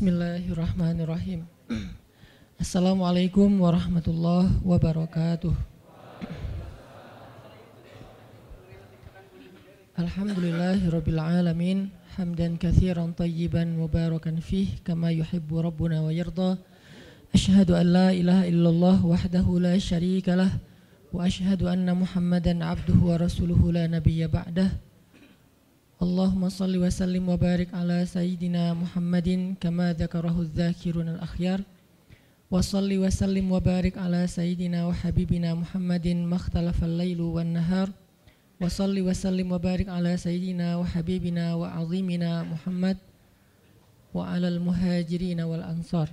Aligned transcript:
Bismillahirrahmanirrahim. 0.00 1.44
Assalamualaikum 2.56 3.52
warahmatullahi 3.60 4.48
wabarakatuh. 4.64 5.52
Alhamdulillahirabbil 10.00 11.20
alamin 11.20 11.92
hamdan 12.16 12.56
katsiran 12.56 13.12
tayyiban 13.12 13.76
mubarakan 13.76 14.40
fih 14.40 14.72
kama 14.80 15.12
yuhibbu 15.12 15.68
rabbuna 15.68 16.00
wa 16.00 16.08
yarda. 16.08 16.56
Ashhadu 17.36 17.76
an 17.76 17.92
la 17.92 18.08
ilaha 18.16 18.48
illallah 18.48 19.04
wahdahu 19.04 19.60
la 19.60 19.76
syarika 19.76 20.32
lah 20.32 20.48
wa 21.12 21.28
ashhadu 21.28 21.68
anna 21.68 21.92
Muhammadan 21.92 22.64
abduhu 22.64 23.12
wa 23.12 23.20
rasuluhu 23.20 23.68
la 23.68 23.84
nabiyya 23.84 24.32
ba'dah. 24.32 24.72
Allahumma 26.00 26.48
salli 26.48 26.80
wa 26.80 26.88
sallim 26.88 27.28
wa 27.28 27.36
barik 27.36 27.76
ala 27.76 28.00
sayyidina 28.08 28.72
Muhammadin 28.72 29.52
kama 29.60 29.92
dzakarahu 29.92 30.48
dzakirun 30.48 31.12
al-akhyar 31.12 31.60
wa 32.48 32.64
salli 32.64 32.96
wa 32.96 33.12
sallim 33.12 33.52
wa 33.52 33.60
barik 33.60 34.00
ala 34.00 34.24
sayyidina 34.24 34.88
wa 34.88 34.96
habibina 34.96 35.52
Muhammadin 35.52 36.24
makhtalafa 36.24 36.88
al-lailu 36.88 37.36
wan 37.36 37.52
nahar 37.52 37.92
wa 38.56 38.64
salli 38.72 39.04
wa 39.04 39.12
sallim 39.12 39.52
wa 39.52 39.60
barik 39.60 39.92
ala 39.92 40.16
sayyidina 40.16 40.80
wa 40.80 40.88
habibina 40.88 41.52
wa 41.60 41.68
azimina 41.76 42.48
Muhammad 42.48 42.96
wa 44.16 44.24
ala 44.24 44.48
al-muhajirin 44.48 45.44
wal 45.44 45.60
ansar 45.68 46.08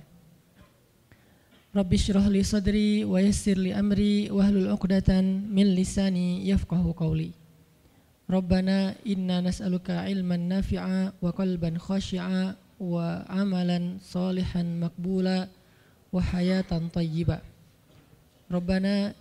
Rabbana 8.28 8.92
inna 9.08 9.40
nas'aluka 9.40 10.04
ilman 10.04 10.52
nafi'a 10.52 11.16
wa 11.16 11.32
qalban 11.32 11.80
khashi'a 11.80 12.52
wa 12.76 13.24
amalan 13.24 13.96
salihan 14.04 14.84
makbula 14.84 15.48
wa 16.12 16.20
hayatan 16.20 16.92
tayyiba. 16.92 17.40
Rabbana 18.52 19.16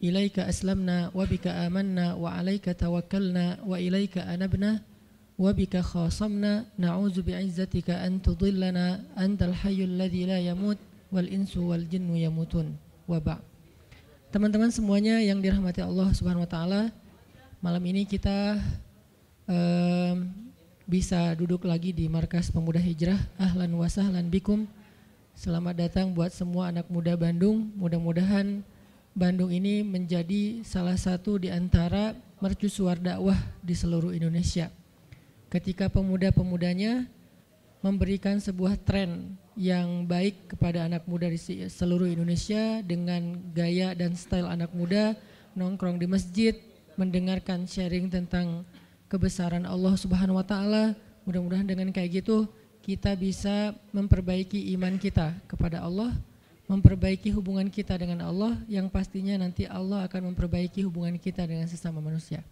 ilaika 0.00 0.48
aslamna 0.48 1.12
wa 1.12 1.28
bika 1.28 1.52
amanna 1.68 2.16
wa 2.16 2.32
alaika 2.40 2.72
tawakkalna 2.72 3.60
wa 3.68 3.76
ilaika 3.76 4.24
anabna 4.24 4.80
wa 5.36 5.52
bika 5.52 5.84
khasamna. 5.84 6.72
Na'udzu 6.80 7.20
bi'izzatika 7.20 8.00
an 8.00 8.24
tudillana 8.24 9.04
antal 9.12 9.52
hayyul 9.52 10.00
ladzi 10.00 10.24
la 10.24 10.40
yamut 10.40 10.80
wal 11.12 11.28
insu 11.28 11.68
wal 11.68 11.84
jinnu 11.84 12.16
yamutun. 12.16 12.80
Wa 13.04 13.20
ba' 13.20 13.44
Teman-teman 14.30 14.70
semuanya 14.70 15.18
yang 15.18 15.42
dirahmati 15.42 15.82
Allah 15.82 16.06
Subhanahu 16.14 16.46
wa 16.46 16.50
taala, 16.50 16.80
Malam 17.60 17.92
ini 17.92 18.08
kita 18.08 18.56
um, 19.44 20.32
bisa 20.88 21.36
duduk 21.36 21.68
lagi 21.68 21.92
di 21.92 22.08
Markas 22.08 22.48
Pemuda 22.48 22.80
Hijrah. 22.80 23.20
Ahlan 23.36 23.76
wa 23.76 23.84
sahlan 23.84 24.32
bikum. 24.32 24.64
Selamat 25.36 25.76
datang 25.76 26.08
buat 26.16 26.32
semua 26.32 26.72
anak 26.72 26.88
muda 26.88 27.12
Bandung. 27.20 27.68
Mudah-mudahan 27.76 28.64
Bandung 29.12 29.52
ini 29.52 29.84
menjadi 29.84 30.64
salah 30.64 30.96
satu 30.96 31.36
di 31.36 31.52
antara 31.52 32.16
mercusuar 32.40 32.96
dakwah 32.96 33.36
di 33.60 33.76
seluruh 33.76 34.16
Indonesia. 34.16 34.72
Ketika 35.52 35.92
pemuda-pemudanya 35.92 37.12
memberikan 37.84 38.40
sebuah 38.40 38.80
tren 38.88 39.36
yang 39.52 40.08
baik 40.08 40.56
kepada 40.56 40.88
anak 40.88 41.04
muda 41.04 41.28
di 41.28 41.36
seluruh 41.68 42.08
Indonesia 42.08 42.80
dengan 42.80 43.36
gaya 43.52 43.92
dan 43.92 44.16
style 44.16 44.48
anak 44.48 44.72
muda 44.72 45.12
nongkrong 45.52 46.00
di 46.00 46.08
masjid, 46.08 46.69
mendengarkan 47.00 47.64
sharing 47.64 48.12
tentang 48.12 48.68
kebesaran 49.08 49.64
Allah 49.64 49.96
Subhanahu 49.96 50.36
wa 50.36 50.44
taala. 50.44 50.92
Mudah-mudahan 51.24 51.64
dengan 51.64 51.88
kayak 51.88 52.20
gitu 52.20 52.44
kita 52.84 53.16
bisa 53.16 53.72
memperbaiki 53.96 54.68
iman 54.76 55.00
kita 55.00 55.32
kepada 55.48 55.80
Allah, 55.80 56.12
memperbaiki 56.68 57.32
hubungan 57.32 57.72
kita 57.72 57.96
dengan 57.96 58.28
Allah 58.28 58.60
yang 58.68 58.92
pastinya 58.92 59.40
nanti 59.40 59.64
Allah 59.64 60.04
akan 60.04 60.32
memperbaiki 60.32 60.84
hubungan 60.84 61.16
kita 61.16 61.48
dengan 61.48 61.64
sesama 61.64 62.04
manusia. 62.04 62.44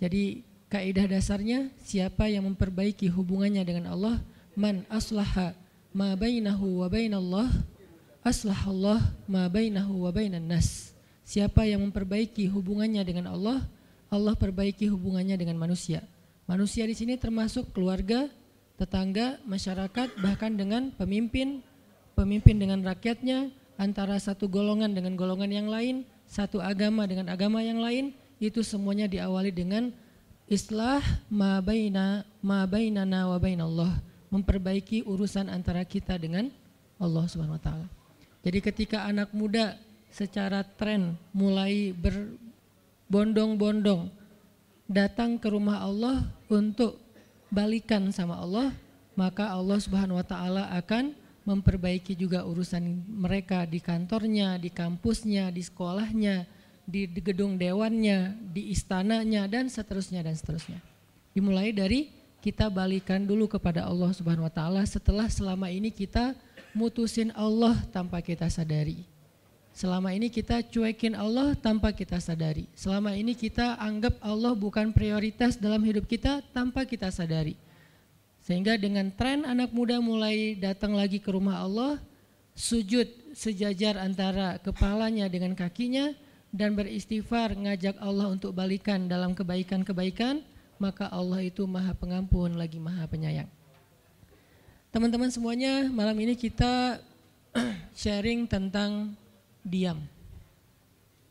Jadi 0.00 0.48
kaidah 0.72 1.04
dasarnya 1.04 1.68
siapa 1.84 2.32
yang 2.32 2.48
memperbaiki 2.48 3.12
hubungannya 3.12 3.60
dengan 3.68 3.92
Allah, 3.92 4.16
man 4.56 4.88
aslaha 4.88 5.52
ma 5.92 6.16
bainahu 6.16 6.80
wa 6.80 6.88
bainallah 6.88 7.52
aslahallah 8.22 9.02
ma 9.26 9.50
bainahu 9.50 10.06
wa 10.06 10.10
bainan 10.14 10.46
nas. 10.46 10.94
Siapa 11.22 11.64
yang 11.64 11.86
memperbaiki 11.86 12.50
hubungannya 12.50 13.02
dengan 13.06 13.30
Allah, 13.30 13.62
Allah 14.12 14.34
perbaiki 14.34 14.90
hubungannya 14.90 15.38
dengan 15.38 15.56
manusia. 15.56 16.02
Manusia 16.50 16.84
di 16.84 16.92
sini 16.92 17.14
termasuk 17.16 17.70
keluarga, 17.70 18.26
tetangga, 18.76 19.38
masyarakat, 19.46 20.18
bahkan 20.18 20.52
dengan 20.52 20.90
pemimpin, 20.98 21.62
pemimpin 22.18 22.58
dengan 22.58 22.82
rakyatnya, 22.82 23.54
antara 23.78 24.18
satu 24.18 24.50
golongan 24.50 24.92
dengan 24.92 25.14
golongan 25.14 25.48
yang 25.48 25.68
lain, 25.70 26.04
satu 26.26 26.58
agama 26.58 27.06
dengan 27.06 27.30
agama 27.30 27.62
yang 27.62 27.78
lain, 27.78 28.12
itu 28.42 28.60
semuanya 28.66 29.06
diawali 29.06 29.54
dengan 29.54 29.94
islah 30.50 31.00
ma 31.30 31.62
baina 31.62 32.26
ma 32.42 32.66
bainana 32.66 33.30
memperbaiki 34.32 35.06
urusan 35.06 35.46
antara 35.52 35.84
kita 35.86 36.18
dengan 36.18 36.50
Allah 36.98 37.24
Subhanahu 37.28 37.56
wa 37.56 37.62
taala. 37.62 37.86
Jadi 38.42 38.58
ketika 38.58 39.06
anak 39.06 39.30
muda 39.30 39.78
secara 40.12 40.60
tren 40.62 41.16
mulai 41.32 41.96
berbondong-bondong 41.96 44.12
datang 44.84 45.40
ke 45.40 45.48
rumah 45.48 45.80
Allah 45.80 46.28
untuk 46.52 47.00
balikan 47.48 48.12
sama 48.12 48.36
Allah, 48.36 48.76
maka 49.16 49.48
Allah 49.48 49.80
Subhanahu 49.80 50.20
wa 50.20 50.26
taala 50.26 50.68
akan 50.76 51.16
memperbaiki 51.42 52.14
juga 52.14 52.46
urusan 52.46 53.02
mereka 53.08 53.66
di 53.66 53.82
kantornya, 53.82 54.60
di 54.60 54.70
kampusnya, 54.70 55.50
di 55.50 55.62
sekolahnya, 55.64 56.46
di 56.86 57.08
gedung 57.08 57.58
dewannya, 57.58 58.36
di 58.52 58.70
istananya 58.70 59.50
dan 59.50 59.66
seterusnya 59.66 60.22
dan 60.22 60.38
seterusnya. 60.38 60.78
Dimulai 61.32 61.72
dari 61.72 62.12
kita 62.42 62.68
balikan 62.68 63.24
dulu 63.24 63.48
kepada 63.48 63.86
Allah 63.86 64.12
Subhanahu 64.12 64.46
wa 64.46 64.54
taala 64.54 64.82
setelah 64.84 65.30
selama 65.30 65.72
ini 65.72 65.88
kita 65.88 66.36
mutusin 66.76 67.32
Allah 67.32 67.80
tanpa 67.90 68.20
kita 68.20 68.46
sadari. 68.52 69.11
Selama 69.72 70.12
ini 70.12 70.28
kita 70.28 70.60
cuekin 70.60 71.16
Allah 71.16 71.56
tanpa 71.56 71.96
kita 71.96 72.20
sadari. 72.20 72.68
Selama 72.76 73.16
ini 73.16 73.32
kita 73.32 73.80
anggap 73.80 74.20
Allah 74.20 74.52
bukan 74.52 74.92
prioritas 74.92 75.56
dalam 75.56 75.80
hidup 75.80 76.04
kita 76.04 76.44
tanpa 76.52 76.84
kita 76.84 77.08
sadari. 77.08 77.56
Sehingga 78.44 78.76
dengan 78.76 79.08
tren 79.08 79.48
anak 79.48 79.72
muda 79.72 79.96
mulai 80.02 80.58
datang 80.60 80.92
lagi 80.92 81.16
ke 81.16 81.32
rumah 81.32 81.64
Allah, 81.64 81.96
sujud 82.52 83.08
sejajar 83.32 83.96
antara 83.96 84.60
kepalanya 84.60 85.24
dengan 85.32 85.56
kakinya 85.56 86.12
dan 86.52 86.76
beristighfar 86.76 87.56
ngajak 87.56 87.96
Allah 87.96 88.28
untuk 88.28 88.52
balikan 88.52 89.08
dalam 89.08 89.32
kebaikan-kebaikan, 89.32 90.44
maka 90.76 91.08
Allah 91.08 91.40
itu 91.48 91.64
maha 91.64 91.96
pengampun 91.96 92.60
lagi 92.60 92.76
maha 92.76 93.08
penyayang. 93.08 93.48
Teman-teman 94.92 95.32
semuanya, 95.32 95.88
malam 95.88 96.12
ini 96.20 96.36
kita 96.36 97.00
sharing 97.96 98.44
tentang 98.44 99.16
diam. 99.62 99.98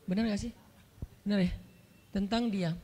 Benar 0.08 0.28
gak 0.32 0.42
sih? 0.48 0.52
Benar 1.22 1.46
ya? 1.46 1.52
Tentang 2.12 2.48
diam. 2.52 2.76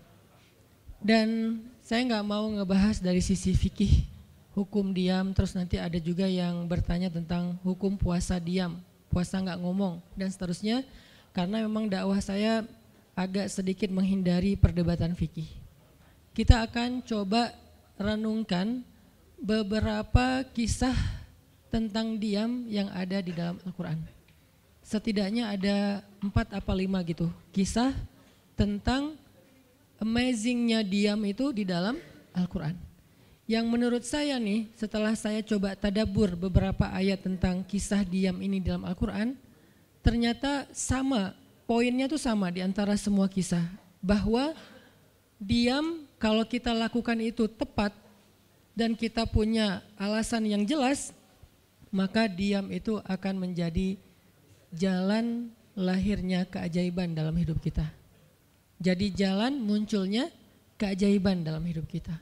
Dan 0.98 1.60
saya 1.82 2.04
nggak 2.04 2.26
mau 2.26 2.44
ngebahas 2.52 2.98
dari 3.00 3.22
sisi 3.22 3.54
fikih 3.54 4.04
hukum 4.52 4.90
diam, 4.90 5.30
terus 5.30 5.54
nanti 5.54 5.78
ada 5.78 5.96
juga 6.02 6.26
yang 6.26 6.66
bertanya 6.66 7.06
tentang 7.06 7.54
hukum 7.62 7.94
puasa 7.94 8.42
diam, 8.42 8.82
puasa 9.06 9.38
nggak 9.38 9.62
ngomong 9.62 10.02
dan 10.18 10.28
seterusnya. 10.28 10.82
Karena 11.30 11.62
memang 11.62 11.86
dakwah 11.86 12.18
saya 12.18 12.66
agak 13.14 13.46
sedikit 13.46 13.90
menghindari 13.94 14.58
perdebatan 14.58 15.14
fikih. 15.14 15.46
Kita 16.34 16.66
akan 16.66 17.02
coba 17.06 17.54
renungkan 17.94 18.82
beberapa 19.38 20.42
kisah 20.50 20.94
tentang 21.70 22.18
diam 22.18 22.66
yang 22.66 22.90
ada 22.90 23.22
di 23.22 23.30
dalam 23.30 23.58
Al-Quran 23.62 24.17
setidaknya 24.88 25.52
ada 25.52 26.00
empat 26.24 26.56
apa 26.56 26.72
lima 26.72 27.04
gitu 27.04 27.28
kisah 27.52 27.92
tentang 28.56 29.20
amazingnya 30.00 30.80
diam 30.80 31.20
itu 31.28 31.52
di 31.52 31.68
dalam 31.68 32.00
Al-Quran. 32.32 32.72
Yang 33.48 33.64
menurut 33.68 34.04
saya 34.04 34.40
nih 34.40 34.68
setelah 34.76 35.12
saya 35.12 35.44
coba 35.44 35.76
tadabur 35.76 36.36
beberapa 36.36 36.88
ayat 36.88 37.24
tentang 37.24 37.60
kisah 37.64 38.00
diam 38.04 38.40
ini 38.40 38.60
dalam 38.64 38.88
Al-Quran, 38.88 39.36
ternyata 40.00 40.68
sama, 40.72 41.36
poinnya 41.68 42.08
tuh 42.08 42.20
sama 42.20 42.48
di 42.48 42.64
antara 42.64 42.96
semua 42.96 43.28
kisah. 43.28 43.64
Bahwa 44.00 44.52
diam 45.40 46.04
kalau 46.20 46.44
kita 46.44 46.72
lakukan 46.72 47.18
itu 47.20 47.48
tepat 47.48 47.92
dan 48.76 48.92
kita 48.92 49.24
punya 49.24 49.80
alasan 49.96 50.44
yang 50.44 50.62
jelas, 50.68 51.16
maka 51.88 52.28
diam 52.28 52.68
itu 52.68 53.00
akan 53.00 53.48
menjadi 53.48 53.96
jalan 54.74 55.52
lahirnya 55.78 56.44
keajaiban 56.48 57.14
dalam 57.14 57.36
hidup 57.38 57.62
kita. 57.62 57.86
Jadi 58.78 59.10
jalan 59.14 59.58
munculnya 59.58 60.30
keajaiban 60.78 61.42
dalam 61.42 61.62
hidup 61.66 61.86
kita. 61.90 62.14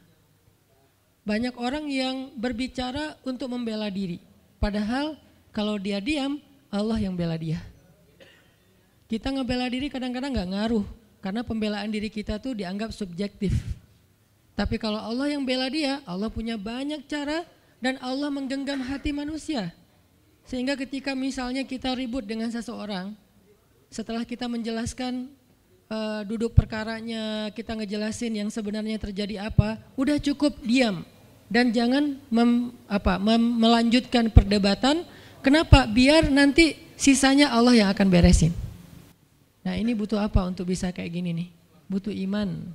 banyak 1.27 1.59
orang 1.59 1.91
yang 1.91 2.31
berbicara 2.39 3.19
untuk 3.27 3.51
membela 3.51 3.91
diri. 3.91 4.23
Padahal 4.63 5.19
kalau 5.51 5.75
dia 5.75 5.99
diam, 5.99 6.39
Allah 6.71 7.03
yang 7.03 7.19
bela 7.19 7.35
dia. 7.35 7.59
Kita 9.11 9.35
ngebela 9.35 9.67
diri 9.67 9.91
kadang-kadang 9.91 10.31
nggak 10.31 10.51
ngaruh 10.55 10.87
karena 11.19 11.43
pembelaan 11.43 11.91
diri 11.91 12.07
kita 12.07 12.39
tuh 12.39 12.55
dianggap 12.55 12.95
subjektif. 12.95 13.59
Tapi 14.55 14.79
kalau 14.79 15.03
Allah 15.03 15.35
yang 15.35 15.43
bela 15.43 15.67
dia, 15.67 15.99
Allah 16.07 16.31
punya 16.31 16.55
banyak 16.55 17.03
cara 17.11 17.43
dan 17.83 17.99
Allah 17.99 18.31
menggenggam 18.31 18.79
hati 18.87 19.11
manusia. 19.11 19.75
Sehingga 20.47 20.79
ketika 20.79 21.13
misalnya 21.19 21.67
kita 21.67 21.91
ribut 21.99 22.23
dengan 22.23 22.47
seseorang, 22.55 23.11
setelah 23.91 24.23
kita 24.23 24.47
menjelaskan 24.47 25.27
uh, 25.91 26.23
duduk 26.23 26.55
perkaranya, 26.55 27.51
kita 27.51 27.75
ngejelasin 27.75 28.33
yang 28.47 28.49
sebenarnya 28.51 28.99
terjadi 29.03 29.51
apa, 29.51 29.83
udah 29.99 30.23
cukup 30.23 30.55
diam 30.63 31.03
dan 31.47 31.71
jangan 31.71 32.19
mem, 32.31 32.75
apa, 32.91 33.19
mem, 33.19 33.43
melanjutkan 33.43 34.31
perdebatan. 34.31 35.07
Kenapa? 35.43 35.87
Biar 35.87 36.27
nanti 36.31 36.75
sisanya 36.99 37.55
Allah 37.55 37.87
yang 37.87 37.89
akan 37.91 38.07
beresin. 38.11 38.51
Nah 39.63 39.75
ini 39.75 39.95
butuh 39.95 40.19
apa 40.19 40.47
untuk 40.47 40.71
bisa 40.71 40.91
kayak 40.91 41.11
gini 41.11 41.31
nih? 41.35 41.49
Butuh 41.87 42.15
iman. 42.15 42.71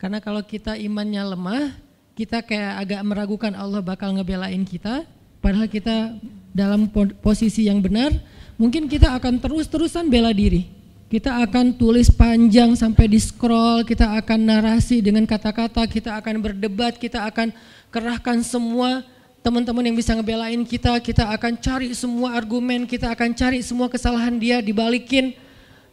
Karena 0.00 0.20
kalau 0.20 0.40
kita 0.40 0.76
imannya 0.76 1.20
lemah, 1.36 1.76
kita 2.16 2.40
kayak 2.44 2.80
agak 2.80 3.00
meragukan 3.04 3.52
Allah 3.56 3.80
bakal 3.84 4.12
ngebelain 4.16 4.64
kita. 4.64 5.04
Padahal 5.40 5.66
kita 5.66 6.14
dalam 6.52 6.92
posisi 7.24 7.64
yang 7.66 7.80
benar, 7.80 8.12
mungkin 8.60 8.84
kita 8.86 9.16
akan 9.16 9.40
terus-terusan 9.40 10.12
bela 10.12 10.30
diri. 10.36 10.68
Kita 11.10 11.42
akan 11.42 11.74
tulis 11.74 12.06
panjang 12.06 12.78
sampai 12.78 13.10
di 13.10 13.18
scroll, 13.18 13.82
kita 13.82 14.14
akan 14.22 14.46
narasi 14.46 15.02
dengan 15.02 15.26
kata-kata, 15.26 15.82
kita 15.90 16.14
akan 16.22 16.38
berdebat, 16.38 16.94
kita 17.02 17.26
akan 17.26 17.50
kerahkan 17.90 18.38
semua 18.46 19.02
teman-teman 19.42 19.90
yang 19.90 19.96
bisa 19.98 20.14
ngebelain 20.14 20.62
kita, 20.62 21.02
kita 21.02 21.26
akan 21.34 21.58
cari 21.58 21.90
semua 21.98 22.38
argumen, 22.38 22.86
kita 22.86 23.10
akan 23.10 23.34
cari 23.34 23.58
semua 23.64 23.90
kesalahan 23.90 24.38
dia 24.38 24.62
dibalikin. 24.62 25.34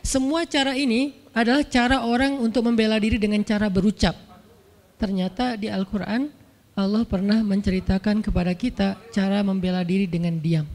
Semua 0.06 0.46
cara 0.46 0.78
ini 0.78 1.18
adalah 1.34 1.66
cara 1.66 2.06
orang 2.06 2.38
untuk 2.38 2.62
membela 2.68 3.02
diri 3.02 3.18
dengan 3.18 3.42
cara 3.42 3.72
berucap. 3.74 4.14
Ternyata 5.02 5.58
di 5.58 5.66
Al-Quran 5.66 6.30
Allah 6.78 7.02
pernah 7.10 7.42
menceritakan 7.42 8.22
kepada 8.22 8.54
kita 8.54 9.02
cara 9.10 9.42
membela 9.42 9.82
diri 9.82 10.06
dengan 10.06 10.38
diam. 10.38 10.70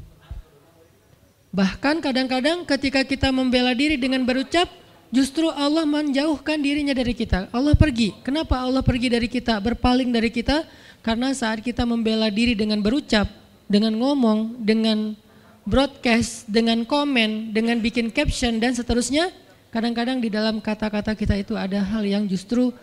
Bahkan 1.55 2.03
kadang-kadang 2.03 2.67
ketika 2.67 3.07
kita 3.07 3.31
membela 3.31 3.71
diri 3.71 3.95
dengan 3.95 4.27
berucap, 4.27 4.67
justru 5.15 5.47
Allah 5.55 5.87
menjauhkan 5.87 6.59
dirinya 6.59 6.91
dari 6.91 7.15
kita. 7.15 7.47
Allah 7.55 7.79
pergi. 7.79 8.19
Kenapa 8.27 8.59
Allah 8.59 8.83
pergi 8.83 9.15
dari 9.15 9.31
kita, 9.31 9.63
berpaling 9.63 10.11
dari 10.11 10.35
kita? 10.35 10.67
Karena 11.07 11.31
saat 11.39 11.63
kita 11.63 11.87
membela 11.87 12.27
diri 12.35 12.59
dengan 12.59 12.83
berucap, 12.83 13.31
dengan 13.71 13.95
ngomong, 13.95 14.59
dengan 14.59 15.15
broadcast, 15.63 16.51
dengan 16.51 16.83
komen, 16.83 17.55
dengan 17.55 17.79
bikin 17.79 18.11
caption 18.11 18.59
dan 18.59 18.75
seterusnya, 18.75 19.31
kadang-kadang 19.71 20.19
di 20.19 20.35
dalam 20.35 20.59
kata-kata 20.59 21.15
kita 21.15 21.39
itu 21.39 21.55
ada 21.55 21.79
hal 21.79 22.03
yang 22.03 22.27
justru 22.27 22.75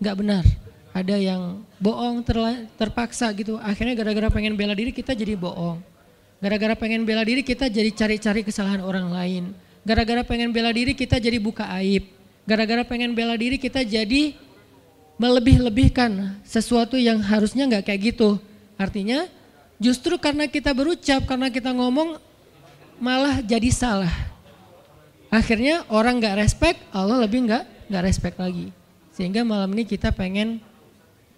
nggak 0.00 0.16
benar. 0.16 0.44
Ada 0.96 1.20
yang 1.20 1.65
bohong 1.78 2.24
terpaksa 2.76 3.30
gitu. 3.36 3.60
Akhirnya 3.60 3.94
gara-gara 3.96 4.28
pengen 4.32 4.56
bela 4.56 4.72
diri 4.72 4.92
kita 4.92 5.12
jadi 5.12 5.36
bohong 5.36 5.96
Gara-gara 6.36 6.76
pengen 6.76 7.08
bela 7.08 7.24
diri 7.24 7.40
kita 7.40 7.72
jadi 7.72 7.88
cari-cari 7.96 8.44
kesalahan 8.44 8.84
orang 8.84 9.08
lain. 9.08 9.44
Gara-gara 9.88 10.20
pengen 10.20 10.52
bela 10.52 10.68
diri 10.68 10.92
kita 10.92 11.16
jadi 11.16 11.40
buka 11.40 11.64
aib. 11.80 12.12
Gara-gara 12.44 12.84
pengen 12.84 13.16
bela 13.16 13.32
diri 13.40 13.56
kita 13.56 13.80
jadi 13.80 14.36
melebih-lebihkan 15.16 16.36
sesuatu 16.44 17.00
yang 17.00 17.24
harusnya 17.24 17.64
nggak 17.64 17.88
kayak 17.88 18.12
gitu. 18.12 18.36
Artinya 18.76 19.24
justru 19.80 20.20
karena 20.20 20.44
kita 20.44 20.76
berucap, 20.76 21.24
karena 21.24 21.48
kita 21.48 21.72
ngomong 21.72 22.20
malah 23.00 23.40
jadi 23.40 23.72
salah. 23.72 24.12
Akhirnya 25.32 25.88
orang 25.88 26.20
nggak 26.20 26.36
respect, 26.36 26.84
Allah 26.92 27.24
lebih 27.24 27.48
nggak 27.48 27.64
nggak 27.88 28.04
respect 28.04 28.36
lagi. 28.36 28.68
Sehingga 29.16 29.40
malam 29.40 29.72
ini 29.72 29.88
kita 29.88 30.12
pengen 30.12 30.60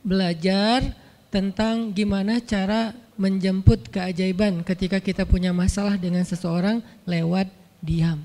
belajar 0.08 0.96
tentang 1.28 1.92
gimana 1.92 2.40
cara 2.40 2.96
menjemput 3.20 3.92
keajaiban 3.92 4.64
ketika 4.64 5.02
kita 5.02 5.28
punya 5.28 5.52
masalah 5.52 6.00
dengan 6.00 6.24
seseorang 6.24 6.80
lewat 7.04 7.52
diam. 7.84 8.24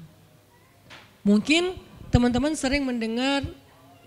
Mungkin 1.28 1.76
teman-teman 2.08 2.56
sering 2.56 2.88
mendengar 2.88 3.44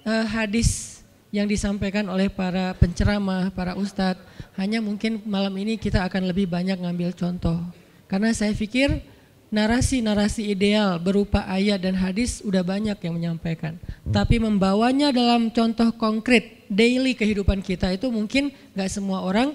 uh, 0.07 0.25
hadis 0.25 1.03
yang 1.35 1.51
disampaikan 1.51 2.07
oleh 2.09 2.33
para 2.33 2.73
penceramah, 2.81 3.53
para 3.53 3.77
ustadz. 3.77 4.23
Hanya 4.57 4.81
mungkin 4.81 5.21
malam 5.29 5.53
ini 5.61 5.77
kita 5.77 6.01
akan 6.09 6.33
lebih 6.33 6.49
banyak 6.49 6.81
ngambil 6.81 7.13
contoh. 7.13 7.61
Karena 8.09 8.33
saya 8.33 8.57
pikir 8.57 9.05
narasi-narasi 9.53 10.49
ideal 10.49 10.97
berupa 11.03 11.45
ayat 11.45 11.83
dan 11.83 11.99
hadis 11.99 12.41
udah 12.41 12.63
banyak 12.63 12.97
yang 13.03 13.15
menyampaikan. 13.19 13.77
Tapi 14.09 14.41
membawanya 14.41 15.13
dalam 15.13 15.51
contoh 15.53 15.93
konkret 15.99 16.56
daily 16.67 17.15
kehidupan 17.15 17.63
kita 17.63 17.95
itu 17.95 18.11
mungkin 18.11 18.55
gak 18.75 18.91
semua 18.91 19.23
orang 19.23 19.55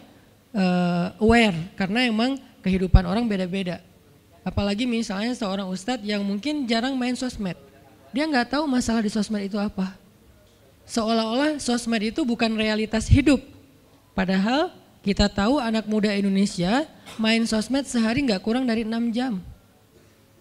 uh, 0.55 1.15
aware 1.19 1.55
karena 1.75 2.07
emang 2.07 2.39
kehidupan 2.61 3.03
orang 3.07 3.25
beda-beda. 3.27 3.81
Apalagi 4.41 4.89
misalnya 4.89 5.37
seorang 5.37 5.69
ustadz 5.69 6.05
yang 6.05 6.25
mungkin 6.25 6.65
jarang 6.65 6.97
main 6.97 7.13
sosmed. 7.13 7.57
Dia 8.11 8.25
nggak 8.25 8.57
tahu 8.57 8.65
masalah 8.65 9.05
di 9.05 9.11
sosmed 9.13 9.45
itu 9.45 9.55
apa. 9.61 9.93
Seolah-olah 10.89 11.61
sosmed 11.61 12.01
itu 12.01 12.25
bukan 12.25 12.51
realitas 12.57 13.05
hidup. 13.07 13.39
Padahal 14.17 14.73
kita 15.05 15.29
tahu 15.29 15.61
anak 15.61 15.85
muda 15.85 16.11
Indonesia 16.13 16.89
main 17.21 17.45
sosmed 17.45 17.85
sehari 17.85 18.25
nggak 18.25 18.41
kurang 18.41 18.65
dari 18.65 18.81
6 18.81 19.13
jam. 19.13 19.39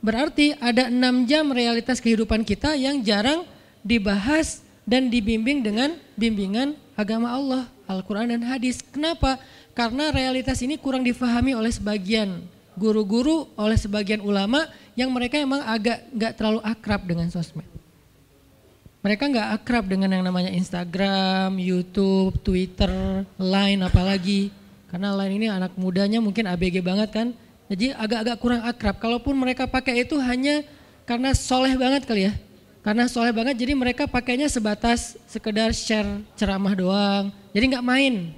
Berarti 0.00 0.56
ada 0.56 0.88
6 0.88 1.28
jam 1.28 1.44
realitas 1.52 2.00
kehidupan 2.00 2.40
kita 2.40 2.72
yang 2.72 3.04
jarang 3.04 3.44
dibahas 3.84 4.64
dan 4.90 5.06
dibimbing 5.06 5.62
dengan 5.62 5.94
bimbingan 6.18 6.74
agama 6.98 7.30
Allah, 7.30 7.62
Al-Quran 7.86 8.34
dan 8.34 8.42
hadis. 8.42 8.82
Kenapa? 8.82 9.38
Karena 9.70 10.10
realitas 10.10 10.58
ini 10.66 10.74
kurang 10.74 11.06
difahami 11.06 11.54
oleh 11.54 11.70
sebagian 11.70 12.42
guru-guru, 12.74 13.46
oleh 13.54 13.78
sebagian 13.78 14.18
ulama 14.18 14.66
yang 14.98 15.14
mereka 15.14 15.38
emang 15.38 15.62
agak 15.62 16.10
nggak 16.10 16.32
terlalu 16.34 16.60
akrab 16.66 17.06
dengan 17.06 17.30
sosmed. 17.30 17.62
Mereka 19.00 19.30
nggak 19.30 19.48
akrab 19.62 19.86
dengan 19.86 20.10
yang 20.10 20.26
namanya 20.26 20.50
Instagram, 20.50 21.54
YouTube, 21.56 22.42
Twitter, 22.42 23.22
Line 23.38 23.80
apalagi. 23.86 24.50
Karena 24.90 25.14
Line 25.14 25.38
ini 25.38 25.46
anak 25.46 25.78
mudanya 25.78 26.18
mungkin 26.18 26.50
ABG 26.50 26.82
banget 26.82 27.14
kan. 27.14 27.30
Jadi 27.70 27.94
agak-agak 27.94 28.36
kurang 28.42 28.62
akrab. 28.66 28.98
Kalaupun 28.98 29.38
mereka 29.38 29.70
pakai 29.70 30.02
itu 30.02 30.18
hanya 30.18 30.66
karena 31.06 31.30
soleh 31.32 31.78
banget 31.78 32.02
kali 32.04 32.26
ya. 32.28 32.34
Karena 32.80 33.04
soleh 33.12 33.28
banget 33.36 33.60
jadi 33.60 33.76
mereka 33.76 34.08
pakainya 34.08 34.48
sebatas 34.48 35.12
sekedar 35.28 35.68
share 35.76 36.24
ceramah 36.32 36.72
doang. 36.72 37.28
Jadi 37.52 37.76
nggak 37.76 37.84
main 37.84 38.32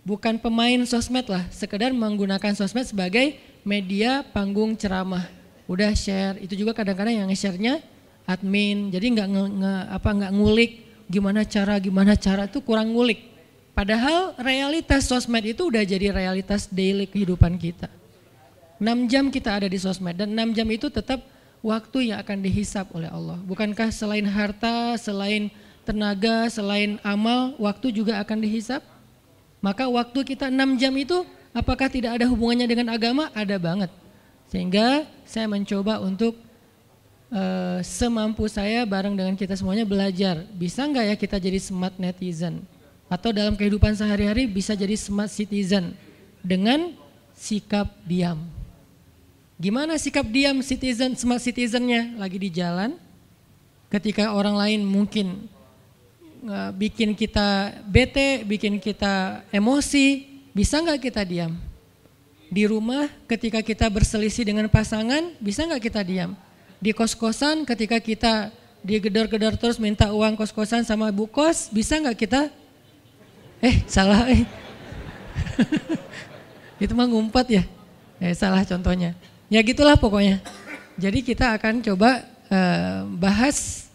bukan 0.00 0.40
pemain 0.40 0.80
sosmed 0.88 1.28
lah, 1.28 1.44
sekedar 1.52 1.92
menggunakan 1.92 2.56
sosmed 2.56 2.88
sebagai 2.88 3.36
media 3.66 4.24
panggung 4.32 4.72
ceramah. 4.78 5.28
Udah 5.66 5.92
share, 5.92 6.38
itu 6.40 6.54
juga 6.54 6.72
kadang-kadang 6.72 7.20
yang 7.20 7.28
nge-share-nya 7.28 7.82
admin, 8.22 8.88
jadi 8.88 9.06
nggak 9.12 9.28
apa 9.92 10.08
nggak 10.14 10.32
ngulik 10.32 10.72
gimana 11.10 11.42
cara 11.42 11.76
gimana 11.82 12.14
cara 12.14 12.46
itu 12.46 12.62
kurang 12.62 12.94
ngulik. 12.94 13.34
Padahal 13.76 14.32
realitas 14.40 15.04
sosmed 15.04 15.44
itu 15.44 15.68
udah 15.68 15.84
jadi 15.84 16.16
realitas 16.16 16.70
daily 16.70 17.04
kehidupan 17.04 17.60
kita. 17.60 17.92
6 18.80 19.10
jam 19.10 19.28
kita 19.28 19.60
ada 19.60 19.68
di 19.68 19.76
sosmed 19.76 20.16
dan 20.16 20.32
6 20.32 20.56
jam 20.56 20.68
itu 20.72 20.88
tetap 20.88 21.20
waktu 21.66 22.14
yang 22.14 22.22
akan 22.22 22.38
dihisap 22.46 22.94
oleh 22.94 23.10
Allah. 23.10 23.42
Bukankah 23.42 23.90
selain 23.90 24.22
harta, 24.22 24.94
selain 24.94 25.50
tenaga, 25.82 26.46
selain 26.46 27.02
amal, 27.02 27.58
waktu 27.58 27.90
juga 27.90 28.22
akan 28.22 28.38
dihisap? 28.46 28.86
Maka 29.58 29.90
waktu 29.90 30.22
kita 30.22 30.46
6 30.46 30.78
jam 30.78 30.94
itu 30.94 31.26
apakah 31.50 31.90
tidak 31.90 32.22
ada 32.22 32.30
hubungannya 32.30 32.70
dengan 32.70 32.94
agama? 32.94 33.34
Ada 33.34 33.58
banget. 33.58 33.90
Sehingga 34.46 35.10
saya 35.26 35.50
mencoba 35.50 35.98
untuk 35.98 36.38
uh, 37.34 37.82
semampu 37.82 38.46
saya 38.46 38.86
bareng 38.86 39.18
dengan 39.18 39.34
kita 39.34 39.58
semuanya 39.58 39.82
belajar. 39.82 40.46
Bisa 40.54 40.86
nggak 40.86 41.04
ya 41.10 41.14
kita 41.18 41.36
jadi 41.42 41.58
smart 41.58 41.98
netizen? 41.98 42.62
Atau 43.10 43.34
dalam 43.34 43.58
kehidupan 43.58 43.98
sehari-hari 43.98 44.46
bisa 44.46 44.78
jadi 44.78 44.94
smart 44.94 45.34
citizen 45.34 45.98
dengan 46.46 46.94
sikap 47.34 47.90
diam. 48.06 48.55
Gimana 49.56 49.96
sikap 49.96 50.28
diam 50.28 50.60
citizen, 50.60 51.16
smart 51.16 51.40
citizennya? 51.40 52.12
Lagi 52.20 52.36
di 52.36 52.52
jalan, 52.52 53.00
ketika 53.88 54.36
orang 54.36 54.52
lain 54.52 54.84
mungkin 54.84 55.48
bikin 56.76 57.16
kita 57.16 57.72
bete, 57.88 58.44
bikin 58.44 58.76
kita 58.76 59.40
emosi, 59.48 60.28
bisa 60.52 60.76
nggak 60.84 61.08
kita 61.08 61.24
diam? 61.24 61.56
Di 62.52 62.68
rumah 62.68 63.08
ketika 63.24 63.64
kita 63.64 63.88
berselisih 63.88 64.44
dengan 64.44 64.68
pasangan, 64.68 65.34
bisa 65.40 65.64
nggak 65.64 65.82
kita 65.88 66.04
diam? 66.04 66.36
Di 66.76 66.92
kos-kosan 66.92 67.64
ketika 67.64 67.96
kita 67.96 68.52
digedor-gedor 68.84 69.56
terus 69.56 69.80
minta 69.80 70.12
uang 70.12 70.36
kos-kosan 70.36 70.84
sama 70.84 71.08
bu 71.08 71.26
kos, 71.26 71.72
bisa 71.72 71.96
nggak 71.96 72.28
kita? 72.28 72.52
Eh 73.64 73.82
salah 73.88 74.28
eh. 74.28 74.44
itu 76.84 76.92
mah 76.92 77.08
ngumpet 77.08 77.56
ya. 77.56 77.64
Eh, 78.20 78.36
salah 78.36 78.60
contohnya. 78.68 79.16
Ya 79.46 79.62
gitulah 79.62 79.94
pokoknya. 79.94 80.42
Jadi 80.98 81.22
kita 81.22 81.54
akan 81.54 81.78
coba 81.78 82.26
uh, 82.50 83.06
bahas 83.14 83.86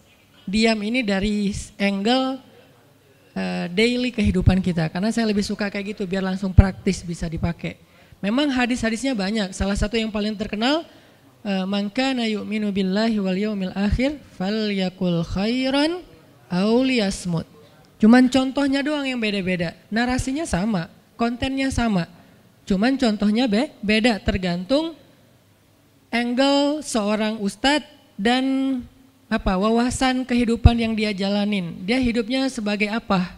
diam 0.48 0.80
ini 0.80 1.04
dari 1.04 1.52
angle 1.76 2.40
uh, 3.36 3.66
daily 3.68 4.08
kehidupan 4.08 4.64
kita. 4.64 4.88
Karena 4.88 5.12
saya 5.12 5.28
lebih 5.28 5.44
suka 5.44 5.68
kayak 5.68 5.92
gitu 5.92 6.08
biar 6.08 6.24
langsung 6.24 6.56
praktis 6.56 7.04
bisa 7.04 7.28
dipakai. 7.28 7.76
Memang 8.24 8.48
hadis-hadisnya 8.48 9.12
banyak. 9.12 9.52
Salah 9.52 9.76
satu 9.76 10.00
yang 10.00 10.08
paling 10.08 10.38
terkenal 10.40 10.88
uh, 11.44 11.64
man 11.68 11.92
kana 11.92 12.24
yu'minu 12.24 12.72
billahi 12.72 13.20
wal 13.20 13.36
yaumil 13.36 13.74
akhir 13.76 14.16
falyakul 14.40 15.20
khairan 15.26 16.00
aw 16.48 16.72
liyasmut. 16.80 17.44
Cuman 18.00 18.32
contohnya 18.32 18.80
doang 18.80 19.04
yang 19.04 19.20
beda-beda. 19.20 19.76
Narasinya 19.92 20.48
sama, 20.48 20.88
kontennya 21.20 21.68
sama. 21.68 22.08
Cuman 22.64 22.96
contohnya 22.96 23.44
be 23.50 23.68
beda 23.84 24.16
tergantung 24.22 24.94
angle 26.12 26.84
seorang 26.84 27.40
ustadz 27.40 27.88
dan 28.20 28.44
apa 29.32 29.56
wawasan 29.56 30.28
kehidupan 30.28 30.76
yang 30.76 30.92
dia 30.92 31.16
jalanin. 31.16 31.80
Dia 31.88 31.96
hidupnya 31.96 32.52
sebagai 32.52 32.92
apa? 32.92 33.32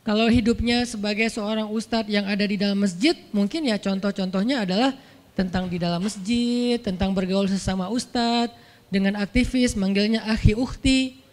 Kalau 0.00 0.28
hidupnya 0.28 0.88
sebagai 0.88 1.28
seorang 1.28 1.68
ustadz 1.68 2.08
yang 2.08 2.24
ada 2.24 2.44
di 2.48 2.56
dalam 2.56 2.80
masjid, 2.80 3.12
mungkin 3.28 3.68
ya 3.68 3.76
contoh-contohnya 3.76 4.64
adalah 4.64 4.96
tentang 5.36 5.68
di 5.68 5.76
dalam 5.76 6.00
masjid, 6.00 6.80
tentang 6.80 7.12
bergaul 7.12 7.44
sesama 7.44 7.92
ustadz, 7.92 8.56
dengan 8.88 9.20
aktivis, 9.20 9.76
manggilnya 9.76 10.24
akhi 10.24 10.56
ukti, 10.56 11.24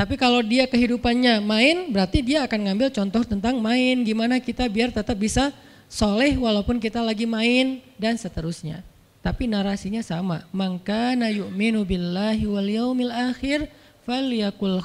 tapi 0.00 0.16
kalau 0.16 0.40
dia 0.40 0.64
kehidupannya 0.64 1.44
main, 1.44 1.92
berarti 1.92 2.24
dia 2.24 2.48
akan 2.48 2.72
ngambil 2.72 2.88
contoh 2.88 3.20
tentang 3.20 3.60
main. 3.60 4.00
Gimana 4.00 4.40
kita 4.40 4.64
biar 4.64 4.88
tetap 4.88 5.12
bisa 5.12 5.52
soleh 5.92 6.40
walaupun 6.40 6.80
kita 6.80 7.04
lagi 7.04 7.28
main 7.28 7.84
dan 8.00 8.16
seterusnya. 8.16 8.80
Tapi 9.20 9.48
narasinya 9.48 10.00
sama. 10.00 10.48
Maka 10.52 11.12
na 11.12 11.28
yu'minu 11.28 11.84
billahi 11.84 12.44
wal 12.48 12.68
yaumil 12.68 13.12
akhir 13.12 13.68
falyakul 14.08 14.80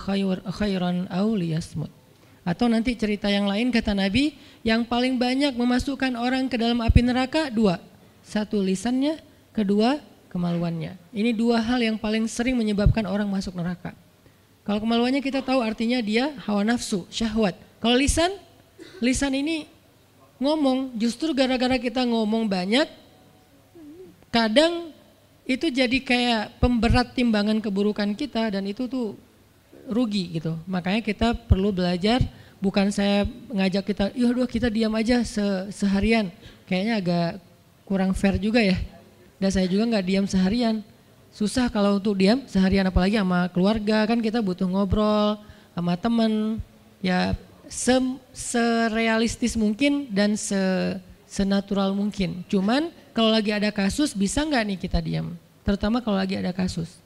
khairan 0.52 1.08
aw 1.08 1.28
liyasmut. 1.32 1.92
Atau 2.46 2.70
nanti 2.70 2.94
cerita 2.94 3.26
yang 3.26 3.50
lain 3.50 3.74
kata 3.74 3.98
Nabi, 3.98 4.38
yang 4.62 4.86
paling 4.86 5.18
banyak 5.18 5.58
memasukkan 5.58 6.14
orang 6.14 6.46
ke 6.46 6.62
dalam 6.62 6.78
api 6.84 7.02
neraka 7.02 7.50
dua. 7.50 7.82
Satu 8.22 8.62
lisannya, 8.62 9.18
kedua 9.50 9.98
kemaluannya. 10.30 11.00
Ini 11.16 11.32
dua 11.34 11.64
hal 11.64 11.82
yang 11.82 11.98
paling 11.98 12.28
sering 12.30 12.54
menyebabkan 12.60 13.08
orang 13.08 13.32
masuk 13.32 13.56
neraka. 13.56 13.96
Kalau 14.68 14.84
kemaluannya 14.84 15.24
kita 15.24 15.42
tahu 15.42 15.64
artinya 15.64 16.02
dia 16.04 16.36
hawa 16.44 16.66
nafsu, 16.66 17.08
syahwat. 17.10 17.56
Kalau 17.80 17.96
lisan, 17.96 18.34
lisan 19.00 19.34
ini 19.34 19.70
ngomong, 20.42 20.98
justru 21.00 21.32
gara-gara 21.32 21.80
kita 21.80 22.04
ngomong 22.04 22.50
banyak, 22.50 22.90
kadang 24.36 24.92
itu 25.48 25.72
jadi 25.72 25.98
kayak 26.04 26.60
pemberat 26.60 27.16
timbangan 27.16 27.64
keburukan 27.64 28.12
kita 28.12 28.52
dan 28.52 28.68
itu 28.68 28.84
tuh 28.92 29.16
rugi 29.88 30.36
gitu. 30.36 30.60
Makanya 30.68 31.00
kita 31.00 31.32
perlu 31.32 31.72
belajar, 31.72 32.20
bukan 32.60 32.92
saya 32.92 33.24
ngajak 33.48 33.84
kita, 33.88 34.04
ya 34.12 34.28
dua 34.36 34.44
kita 34.50 34.68
diam 34.68 34.92
aja 34.92 35.24
se 35.24 35.72
seharian. 35.72 36.28
Kayaknya 36.68 36.94
agak 37.00 37.32
kurang 37.88 38.12
fair 38.12 38.36
juga 38.36 38.60
ya. 38.60 38.76
Dan 39.40 39.50
saya 39.56 39.72
juga 39.72 39.88
nggak 39.88 40.06
diam 40.06 40.26
seharian 40.28 40.84
susah 41.36 41.68
kalau 41.68 42.00
untuk 42.00 42.16
diam 42.16 42.48
seharian 42.48 42.88
apalagi 42.88 43.20
sama 43.20 43.52
keluarga 43.52 44.08
kan 44.08 44.24
kita 44.24 44.40
butuh 44.40 44.72
ngobrol 44.72 45.36
sama 45.76 46.00
temen 46.00 46.64
ya 47.04 47.36
se 47.68 47.92
serealistis 48.32 49.60
mungkin 49.60 50.08
dan 50.16 50.40
se 50.40 50.56
senatural 51.28 51.92
mungkin. 51.92 52.48
Cuman 52.48 52.88
kalau 53.16 53.32
lagi 53.32 53.56
ada 53.56 53.72
kasus 53.72 54.12
bisa 54.12 54.44
nggak 54.44 54.64
nih 54.68 54.78
kita 54.78 55.00
diam? 55.00 55.40
Terutama 55.64 56.04
kalau 56.04 56.20
lagi 56.20 56.36
ada 56.36 56.52
kasus. 56.52 57.00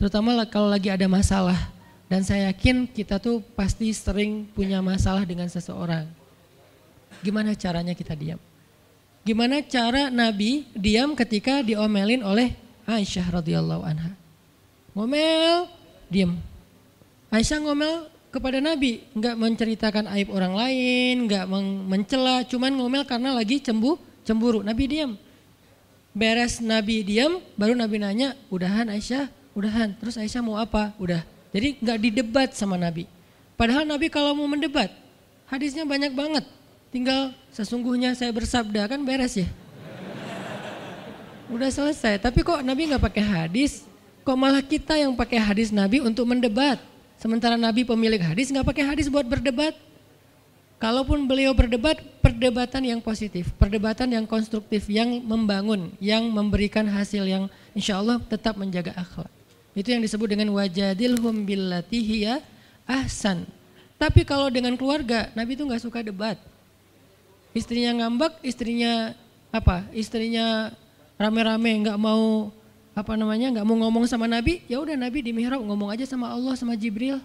Terutama 0.00 0.32
kalau 0.48 0.72
lagi 0.72 0.88
ada 0.88 1.04
masalah. 1.04 1.68
Dan 2.08 2.24
saya 2.24 2.48
yakin 2.48 2.88
kita 2.88 3.20
tuh 3.20 3.44
pasti 3.52 3.92
sering 3.92 4.48
punya 4.56 4.80
masalah 4.80 5.22
dengan 5.22 5.46
seseorang. 5.52 6.08
Gimana 7.20 7.52
caranya 7.52 7.92
kita 7.92 8.16
diam? 8.16 8.40
Gimana 9.20 9.60
cara 9.60 10.08
Nabi 10.08 10.64
diam 10.72 11.12
ketika 11.12 11.60
diomelin 11.60 12.24
oleh 12.24 12.56
Aisyah 12.88 13.38
radhiyallahu 13.38 13.84
anha. 13.84 14.16
Ngomel, 14.96 15.68
diam. 16.08 16.40
Aisyah 17.30 17.62
ngomel 17.62 18.10
kepada 18.32 18.58
Nabi, 18.58 19.06
nggak 19.14 19.36
menceritakan 19.38 20.10
aib 20.18 20.34
orang 20.34 20.56
lain, 20.56 21.30
nggak 21.30 21.44
mencela, 21.86 22.42
cuman 22.48 22.74
ngomel 22.74 23.04
karena 23.06 23.36
lagi 23.36 23.62
cembu, 23.62 24.00
cemburu. 24.26 24.66
Nabi 24.66 24.88
diam. 24.88 25.14
Beres 26.10 26.58
Nabi 26.58 27.06
diam, 27.06 27.38
baru 27.54 27.78
Nabi 27.78 28.02
nanya, 28.02 28.34
udahan 28.50 28.90
Aisyah, 28.90 29.30
udahan. 29.54 29.94
Terus 29.94 30.18
Aisyah 30.18 30.42
mau 30.42 30.58
apa? 30.58 30.90
Udah. 30.98 31.22
Jadi 31.54 31.78
nggak 31.78 31.98
didebat 32.02 32.50
sama 32.58 32.74
Nabi. 32.74 33.06
Padahal 33.54 33.86
Nabi 33.86 34.10
kalau 34.10 34.34
mau 34.34 34.50
mendebat, 34.50 34.90
hadisnya 35.46 35.86
banyak 35.86 36.10
banget. 36.10 36.44
Tinggal 36.90 37.30
sesungguhnya 37.54 38.18
saya 38.18 38.34
bersabda 38.34 38.90
kan 38.90 38.98
beres 39.06 39.38
ya. 39.38 39.46
Udah 41.50 41.70
selesai. 41.70 42.18
Tapi 42.22 42.42
kok 42.42 42.62
Nabi 42.62 42.90
nggak 42.90 43.02
pakai 43.02 43.22
hadis? 43.22 43.86
Kok 44.22 44.38
malah 44.38 44.62
kita 44.62 44.98
yang 44.98 45.14
pakai 45.14 45.38
hadis 45.38 45.70
Nabi 45.70 46.02
untuk 46.02 46.26
mendebat? 46.26 46.78
Sementara 47.18 47.58
Nabi 47.58 47.86
pemilik 47.86 48.22
hadis 48.22 48.50
nggak 48.50 48.66
pakai 48.66 48.84
hadis 48.86 49.06
buat 49.06 49.26
berdebat. 49.26 49.74
Kalaupun 50.80 51.28
beliau 51.28 51.52
berdebat, 51.52 52.00
perdebatan 52.24 52.80
yang 52.80 53.04
positif, 53.04 53.52
perdebatan 53.60 54.08
yang 54.16 54.24
konstruktif, 54.24 54.88
yang 54.88 55.20
membangun, 55.20 55.92
yang 56.00 56.24
memberikan 56.32 56.88
hasil 56.88 57.28
yang 57.28 57.52
insya 57.76 58.00
Allah 58.00 58.16
tetap 58.24 58.56
menjaga 58.56 58.96
akhlak. 58.96 59.28
Itu 59.76 59.92
yang 59.92 60.00
disebut 60.00 60.32
dengan 60.32 60.48
wajadilhum 60.56 61.44
billatihi 61.44 62.24
ya 62.24 62.40
ahsan. 62.88 63.44
Tapi 64.00 64.24
kalau 64.24 64.48
dengan 64.48 64.72
keluarga, 64.80 65.28
Nabi 65.36 65.52
itu 65.52 65.68
nggak 65.68 65.84
suka 65.84 66.00
debat. 66.00 66.40
Istrinya 67.52 68.00
ngambek, 68.00 68.40
istrinya 68.40 69.12
apa? 69.52 69.84
Istrinya 69.92 70.72
rame-rame 71.20 71.84
nggak 71.84 71.98
mau 72.00 72.48
apa 72.96 73.20
namanya 73.20 73.52
nggak 73.52 73.66
mau 73.68 73.76
ngomong 73.84 74.08
sama 74.08 74.24
Nabi, 74.24 74.64
ya 74.64 74.80
udah 74.80 74.96
Nabi 74.96 75.20
di 75.20 75.36
mihrab 75.36 75.60
ngomong 75.60 75.92
aja 75.92 76.08
sama 76.08 76.32
Allah 76.32 76.56
sama 76.56 76.72
Jibril. 76.72 77.20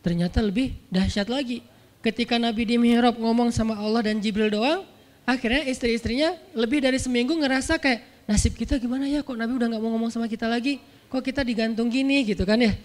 Ternyata 0.00 0.40
lebih 0.40 0.72
dahsyat 0.88 1.28
lagi. 1.28 1.73
Ketika 2.04 2.36
Nabi 2.36 2.68
di 2.68 2.76
mihrab 2.76 3.16
ngomong 3.16 3.48
sama 3.48 3.80
Allah 3.80 4.12
dan 4.12 4.20
Jibril 4.20 4.52
doang, 4.52 4.84
akhirnya 5.24 5.64
istri-istrinya 5.64 6.36
lebih 6.52 6.84
dari 6.84 7.00
seminggu 7.00 7.32
ngerasa 7.32 7.80
kayak 7.80 8.28
nasib 8.28 8.52
kita 8.52 8.76
gimana 8.76 9.08
ya 9.08 9.24
kok 9.24 9.32
Nabi 9.32 9.56
udah 9.56 9.72
nggak 9.72 9.80
mau 9.80 9.96
ngomong 9.96 10.12
sama 10.12 10.28
kita 10.28 10.44
lagi, 10.44 10.84
kok 11.08 11.24
kita 11.24 11.40
digantung 11.40 11.88
gini 11.88 12.20
gitu 12.28 12.44
kan 12.44 12.60
ya. 12.60 12.76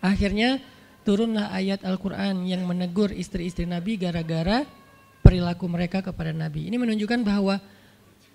Akhirnya 0.00 0.56
turunlah 1.04 1.52
ayat 1.52 1.84
Al-Quran 1.84 2.48
yang 2.48 2.64
menegur 2.64 3.12
istri-istri 3.12 3.68
Nabi 3.68 4.00
gara-gara 4.00 4.64
perilaku 5.20 5.68
mereka 5.68 6.00
kepada 6.00 6.32
Nabi. 6.32 6.72
Ini 6.72 6.80
menunjukkan 6.80 7.20
bahwa 7.20 7.60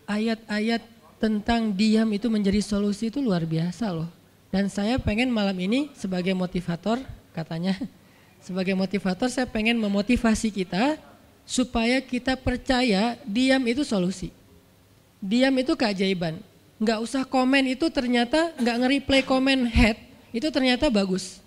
ayat-ayat 0.06 0.86
tentang 1.18 1.74
diam 1.74 2.06
itu 2.14 2.30
menjadi 2.30 2.62
solusi 2.62 3.10
itu 3.10 3.26
luar 3.26 3.42
biasa 3.42 3.90
loh. 3.90 4.10
Dan 4.54 4.70
saya 4.70 5.02
pengen 5.02 5.34
malam 5.34 5.58
ini 5.58 5.90
sebagai 5.98 6.38
motivator 6.38 7.02
katanya, 7.34 7.74
sebagai 8.46 8.78
motivator 8.78 9.26
saya 9.26 9.50
pengen 9.50 9.82
memotivasi 9.82 10.54
kita 10.54 11.02
supaya 11.50 11.98
kita 11.98 12.38
percaya 12.38 13.18
diam 13.26 13.62
itu 13.66 13.82
solusi. 13.82 14.30
Diam 15.18 15.54
itu 15.58 15.74
keajaiban. 15.74 16.38
Nggak 16.78 17.00
usah 17.02 17.24
komen 17.26 17.74
itu 17.74 17.90
ternyata 17.90 18.54
nggak 18.62 18.76
nge-replay 18.86 19.22
komen 19.26 19.66
head 19.66 19.98
itu 20.30 20.46
ternyata 20.54 20.94
bagus. 20.94 21.42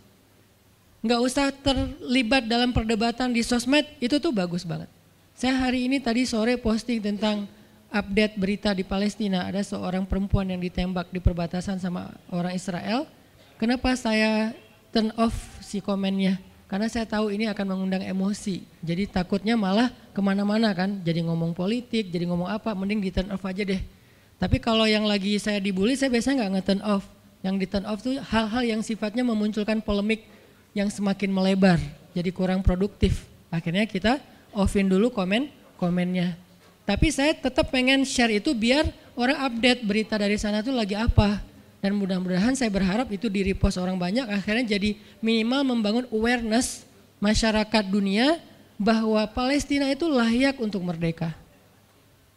Nggak 0.98 1.20
usah 1.22 1.46
terlibat 1.54 2.50
dalam 2.50 2.74
perdebatan 2.74 3.30
di 3.30 3.46
sosmed 3.46 3.86
itu 4.02 4.18
tuh 4.18 4.34
bagus 4.34 4.66
banget. 4.66 4.90
Saya 5.38 5.54
hari 5.54 5.86
ini 5.86 6.02
tadi 6.02 6.26
sore 6.26 6.58
posting 6.58 6.98
tentang 6.98 7.46
update 7.94 8.34
berita 8.34 8.74
di 8.74 8.82
Palestina 8.82 9.46
ada 9.46 9.62
seorang 9.62 10.02
perempuan 10.02 10.50
yang 10.50 10.58
ditembak 10.58 11.14
di 11.14 11.22
perbatasan 11.22 11.78
sama 11.78 12.10
orang 12.34 12.58
Israel. 12.58 13.06
Kenapa 13.54 13.94
saya 13.94 14.50
turn 14.90 15.14
off 15.14 15.62
si 15.62 15.78
komennya? 15.78 16.47
Karena 16.68 16.84
saya 16.86 17.08
tahu 17.08 17.32
ini 17.32 17.48
akan 17.48 17.64
mengundang 17.74 18.04
emosi. 18.04 18.62
Jadi 18.84 19.08
takutnya 19.08 19.56
malah 19.56 19.88
ke 20.12 20.20
mana-mana 20.20 20.68
kan. 20.76 21.00
Jadi 21.00 21.24
ngomong 21.24 21.56
politik, 21.56 22.12
jadi 22.12 22.28
ngomong 22.28 22.46
apa, 22.46 22.76
mending 22.76 23.00
di 23.00 23.10
turn 23.10 23.32
off 23.32 23.42
aja 23.48 23.64
deh. 23.64 23.80
Tapi 24.36 24.60
kalau 24.60 24.84
yang 24.84 25.08
lagi 25.08 25.40
saya 25.40 25.58
dibully, 25.58 25.96
saya 25.96 26.12
biasanya 26.12 26.44
nggak 26.44 26.52
nge-turn 26.60 26.82
off. 26.84 27.08
Yang 27.40 27.54
di 27.56 27.66
turn 27.66 27.84
off 27.88 28.04
tuh 28.04 28.20
hal-hal 28.20 28.62
yang 28.62 28.80
sifatnya 28.84 29.24
memunculkan 29.24 29.80
polemik 29.80 30.28
yang 30.76 30.92
semakin 30.92 31.32
melebar. 31.32 31.80
Jadi 32.12 32.30
kurang 32.36 32.60
produktif. 32.60 33.24
Akhirnya 33.48 33.88
kita 33.88 34.20
offin 34.52 34.92
dulu 34.92 35.08
komen 35.08 35.48
komennya 35.80 36.48
tapi 36.88 37.12
saya 37.12 37.36
tetap 37.36 37.68
pengen 37.68 38.00
share 38.00 38.40
itu 38.40 38.56
biar 38.56 38.88
orang 39.12 39.36
update 39.44 39.84
berita 39.84 40.16
dari 40.16 40.40
sana 40.40 40.64
itu 40.64 40.72
lagi 40.72 40.96
apa. 40.96 41.44
Dan 41.78 41.94
mudah-mudahan 41.94 42.58
saya 42.58 42.70
berharap 42.74 43.06
itu 43.14 43.30
di 43.30 43.46
repost 43.46 43.78
orang 43.78 43.94
banyak 43.94 44.26
akhirnya 44.26 44.78
jadi 44.78 44.98
minimal 45.22 45.62
membangun 45.62 46.04
awareness 46.10 46.82
masyarakat 47.22 47.86
dunia 47.86 48.42
bahwa 48.78 49.22
Palestina 49.30 49.86
itu 49.90 50.10
layak 50.10 50.58
untuk 50.58 50.82
merdeka. 50.82 51.34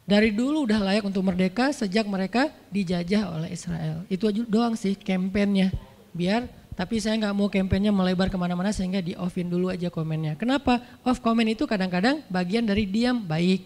Dari 0.05 0.33
dulu 0.33 0.65
udah 0.65 0.81
layak 0.81 1.05
untuk 1.05 1.25
merdeka 1.25 1.69
sejak 1.73 2.05
mereka 2.05 2.49
dijajah 2.73 3.33
oleh 3.33 3.49
Israel. 3.53 4.03
Itu 4.09 4.29
aja 4.29 4.41
doang 4.45 4.73
sih 4.77 4.97
kampanyenya. 4.97 5.73
Biar 6.11 6.49
tapi 6.73 6.97
saya 6.97 7.17
nggak 7.17 7.35
mau 7.37 7.47
kampanyenya 7.49 7.93
melebar 7.93 8.27
ke 8.29 8.37
mana-mana 8.37 8.73
sehingga 8.73 9.01
di 9.01 9.13
offin 9.17 9.49
dulu 9.49 9.69
aja 9.69 9.93
komennya. 9.93 10.37
Kenapa? 10.37 10.81
Off 11.05 11.21
komen 11.21 11.45
itu 11.53 11.69
kadang-kadang 11.69 12.25
bagian 12.29 12.65
dari 12.65 12.89
diam 12.89 13.21
baik. 13.21 13.65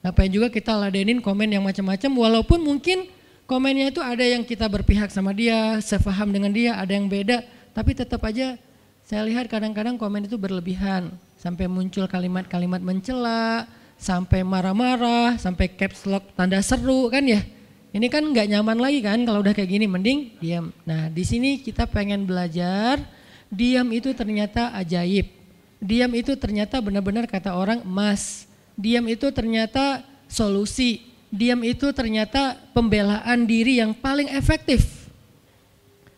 Ngapain 0.00 0.32
juga 0.32 0.48
kita 0.48 0.76
ladenin 0.76 1.20
komen 1.20 1.48
yang 1.48 1.64
macam-macam 1.64 2.10
walaupun 2.16 2.60
mungkin 2.60 3.08
komennya 3.50 3.90
itu 3.90 3.98
ada 3.98 4.22
yang 4.22 4.46
kita 4.46 4.70
berpihak 4.70 5.10
sama 5.10 5.34
dia, 5.34 5.82
sefaham 5.82 6.30
dengan 6.30 6.54
dia, 6.54 6.78
ada 6.78 6.94
yang 6.94 7.10
beda. 7.10 7.42
Tapi 7.74 7.98
tetap 7.98 8.22
aja 8.22 8.54
saya 9.02 9.26
lihat 9.26 9.50
kadang-kadang 9.50 9.98
komen 9.98 10.30
itu 10.30 10.38
berlebihan. 10.38 11.10
Sampai 11.34 11.66
muncul 11.66 12.06
kalimat-kalimat 12.06 12.78
mencela, 12.78 13.66
sampai 13.98 14.46
marah-marah, 14.46 15.34
sampai 15.34 15.66
caps 15.66 16.06
lock 16.06 16.30
tanda 16.38 16.62
seru 16.62 17.10
kan 17.10 17.26
ya. 17.26 17.42
Ini 17.90 18.06
kan 18.06 18.22
nggak 18.22 18.54
nyaman 18.54 18.78
lagi 18.78 19.02
kan 19.02 19.18
kalau 19.26 19.42
udah 19.42 19.50
kayak 19.50 19.66
gini, 19.66 19.90
mending 19.90 20.38
diam. 20.38 20.70
Nah 20.86 21.10
di 21.10 21.26
sini 21.26 21.58
kita 21.58 21.90
pengen 21.90 22.22
belajar, 22.22 23.02
diam 23.50 23.90
itu 23.90 24.14
ternyata 24.14 24.70
ajaib. 24.78 25.26
Diam 25.82 26.12
itu 26.14 26.38
ternyata 26.38 26.78
benar-benar 26.78 27.26
kata 27.26 27.58
orang 27.58 27.82
emas. 27.82 28.46
Diam 28.78 29.02
itu 29.10 29.26
ternyata 29.34 30.06
solusi. 30.30 31.09
Diam 31.30 31.62
itu 31.62 31.86
ternyata 31.94 32.58
pembelaan 32.74 33.46
diri 33.46 33.78
yang 33.78 33.94
paling 33.94 34.26
efektif. 34.34 35.06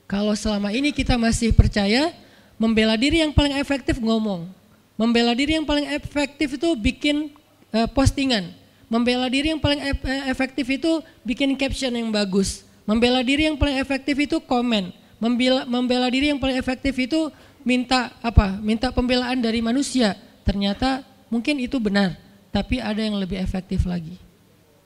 Kalau 0.08 0.32
selama 0.32 0.72
ini 0.72 0.88
kita 0.92 1.20
masih 1.20 1.52
percaya 1.52 2.16
membela 2.56 2.96
diri 2.96 3.20
yang 3.20 3.32
paling 3.32 3.56
efektif 3.60 4.00
ngomong. 4.00 4.48
Membela 4.96 5.36
diri 5.36 5.56
yang 5.60 5.68
paling 5.68 5.88
efektif 5.92 6.56
itu 6.56 6.68
bikin 6.76 7.32
uh, 7.76 7.88
postingan. 7.92 8.52
Membela 8.86 9.26
diri 9.26 9.50
yang 9.50 9.60
paling 9.60 9.80
e 9.80 9.92
efektif 10.28 10.68
itu 10.68 11.00
bikin 11.24 11.56
caption 11.56 11.90
yang 11.96 12.12
bagus. 12.12 12.62
Membela 12.84 13.24
diri 13.24 13.50
yang 13.50 13.56
paling 13.56 13.80
efektif 13.80 14.14
itu 14.14 14.36
komen. 14.38 14.92
Membela, 15.16 15.64
membela 15.66 16.06
diri 16.12 16.30
yang 16.30 16.38
paling 16.38 16.54
efektif 16.54 16.92
itu 17.00 17.32
minta 17.64 18.14
apa? 18.22 18.62
Minta 18.62 18.94
pembelaan 18.94 19.42
dari 19.42 19.58
manusia. 19.58 20.14
Ternyata 20.44 21.02
mungkin 21.32 21.58
itu 21.58 21.80
benar, 21.82 22.14
tapi 22.54 22.78
ada 22.78 23.00
yang 23.00 23.16
lebih 23.18 23.40
efektif 23.40 23.88
lagi. 23.88 24.21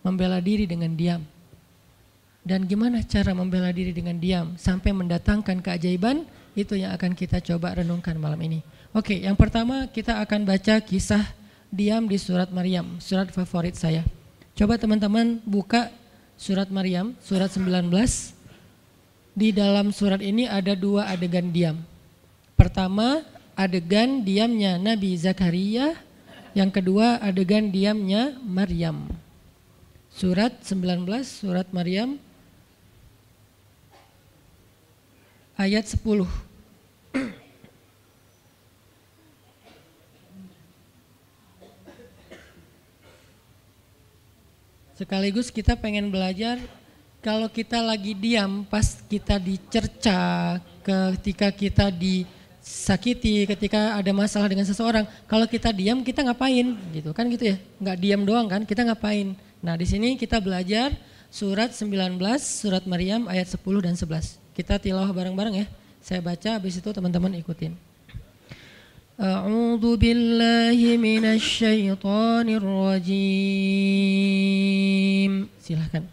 Membela 0.06 0.38
diri 0.38 0.70
dengan 0.70 0.94
diam. 0.94 1.26
Dan 2.46 2.62
gimana 2.70 3.02
cara 3.02 3.34
membela 3.34 3.74
diri 3.74 3.90
dengan 3.90 4.14
diam 4.22 4.54
sampai 4.54 4.94
mendatangkan 4.94 5.58
keajaiban? 5.58 6.22
Itu 6.54 6.78
yang 6.78 6.94
akan 6.94 7.18
kita 7.18 7.42
coba 7.42 7.74
renungkan 7.74 8.14
malam 8.14 8.38
ini. 8.38 8.62
Oke, 8.94 9.18
yang 9.18 9.34
pertama 9.34 9.90
kita 9.90 10.22
akan 10.22 10.46
baca 10.46 10.78
kisah 10.78 11.26
diam 11.74 12.06
di 12.06 12.14
surat 12.22 12.54
Maryam, 12.54 13.02
surat 13.02 13.34
favorit 13.34 13.74
saya. 13.74 14.06
Coba 14.54 14.78
teman-teman 14.78 15.42
buka 15.42 15.90
surat 16.38 16.70
Maryam, 16.70 17.18
surat 17.18 17.50
19. 17.50 17.90
Di 19.34 19.50
dalam 19.50 19.90
surat 19.90 20.22
ini 20.22 20.46
ada 20.46 20.78
dua 20.78 21.10
adegan 21.10 21.50
diam. 21.50 21.82
Pertama, 22.54 23.20
adegan 23.52 24.22
diamnya 24.22 24.78
Nabi 24.78 25.18
Zakaria, 25.18 25.98
yang 26.54 26.70
kedua 26.70 27.20
adegan 27.20 27.68
diamnya 27.68 28.38
Maryam. 28.40 29.25
Surat 30.16 30.48
19, 30.64 31.04
surat 31.28 31.68
Maryam 31.76 32.16
ayat 35.60 35.84
10. 35.84 36.24
Sekaligus 44.96 45.52
kita 45.52 45.76
pengen 45.76 46.08
belajar 46.08 46.64
kalau 47.20 47.52
kita 47.52 47.84
lagi 47.84 48.16
diam 48.16 48.64
pas 48.64 48.96
kita 49.12 49.36
dicerca, 49.36 50.56
ketika 50.80 51.52
kita 51.52 51.92
disakiti, 51.92 53.44
ketika 53.44 54.00
ada 54.00 54.16
masalah 54.16 54.48
dengan 54.48 54.64
seseorang, 54.64 55.04
kalau 55.28 55.44
kita 55.44 55.76
diam 55.76 56.00
kita 56.00 56.24
ngapain 56.24 56.72
gitu 56.96 57.12
kan 57.12 57.28
gitu 57.28 57.52
ya. 57.52 57.60
Nggak 57.76 57.96
diam 58.00 58.24
doang 58.24 58.48
kan, 58.48 58.64
kita 58.64 58.80
ngapain. 58.80 59.36
Nah, 59.64 59.76
di 59.76 59.86
sini 59.88 60.16
kita 60.20 60.40
belajar 60.40 60.92
surat 61.32 61.72
19, 61.72 62.20
surat 62.40 62.84
Maryam 62.84 63.28
ayat 63.28 63.48
10 63.48 63.80
dan 63.80 63.96
11. 63.96 64.38
Kita 64.56 64.78
tilawah 64.80 65.12
bareng-bareng 65.12 65.54
ya. 65.64 65.66
Saya 66.00 66.22
baca 66.22 66.52
habis 66.60 66.76
itu 66.78 66.92
teman-teman 66.92 67.34
ikutin. 67.40 67.76
A'udzu 69.16 69.96
billahi 69.96 71.00
minasy 71.00 71.64
syaithanir 71.64 72.60
rajim. 72.60 73.08
Silahkan. 75.56 76.04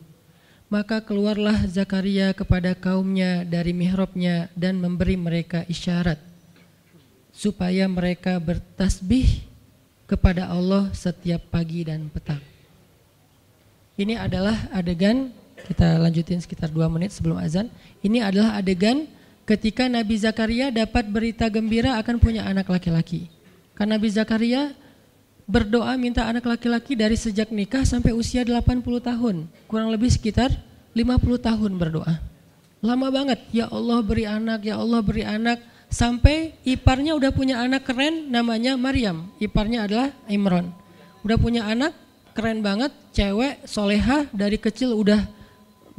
Maka 0.65 0.97
keluarlah 0.97 1.69
Zakaria 1.69 2.33
kepada 2.33 2.73
kaumnya 2.73 3.45
dari 3.45 3.77
mihrabnya 3.77 4.49
dan 4.57 4.81
memberi 4.81 5.13
mereka 5.13 5.69
isyarat 5.69 6.17
supaya 7.29 7.85
mereka 7.85 8.41
bertasbih 8.41 9.45
kepada 10.09 10.49
Allah 10.49 10.89
setiap 10.97 11.45
pagi 11.53 11.85
dan 11.85 12.09
petang. 12.09 12.48
Ini 13.99 14.15
adalah 14.15 14.55
adegan 14.71 15.35
kita 15.67 15.99
lanjutin 15.99 16.39
sekitar 16.39 16.71
dua 16.71 16.87
menit 16.87 17.11
sebelum 17.11 17.35
azan. 17.35 17.67
Ini 17.99 18.23
adalah 18.23 18.55
adegan 18.55 19.11
ketika 19.43 19.91
Nabi 19.91 20.15
Zakaria 20.15 20.71
dapat 20.71 21.03
berita 21.11 21.51
gembira 21.51 21.99
akan 21.99 22.15
punya 22.15 22.47
anak 22.47 22.71
laki-laki. 22.71 23.27
Karena 23.75 23.99
Nabi 23.99 24.07
Zakaria 24.07 24.71
berdoa 25.43 25.99
minta 25.99 26.23
anak 26.23 26.47
laki-laki 26.47 26.95
dari 26.95 27.19
sejak 27.19 27.51
nikah 27.51 27.83
sampai 27.83 28.15
usia 28.15 28.47
80 28.47 28.79
tahun. 29.03 29.51
Kurang 29.67 29.91
lebih 29.91 30.07
sekitar 30.15 30.47
50 30.95 31.19
tahun 31.35 31.71
berdoa. 31.75 32.23
Lama 32.79 33.11
banget, 33.11 33.43
ya 33.51 33.67
Allah 33.67 33.99
beri 33.99 34.23
anak, 34.23 34.63
ya 34.63 34.79
Allah 34.79 35.03
beri 35.03 35.27
anak. 35.27 35.59
Sampai 35.91 36.55
iparnya 36.63 37.19
udah 37.19 37.35
punya 37.35 37.59
anak 37.59 37.83
keren 37.83 38.31
namanya 38.31 38.79
Maryam. 38.79 39.27
Iparnya 39.43 39.91
adalah 39.91 40.15
Imron. 40.31 40.71
udah 41.19 41.35
punya 41.35 41.67
anak, 41.67 41.91
keren 42.33 42.61
banget, 42.63 42.91
cewek, 43.11 43.63
soleha, 43.65 44.25
dari 44.33 44.57
kecil 44.59 44.95
udah 44.95 45.25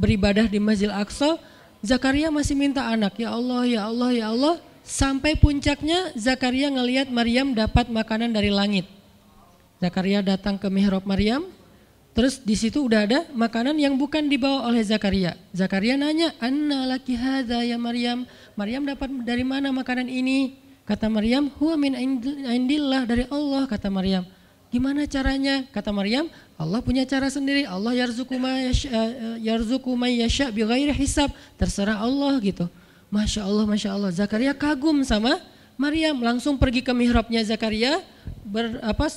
beribadah 0.01 0.49
di 0.49 0.57
Masjid 0.57 0.89
Aqsa, 0.89 1.37
Zakaria 1.81 2.29
masih 2.29 2.53
minta 2.53 2.85
anak, 2.85 3.17
ya 3.17 3.33
Allah, 3.33 3.65
ya 3.65 3.81
Allah, 3.89 4.09
ya 4.13 4.25
Allah, 4.29 4.55
sampai 4.85 5.37
puncaknya 5.37 6.13
Zakaria 6.13 6.69
ngelihat 6.69 7.09
Maryam 7.09 7.53
dapat 7.57 7.89
makanan 7.89 8.33
dari 8.33 8.53
langit. 8.53 8.85
Zakaria 9.81 10.21
datang 10.21 10.61
ke 10.61 10.69
mihrab 10.69 11.05
Maryam, 11.09 11.49
terus 12.13 12.37
di 12.37 12.53
situ 12.53 12.85
udah 12.85 13.01
ada 13.09 13.19
makanan 13.33 13.73
yang 13.81 13.97
bukan 13.97 14.29
dibawa 14.29 14.69
oleh 14.69 14.85
Zakaria. 14.85 15.33
Zakaria 15.57 15.97
nanya, 15.97 16.37
"Anna 16.37 16.85
laki 16.85 17.17
hadza 17.17 17.65
ya 17.65 17.81
Maryam?" 17.81 18.29
Maryam 18.53 18.85
dapat 18.85 19.09
dari 19.25 19.41
mana 19.41 19.73
makanan 19.73 20.05
ini? 20.05 20.61
Kata 20.85 21.09
Maryam, 21.09 21.49
"Huwa 21.57 21.77
min 21.81 21.97
indillah 22.45 23.09
dari 23.09 23.25
Allah," 23.29 23.65
kata 23.65 23.89
Maryam. 23.89 24.25
Gimana 24.71 25.03
caranya? 25.03 25.67
Kata 25.67 25.91
Maryam, 25.91 26.31
Allah 26.55 26.79
punya 26.79 27.03
cara 27.03 27.27
sendiri. 27.27 27.67
Allah 27.67 27.91
yarzuku 27.91 28.39
ma 28.39 28.55
yasha, 28.55 28.87
eh, 28.87 30.15
yasha 30.15 30.47
bi 30.47 30.63
ghairi 30.63 30.95
hisab. 30.95 31.27
Terserah 31.59 31.99
Allah 31.99 32.39
gitu. 32.39 32.71
Masya 33.11 33.43
Allah, 33.43 33.67
Masya 33.67 33.89
Allah. 33.91 34.15
Zakaria 34.15 34.55
kagum 34.55 35.03
sama 35.03 35.43
Maryam. 35.75 36.15
Langsung 36.23 36.55
pergi 36.55 36.79
ke 36.79 36.95
mihrabnya 36.95 37.43
Zakaria, 37.43 37.99
ber, 38.47 38.79
apa, 38.79 39.11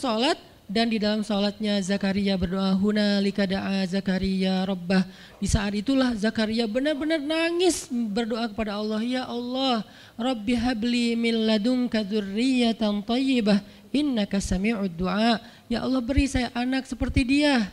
dan 0.65 0.89
di 0.89 0.97
dalam 0.97 1.21
sholatnya 1.21 1.77
Zakaria 1.85 2.41
berdoa 2.41 2.73
huna 2.73 3.21
da'a 3.21 3.85
Zakaria 3.85 4.65
Rabbah 4.65 5.05
di 5.37 5.45
saat 5.45 5.77
itulah 5.77 6.17
Zakaria 6.17 6.65
benar-benar 6.65 7.21
nangis 7.21 7.85
berdoa 7.93 8.49
kepada 8.49 8.81
Allah 8.81 9.01
ya 9.05 9.29
Allah 9.29 9.85
Rabbi 10.17 10.57
habli 10.57 11.13
min 11.21 11.45
ladunka 11.45 12.01
dzurriyyatan 12.01 13.05
thayyibah 13.05 13.61
innaka 13.95 14.43
sami'ud 14.43 14.91
du'a. 14.91 15.39
Ya 15.71 15.87
Allah 15.87 16.03
beri 16.03 16.27
saya 16.27 16.51
anak 16.53 16.91
seperti 16.91 17.23
dia. 17.23 17.71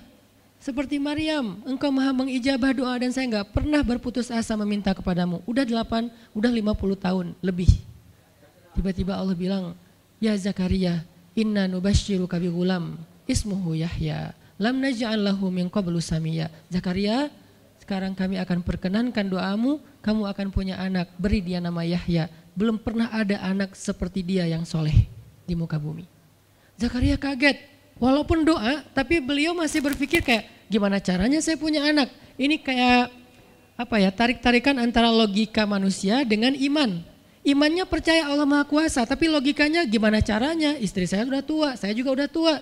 Seperti 0.61 1.01
Maryam, 1.01 1.57
engkau 1.65 1.89
maha 1.89 2.13
mengijabah 2.13 2.69
doa 2.77 2.93
dan 3.01 3.09
saya 3.09 3.25
enggak 3.25 3.49
pernah 3.49 3.81
berputus 3.81 4.29
asa 4.29 4.53
meminta 4.53 4.93
kepadamu. 4.93 5.41
Udah 5.49 5.65
8, 5.65 6.13
udah 6.37 6.51
50 6.53 7.01
tahun 7.01 7.27
lebih. 7.41 7.81
Tiba-tiba 8.77 9.17
Allah 9.17 9.33
bilang, 9.33 9.73
Ya 10.21 10.37
Zakaria, 10.37 11.01
inna 11.33 11.65
nubashiruka 11.65 12.37
bi 12.37 12.53
gulam, 12.53 13.01
ismuhu 13.25 13.73
Yahya. 13.73 14.37
Lam 14.61 14.77
naj'al 14.77 15.17
lahu 15.17 15.49
min 15.49 15.65
qablu 15.65 15.97
samia. 15.97 16.53
Zakaria, 16.69 17.33
sekarang 17.81 18.13
kami 18.13 18.37
akan 18.37 18.61
perkenankan 18.61 19.33
doamu, 19.33 19.81
kamu 20.05 20.29
akan 20.29 20.47
punya 20.53 20.77
anak, 20.77 21.09
beri 21.17 21.41
dia 21.41 21.57
nama 21.57 21.81
Yahya. 21.81 22.29
Belum 22.53 22.77
pernah 22.77 23.09
ada 23.09 23.41
anak 23.41 23.73
seperti 23.73 24.21
dia 24.21 24.45
yang 24.45 24.61
soleh 24.61 25.20
di 25.51 25.55
muka 25.59 25.75
bumi. 25.75 26.07
Zakaria 26.79 27.19
kaget, 27.19 27.59
walaupun 27.99 28.47
doa, 28.47 28.87
tapi 28.95 29.19
beliau 29.19 29.51
masih 29.51 29.83
berpikir 29.83 30.23
kayak 30.23 30.47
gimana 30.71 31.03
caranya 31.03 31.43
saya 31.43 31.59
punya 31.59 31.83
anak. 31.83 32.07
Ini 32.39 32.63
kayak 32.63 33.11
apa 33.75 33.95
ya 33.99 34.07
tarik-tarikan 34.15 34.79
antara 34.79 35.11
logika 35.11 35.67
manusia 35.67 36.23
dengan 36.23 36.55
iman. 36.55 37.03
Imannya 37.43 37.83
percaya 37.89 38.29
Allah 38.29 38.47
Maha 38.47 38.63
Kuasa, 38.63 39.03
tapi 39.03 39.27
logikanya 39.27 39.83
gimana 39.83 40.23
caranya? 40.23 40.77
Istri 40.77 41.09
saya 41.09 41.27
sudah 41.27 41.43
tua, 41.43 41.69
saya 41.75 41.91
juga 41.91 42.15
udah 42.15 42.29
tua. 42.31 42.55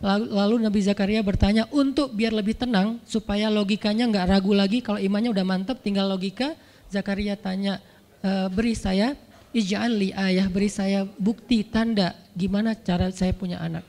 Lalu, 0.00 0.26
lalu 0.32 0.54
Nabi 0.64 0.80
Zakaria 0.82 1.20
bertanya 1.22 1.70
untuk 1.70 2.12
biar 2.12 2.34
lebih 2.34 2.58
tenang 2.58 2.98
supaya 3.06 3.52
logikanya 3.52 4.10
nggak 4.10 4.26
ragu 4.26 4.52
lagi 4.52 4.82
kalau 4.82 4.98
imannya 4.98 5.30
udah 5.30 5.44
mantap 5.46 5.78
tinggal 5.80 6.10
logika. 6.10 6.56
Zakaria 6.88 7.36
tanya 7.36 7.80
e, 8.20 8.48
beri 8.52 8.76
saya 8.76 9.16
ij'al 9.54 9.92
li 9.92 10.08
ayah 10.12 10.48
beri 10.50 10.68
saya 10.68 11.04
bukti 11.04 11.64
tanda 11.64 12.23
gimana 12.34 12.74
cara 12.74 13.08
saya 13.14 13.32
punya 13.32 13.62
anak. 13.62 13.86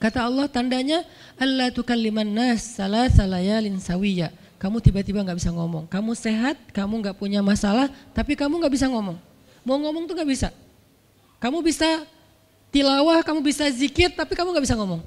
Kata 0.00 0.26
Allah 0.26 0.48
tandanya 0.50 1.06
Allah 1.38 1.70
tukalliman 1.70 2.26
nas 2.26 2.76
salah 2.76 3.06
salayalin 3.08 3.78
sawiya. 3.78 4.34
Kamu 4.60 4.76
tiba-tiba 4.84 5.24
nggak 5.24 5.40
bisa 5.40 5.48
ngomong. 5.54 5.88
Kamu 5.88 6.12
sehat, 6.12 6.60
kamu 6.76 7.00
nggak 7.00 7.16
punya 7.16 7.40
masalah, 7.40 7.88
tapi 8.12 8.36
kamu 8.36 8.60
nggak 8.60 8.74
bisa 8.76 8.92
ngomong. 8.92 9.16
Mau 9.64 9.76
ngomong 9.80 10.04
tuh 10.04 10.12
nggak 10.12 10.28
bisa. 10.28 10.48
Kamu 11.40 11.64
bisa 11.64 12.04
tilawah, 12.68 13.24
kamu 13.24 13.40
bisa 13.40 13.64
zikir, 13.72 14.12
tapi 14.12 14.36
kamu 14.36 14.52
nggak 14.52 14.64
bisa 14.68 14.76
ngomong. 14.76 15.00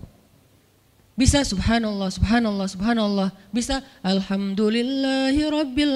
Bisa 1.13 1.45
subhanallah, 1.45 2.09
subhanallah, 2.09 2.65
subhanallah. 2.65 3.29
Bisa 3.53 3.85
alhamdulillahi 4.01 5.41
rabbil. 5.45 5.93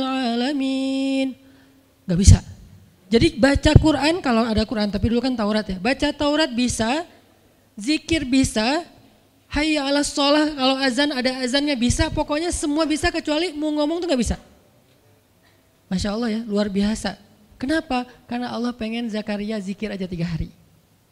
Gak 2.06 2.20
bisa. 2.22 2.40
Jadi 3.08 3.40
baca 3.40 3.72
Quran 3.80 4.20
kalau 4.20 4.44
ada 4.44 4.68
Quran, 4.68 4.92
tapi 4.92 5.08
dulu 5.08 5.24
kan 5.24 5.32
Taurat 5.32 5.64
ya. 5.64 5.80
Baca 5.80 6.12
Taurat 6.12 6.52
bisa, 6.52 7.08
zikir 7.80 8.28
bisa, 8.28 8.84
hayya 9.48 9.88
ala 9.88 10.04
sholah 10.04 10.52
kalau 10.52 10.76
azan 10.84 11.16
ada 11.16 11.40
azannya 11.40 11.76
bisa, 11.80 12.12
pokoknya 12.12 12.52
semua 12.52 12.84
bisa 12.84 13.08
kecuali 13.08 13.56
mau 13.56 13.72
ngomong 13.72 14.04
tuh 14.04 14.08
gak 14.12 14.20
bisa. 14.20 14.36
Masya 15.88 16.20
Allah 16.20 16.30
ya, 16.36 16.42
luar 16.44 16.68
biasa. 16.68 17.16
Kenapa? 17.56 18.04
Karena 18.28 18.52
Allah 18.52 18.76
pengen 18.76 19.08
Zakaria 19.08 19.56
zikir 19.64 19.88
aja 19.88 20.04
tiga 20.04 20.28
hari. 20.28 20.52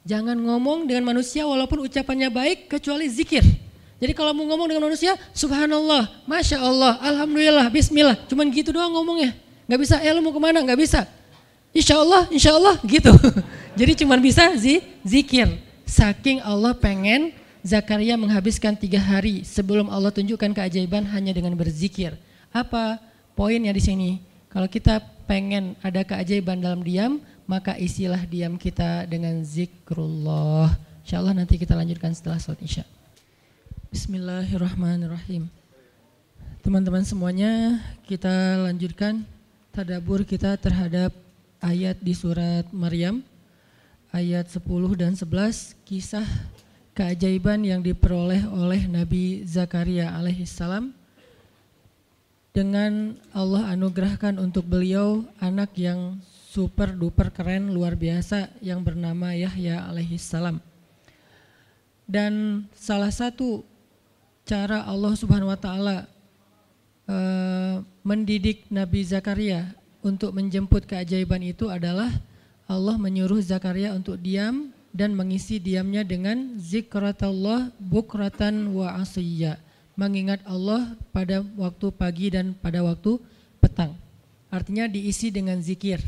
Jangan 0.05 0.37
ngomong 0.37 0.85
dengan 0.85 1.15
manusia 1.15 1.47
walaupun 1.47 1.87
ucapannya 1.87 2.29
baik 2.29 2.69
kecuali 2.69 3.09
zikir. 3.09 3.41
Jadi 3.95 4.11
kalau 4.11 4.35
mau 4.35 4.45
ngomong 4.51 4.67
dengan 4.67 4.91
manusia, 4.91 5.15
subhanallah, 5.31 6.27
masya 6.27 6.59
Allah, 6.59 6.99
alhamdulillah, 7.01 7.71
bismillah. 7.71 8.19
Cuman 8.27 8.51
gitu 8.51 8.75
doang 8.75 8.91
ngomongnya. 8.91 9.33
Gak 9.65 9.79
bisa, 9.79 9.95
eh 10.03 10.11
lu 10.11 10.21
mau 10.21 10.35
ke 10.35 10.41
mana? 10.43 10.61
Gak 10.61 10.77
bisa. 10.77 11.07
Insya 11.75 11.99
Allah, 11.99 12.23
insya 12.31 12.55
Allah 12.55 12.79
gitu. 12.87 13.11
Jadi 13.79 13.91
cuma 13.99 14.15
bisa 14.15 14.47
zi, 14.55 14.79
zikir. 15.03 15.59
Saking 15.83 16.39
Allah 16.39 16.71
pengen 16.71 17.35
Zakaria 17.65 18.15
menghabiskan 18.15 18.77
tiga 18.79 19.01
hari 19.01 19.43
sebelum 19.43 19.91
Allah 19.91 20.13
tunjukkan 20.13 20.55
keajaiban 20.55 21.03
hanya 21.11 21.35
dengan 21.35 21.51
berzikir. 21.57 22.15
Apa 22.55 23.01
poinnya 23.35 23.75
di 23.75 23.83
sini? 23.83 24.09
Kalau 24.47 24.71
kita 24.71 25.03
pengen 25.27 25.75
ada 25.83 26.05
keajaiban 26.05 26.63
dalam 26.63 26.79
diam, 26.85 27.19
maka 27.43 27.75
isilah 27.75 28.21
diam 28.23 28.55
kita 28.55 29.09
dengan 29.09 29.41
zikrullah. 29.43 30.77
Insya 31.03 31.19
Allah 31.19 31.35
nanti 31.35 31.59
kita 31.59 31.73
lanjutkan 31.73 32.13
setelah 32.15 32.39
sholat 32.39 32.61
isya. 32.61 32.85
Bismillahirrahmanirrahim. 33.89 35.49
Teman-teman 36.61 37.01
semuanya, 37.03 37.81
kita 38.05 38.61
lanjutkan 38.61 39.25
tadabur 39.73 40.21
kita 40.21 40.53
terhadap 40.61 41.24
ayat 41.65 41.97
di 41.97 42.13
surat 42.13 42.69
Maryam 42.69 43.25
ayat 44.13 44.45
10 44.53 44.61
dan 44.93 45.17
11 45.17 45.73
kisah 45.81 46.29
keajaiban 46.93 47.65
yang 47.65 47.81
diperoleh 47.81 48.45
oleh 48.53 48.85
Nabi 48.85 49.41
Zakaria 49.49 50.13
alaihissalam 50.13 50.93
dengan 52.55 53.19
Allah 53.35 53.75
anugerahkan 53.75 54.39
untuk 54.39 54.63
beliau 54.69 55.27
anak 55.43 55.75
yang 55.75 56.21
super 56.55 56.95
duper 56.95 57.33
keren 57.35 57.75
luar 57.75 57.99
biasa 57.99 58.47
yang 58.63 58.79
bernama 58.79 59.35
Yahya 59.35 59.91
alaihissalam. 59.91 60.63
Dan 62.07 62.63
salah 62.71 63.11
satu 63.11 63.67
cara 64.47 64.87
Allah 64.87 65.11
Subhanahu 65.19 65.51
wa 65.51 65.59
taala 65.59 66.07
uh, 67.11 67.83
mendidik 68.07 68.63
Nabi 68.71 69.03
Zakaria 69.03 69.75
untuk 70.05 70.37
menjemput 70.37 70.85
keajaiban 70.85 71.41
itu 71.41 71.65
adalah 71.73 72.13
Allah 72.69 72.93
menyuruh 73.01 73.41
Zakaria 73.41 73.97
untuk 73.97 74.21
diam 74.21 74.69
dan 74.93 75.17
mengisi 75.17 75.57
diamnya 75.57 76.05
dengan 76.05 76.61
zikratullah 76.61 77.73
bukratan 77.81 78.69
wa 78.69 79.01
asiyya. 79.01 79.57
Mengingat 79.97 80.45
Allah 80.45 80.93
pada 81.09 81.41
waktu 81.57 81.89
pagi 81.89 82.29
dan 82.29 82.53
pada 82.53 82.85
waktu 82.85 83.17
petang. 83.57 83.97
Artinya 84.53 84.85
diisi 84.85 85.33
dengan 85.33 85.57
zikir. 85.59 85.99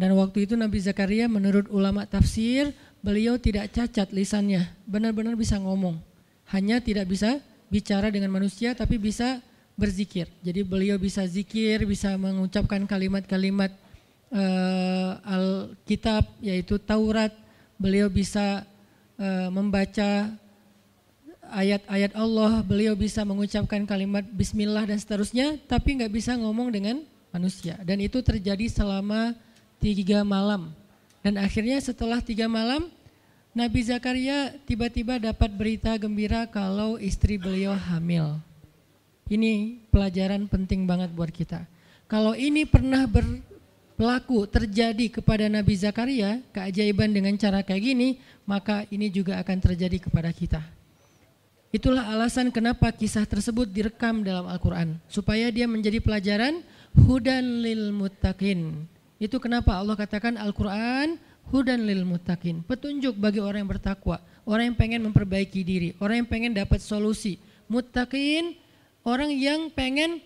Dan 0.00 0.16
waktu 0.16 0.48
itu 0.48 0.56
Nabi 0.56 0.80
Zakaria 0.80 1.28
menurut 1.28 1.68
ulama 1.68 2.08
tafsir, 2.08 2.72
beliau 3.04 3.36
tidak 3.36 3.68
cacat 3.76 4.08
lisannya, 4.16 4.64
benar-benar 4.88 5.36
bisa 5.36 5.60
ngomong. 5.60 6.00
Hanya 6.48 6.80
tidak 6.80 7.06
bisa 7.12 7.38
bicara 7.68 8.08
dengan 8.10 8.32
manusia 8.32 8.74
tapi 8.74 8.98
bisa 8.98 9.38
berzikir. 9.80 10.28
Jadi 10.44 10.60
beliau 10.60 11.00
bisa 11.00 11.24
zikir, 11.24 11.88
bisa 11.88 12.12
mengucapkan 12.20 12.84
kalimat-kalimat 12.84 13.72
uh, 14.28 15.16
Alkitab 15.24 16.28
yaitu 16.44 16.76
Taurat. 16.76 17.32
Beliau 17.80 18.12
bisa 18.12 18.68
uh, 19.16 19.48
membaca 19.48 20.28
ayat-ayat 21.50 22.12
Allah, 22.12 22.60
beliau 22.60 22.92
bisa 22.92 23.24
mengucapkan 23.24 23.82
kalimat 23.88 24.22
Bismillah 24.36 24.84
dan 24.84 25.00
seterusnya, 25.00 25.56
tapi 25.64 25.96
nggak 25.96 26.12
bisa 26.12 26.36
ngomong 26.36 26.68
dengan 26.70 27.00
manusia. 27.32 27.80
Dan 27.82 28.04
itu 28.04 28.20
terjadi 28.20 28.68
selama 28.68 29.32
tiga 29.80 30.22
malam. 30.22 30.70
Dan 31.24 31.36
akhirnya 31.36 31.80
setelah 31.80 32.20
tiga 32.20 32.46
malam, 32.48 32.88
Nabi 33.50 33.80
Zakaria 33.82 34.54
tiba-tiba 34.62 35.18
dapat 35.18 35.50
berita 35.50 35.96
gembira 35.98 36.46
kalau 36.46 36.96
istri 36.96 37.34
beliau 37.34 37.74
hamil. 37.74 38.38
Ini 39.30 39.78
pelajaran 39.94 40.50
penting 40.50 40.90
banget 40.90 41.14
buat 41.14 41.30
kita. 41.30 41.62
Kalau 42.10 42.34
ini 42.34 42.66
pernah 42.66 43.06
berlaku 43.06 44.50
terjadi 44.50 45.22
kepada 45.22 45.46
Nabi 45.46 45.78
Zakaria, 45.78 46.42
keajaiban 46.50 47.14
dengan 47.14 47.38
cara 47.38 47.62
kayak 47.62 47.94
gini, 47.94 48.18
maka 48.42 48.82
ini 48.90 49.06
juga 49.06 49.38
akan 49.38 49.58
terjadi 49.62 50.02
kepada 50.02 50.34
kita. 50.34 50.58
Itulah 51.70 52.10
alasan 52.10 52.50
kenapa 52.50 52.90
kisah 52.90 53.22
tersebut 53.22 53.70
direkam 53.70 54.26
dalam 54.26 54.50
Al-Quran. 54.50 54.98
Supaya 55.06 55.46
dia 55.54 55.70
menjadi 55.70 56.02
pelajaran 56.02 56.66
hudan 56.98 57.62
lil 57.62 57.94
muttaqin. 57.94 58.90
Itu 59.22 59.38
kenapa 59.38 59.78
Allah 59.78 59.94
katakan 59.94 60.34
Al-Quran 60.34 61.22
hudan 61.54 61.86
lil 61.86 62.02
muttaqin. 62.02 62.66
Petunjuk 62.66 63.14
bagi 63.14 63.38
orang 63.38 63.62
yang 63.62 63.70
bertakwa. 63.70 64.18
Orang 64.42 64.74
yang 64.74 64.76
pengen 64.82 65.06
memperbaiki 65.06 65.62
diri. 65.62 65.94
Orang 66.02 66.26
yang 66.26 66.28
pengen 66.28 66.58
dapat 66.58 66.82
solusi. 66.82 67.38
Muttaqin, 67.70 68.58
orang 69.06 69.32
yang 69.32 69.72
pengen 69.72 70.20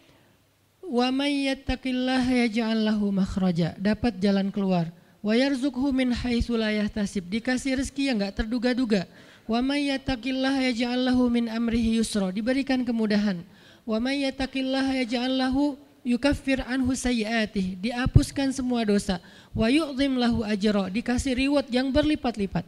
wa 0.85 1.09
may 1.15 1.49
yattaqillah 1.49 2.25
yaj'al 2.25 2.85
lahu 2.89 3.11
makhraja. 3.15 3.77
Dapat 3.81 4.21
jalan 4.21 4.51
keluar. 4.51 4.91
Wa 5.25 5.33
yarzuqhu 5.33 5.93
min 5.93 6.13
haitsu 6.13 6.57
la 6.59 6.75
yahtasib. 6.75 7.27
Dikasih 7.29 7.81
rezeki 7.81 8.13
yang 8.13 8.17
enggak 8.21 8.45
terduga-duga 8.45 9.09
Wa 9.45 9.61
may 9.61 9.93
yattaqillaha 9.93 10.73
yaj'al 10.73 11.13
lahu 11.13 11.29
min 11.29 11.53
amrihi 11.53 12.01
yusra. 12.01 12.33
Diberikan 12.33 12.81
kemudahan. 12.81 13.45
Wa 13.85 14.01
may 14.01 14.25
yattaqillaha 14.25 15.05
yaj'al 15.05 15.37
lahu 15.37 15.77
yukaffir 16.01 16.65
anhu 16.65 16.97
sayyi'atih. 16.97 17.77
Dihapuskan 17.77 18.57
semua 18.57 18.89
dosa. 18.89 19.21
Wa 19.53 19.69
yu'zim 19.69 20.17
lahu 20.17 20.41
ajra. 20.49 20.89
Dikasih 20.89 21.37
reward 21.37 21.69
yang 21.69 21.93
berlipat-lipat. 21.93 22.65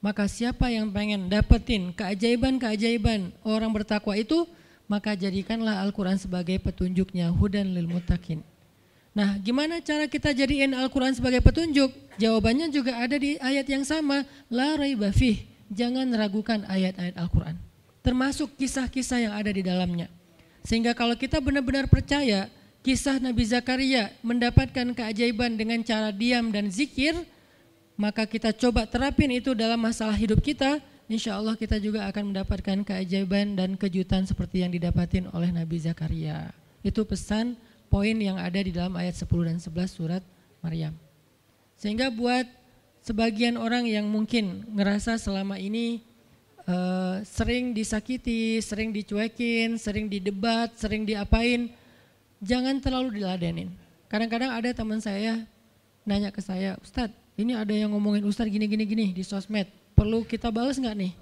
Maka 0.00 0.24
siapa 0.32 0.72
yang 0.72 0.88
pengen 0.88 1.28
dapetin 1.28 1.92
keajaiban-keajaiban 1.92 3.36
orang 3.44 3.68
bertakwa 3.68 4.16
itu, 4.16 4.48
maka 4.90 5.14
jadikanlah 5.14 5.78
Al-Quran 5.86 6.18
sebagai 6.18 6.58
petunjuknya 6.58 7.30
hudan 7.30 7.70
lil 7.70 7.86
mutakin. 7.86 8.42
Nah, 9.14 9.38
gimana 9.38 9.78
cara 9.78 10.10
kita 10.10 10.34
jadiin 10.34 10.74
Al-Quran 10.74 11.14
sebagai 11.14 11.38
petunjuk? 11.38 11.94
Jawabannya 12.18 12.74
juga 12.74 12.98
ada 12.98 13.14
di 13.14 13.38
ayat 13.38 13.66
yang 13.70 13.86
sama, 13.86 14.26
la 14.50 14.74
raibafih 14.74 15.46
jangan 15.70 16.10
ragukan 16.10 16.66
ayat-ayat 16.66 17.14
Al-Quran. 17.14 17.54
Termasuk 18.02 18.58
kisah-kisah 18.58 19.30
yang 19.30 19.34
ada 19.38 19.54
di 19.54 19.62
dalamnya. 19.62 20.10
Sehingga 20.66 20.92
kalau 20.92 21.14
kita 21.14 21.38
benar-benar 21.38 21.86
percaya 21.86 22.50
kisah 22.82 23.22
Nabi 23.22 23.46
Zakaria 23.46 24.12
mendapatkan 24.20 24.92
keajaiban 24.92 25.56
dengan 25.56 25.80
cara 25.86 26.10
diam 26.10 26.50
dan 26.50 26.68
zikir, 26.68 27.14
maka 27.94 28.26
kita 28.26 28.50
coba 28.52 28.84
terapin 28.84 29.30
itu 29.30 29.54
dalam 29.54 29.78
masalah 29.80 30.16
hidup 30.16 30.42
kita, 30.42 30.82
insya 31.10 31.34
Allah 31.34 31.58
kita 31.58 31.82
juga 31.82 32.06
akan 32.06 32.30
mendapatkan 32.30 32.86
keajaiban 32.86 33.58
dan 33.58 33.74
kejutan 33.74 34.22
seperti 34.24 34.62
yang 34.62 34.70
didapatin 34.70 35.26
oleh 35.34 35.50
Nabi 35.50 35.82
Zakaria. 35.82 36.54
Itu 36.86 37.02
pesan 37.02 37.58
poin 37.90 38.14
yang 38.14 38.38
ada 38.38 38.62
di 38.62 38.70
dalam 38.70 38.94
ayat 38.94 39.18
10 39.18 39.26
dan 39.50 39.58
11 39.58 39.90
surat 39.90 40.22
Maryam. 40.62 40.94
Sehingga 41.74 42.08
buat 42.14 42.46
sebagian 43.02 43.58
orang 43.58 43.90
yang 43.90 44.06
mungkin 44.06 44.62
ngerasa 44.70 45.18
selama 45.18 45.58
ini 45.58 45.98
uh, 46.70 47.18
sering 47.26 47.74
disakiti, 47.74 48.62
sering 48.62 48.94
dicuekin, 48.94 49.74
sering 49.76 50.06
didebat, 50.06 50.78
sering 50.78 51.02
diapain, 51.02 51.74
jangan 52.38 52.78
terlalu 52.78 53.18
diladenin. 53.18 53.68
Kadang-kadang 54.06 54.54
ada 54.54 54.70
teman 54.70 55.02
saya 55.02 55.42
nanya 56.06 56.30
ke 56.30 56.40
saya, 56.40 56.78
Ustadz 56.80 57.16
ini 57.40 57.56
ada 57.56 57.72
yang 57.72 57.96
ngomongin 57.96 58.20
Ustadz 58.28 58.52
gini-gini 58.52 58.84
gini 58.84 59.06
di 59.16 59.24
sosmed, 59.24 59.64
perlu 60.00 60.24
kita 60.24 60.48
balas 60.48 60.80
nggak 60.80 60.96
nih? 60.96 61.12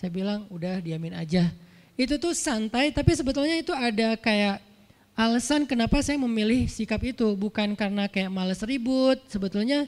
Saya 0.00 0.08
bilang 0.08 0.48
udah 0.48 0.80
diamin 0.80 1.12
aja. 1.12 1.52
Itu 2.00 2.16
tuh 2.16 2.32
santai 2.32 2.88
tapi 2.88 3.12
sebetulnya 3.12 3.60
itu 3.60 3.76
ada 3.76 4.16
kayak 4.16 4.64
alasan 5.12 5.68
kenapa 5.68 6.00
saya 6.00 6.16
memilih 6.16 6.64
sikap 6.72 7.04
itu. 7.04 7.36
Bukan 7.36 7.76
karena 7.76 8.08
kayak 8.08 8.32
males 8.32 8.64
ribut, 8.64 9.20
sebetulnya 9.28 9.84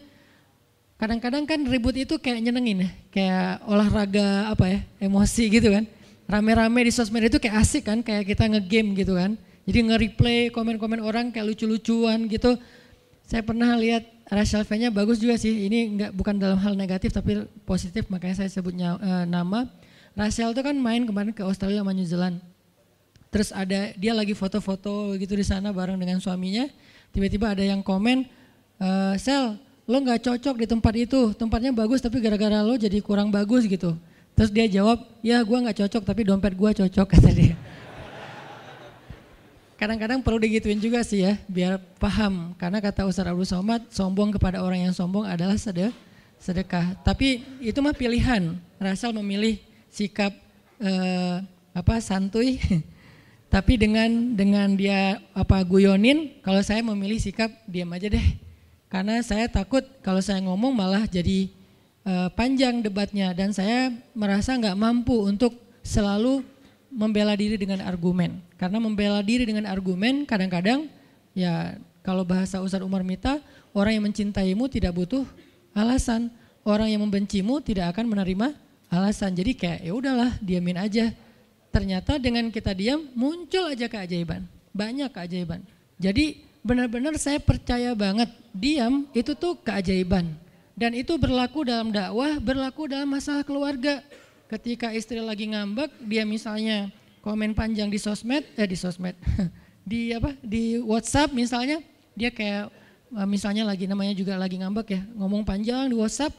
Kadang-kadang 0.95 1.43
kan 1.43 1.59
ribut 1.67 1.93
itu 1.99 2.15
kayak 2.23 2.39
nyenengin 2.39 2.87
ya, 2.87 2.91
kayak 3.11 3.67
olahraga 3.67 4.47
apa 4.47 4.65
ya, 4.71 4.79
emosi 5.03 5.51
gitu 5.51 5.75
kan. 5.75 5.85
Rame-rame 6.31 6.87
di 6.87 6.93
sosmed 6.95 7.27
itu 7.27 7.43
kayak 7.43 7.61
asik 7.61 7.83
kan, 7.91 7.99
kayak 8.01 8.31
kita 8.31 8.47
ngegame 8.47 8.95
gitu 8.95 9.19
kan. 9.19 9.35
Jadi 9.67 9.79
nge-replay 9.91 10.55
komen-komen 10.55 11.03
orang 11.03 11.35
kayak 11.35 11.51
lucu-lucuan 11.51 12.31
gitu. 12.31 12.55
Saya 13.27 13.43
pernah 13.43 13.75
lihat 13.75 14.07
Rachel 14.29 14.65
V-nya 14.65 14.89
bagus 14.89 15.21
juga 15.21 15.37
sih. 15.37 15.69
Ini 15.69 15.79
enggak 15.97 16.11
bukan 16.17 16.41
dalam 16.41 16.57
hal 16.57 16.73
negatif 16.73 17.13
tapi 17.13 17.45
positif 17.69 18.09
makanya 18.09 18.45
saya 18.45 18.51
sebutnya 18.51 18.97
uh, 18.97 19.25
nama. 19.29 19.69
Rachel 20.15 20.55
itu 20.55 20.63
kan 20.63 20.77
main 20.79 21.05
kemarin 21.05 21.35
ke 21.35 21.43
Australia 21.45 21.83
sama 21.85 21.93
New 21.93 22.07
Zealand. 22.07 22.41
Terus 23.29 23.51
ada 23.51 23.91
dia 23.99 24.15
lagi 24.15 24.33
foto-foto 24.33 25.19
gitu 25.19 25.35
di 25.35 25.43
sana 25.43 25.75
bareng 25.75 25.99
dengan 25.99 26.23
suaminya. 26.23 26.71
Tiba-tiba 27.11 27.51
ada 27.51 27.63
yang 27.67 27.83
komen, 27.83 28.27
uh, 28.79 29.15
Sel 29.19 29.59
lo 29.85 29.97
nggak 30.01 30.25
cocok 30.25 30.55
di 30.65 30.67
tempat 30.71 30.95
itu, 30.97 31.21
tempatnya 31.37 31.75
bagus 31.75 32.01
tapi 32.01 32.23
gara-gara 32.23 32.65
lo 32.65 32.79
jadi 32.79 32.97
kurang 33.05 33.29
bagus 33.29 33.69
gitu. 33.69 33.99
Terus 34.35 34.51
dia 34.51 34.67
jawab, 34.67 35.03
ya 35.23 35.43
gue 35.45 35.59
nggak 35.61 35.85
cocok 35.85 36.03
tapi 36.03 36.27
dompet 36.27 36.55
gue 36.57 36.71
cocok 36.75 37.07
kata 37.07 37.31
dia. 37.31 37.55
Kadang-kadang 39.75 40.23
perlu 40.23 40.39
digituin 40.39 40.79
juga 40.79 41.03
sih 41.03 41.27
ya, 41.27 41.35
biar 41.51 41.83
paham. 41.99 42.55
Karena 42.55 42.79
kata 42.79 43.05
Ustaz 43.05 43.27
Abdul 43.27 43.49
Somad, 43.49 43.83
sombong 43.91 44.35
kepada 44.35 44.63
orang 44.63 44.87
yang 44.87 44.95
sombong 44.95 45.27
adalah 45.27 45.59
sedekah. 46.39 46.95
Tapi 47.03 47.43
itu 47.59 47.79
mah 47.83 47.95
pilihan. 47.95 48.55
Rasal 48.79 49.11
memilih 49.11 49.59
sikap 49.91 50.31
eh, 50.79 51.37
apa 51.75 51.95
santuy, 51.99 52.63
tapi 53.55 53.75
dengan 53.75 54.39
dengan 54.39 54.71
dia 54.79 55.19
apa 55.35 55.67
guyonin. 55.67 56.39
Kalau 56.41 56.63
saya 56.63 56.81
memilih 56.87 57.19
sikap 57.19 57.51
diam 57.67 57.91
aja 57.91 58.07
deh 58.07 58.45
karena 58.95 59.19
saya 59.27 59.51
takut 59.51 59.83
kalau 60.07 60.23
saya 60.23 60.39
ngomong 60.47 60.71
malah 60.71 61.03
jadi 61.11 61.51
uh, 62.07 62.31
panjang 62.31 62.79
debatnya 62.79 63.35
dan 63.35 63.51
saya 63.51 63.91
merasa 64.15 64.55
nggak 64.55 64.79
mampu 64.79 65.19
untuk 65.19 65.59
selalu 65.83 66.47
membela 66.95 67.35
diri 67.35 67.59
dengan 67.59 67.83
argumen. 67.83 68.39
Karena 68.55 68.79
membela 68.79 69.19
diri 69.21 69.43
dengan 69.43 69.67
argumen 69.67 70.23
kadang-kadang 70.23 70.87
ya 71.35 71.75
kalau 72.07 72.23
bahasa 72.23 72.63
Ustaz 72.63 72.85
Umar 72.85 73.03
Mita, 73.03 73.43
orang 73.75 73.99
yang 73.99 74.05
mencintaimu 74.07 74.71
tidak 74.71 74.95
butuh 74.95 75.27
alasan, 75.75 76.31
orang 76.63 76.95
yang 76.95 77.03
membencimu 77.03 77.59
tidak 77.65 77.97
akan 77.97 78.07
menerima 78.15 78.55
alasan. 78.93 79.35
Jadi 79.35 79.59
kayak 79.59 79.81
ya 79.83 79.93
udahlah, 79.93 80.31
diamin 80.39 80.79
aja. 80.79 81.11
Ternyata 81.75 82.23
dengan 82.23 82.55
kita 82.55 82.71
diam 82.71 83.11
muncul 83.19 83.67
aja 83.67 83.91
keajaiban, 83.91 84.47
banyak 84.71 85.11
keajaiban. 85.11 85.67
Jadi 85.99 86.47
benar-benar 86.63 87.19
saya 87.19 87.43
percaya 87.43 87.97
banget 87.99 88.31
diam 88.55 89.11
itu 89.11 89.35
tuh 89.35 89.59
keajaiban. 89.59 90.39
Dan 90.75 90.91
itu 90.95 91.15
berlaku 91.19 91.63
dalam 91.67 91.95
dakwah, 91.95 92.39
berlaku 92.39 92.91
dalam 92.91 93.11
masalah 93.11 93.43
keluarga. 93.47 94.03
Ketika 94.55 94.95
istri 94.95 95.19
lagi 95.19 95.51
ngambek, 95.51 96.07
dia 96.07 96.23
misalnya 96.23 96.87
komen 97.27 97.59
panjang 97.59 97.90
di 97.90 97.99
sosmed, 97.99 98.47
eh 98.55 98.71
di 98.71 98.79
sosmed, 98.79 99.19
di 99.90 100.14
apa, 100.14 100.31
di 100.47 100.79
WhatsApp 100.79 101.35
misalnya, 101.35 101.83
dia 102.14 102.31
kayak 102.31 102.71
eh, 103.19 103.27
misalnya 103.27 103.67
lagi 103.67 103.90
namanya 103.90 104.14
juga 104.14 104.38
lagi 104.38 104.55
ngambek 104.62 104.87
ya, 104.95 105.03
ngomong 105.19 105.43
panjang 105.43 105.90
di 105.90 105.99
WhatsApp. 105.99 106.31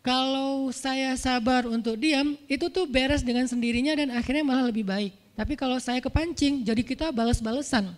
Kalau 0.00 0.72
saya 0.72 1.12
sabar 1.20 1.68
untuk 1.68 2.00
diam, 2.00 2.40
itu 2.48 2.72
tuh 2.72 2.88
beres 2.88 3.20
dengan 3.20 3.44
sendirinya 3.44 3.92
dan 3.92 4.16
akhirnya 4.16 4.40
malah 4.40 4.72
lebih 4.72 4.88
baik. 4.88 5.12
Tapi 5.36 5.60
kalau 5.60 5.76
saya 5.76 6.00
kepancing, 6.00 6.64
jadi 6.64 6.80
kita 6.80 7.12
balas-balesan 7.12 7.92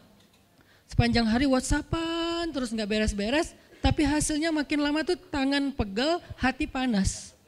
sepanjang 0.90 1.31
hari 1.31 1.46
whatsappan 1.46 2.51
terus 2.51 2.74
nggak 2.74 2.90
beres-beres, 2.90 3.55
tapi 3.79 4.03
hasilnya 4.03 4.51
makin 4.51 4.83
lama 4.83 5.07
tuh 5.07 5.14
tangan 5.31 5.70
pegel, 5.70 6.18
hati 6.35 6.66
panas. 6.66 7.38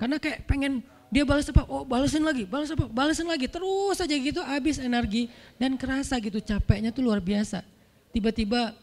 Karena 0.00 0.16
kayak 0.16 0.48
pengen 0.48 0.80
dia 1.14 1.22
balas 1.22 1.46
apa, 1.46 1.62
oh 1.70 1.86
balasin 1.86 2.26
lagi, 2.26 2.42
balas 2.42 2.74
apa, 2.74 2.90
balasin 2.90 3.30
lagi, 3.30 3.46
terus 3.46 4.02
aja 4.02 4.10
gitu 4.10 4.42
habis 4.42 4.82
energi 4.82 5.30
dan 5.54 5.78
kerasa 5.78 6.18
gitu 6.18 6.42
capeknya 6.42 6.90
tuh 6.90 7.06
luar 7.06 7.22
biasa. 7.22 7.62
Tiba-tiba 8.10 8.74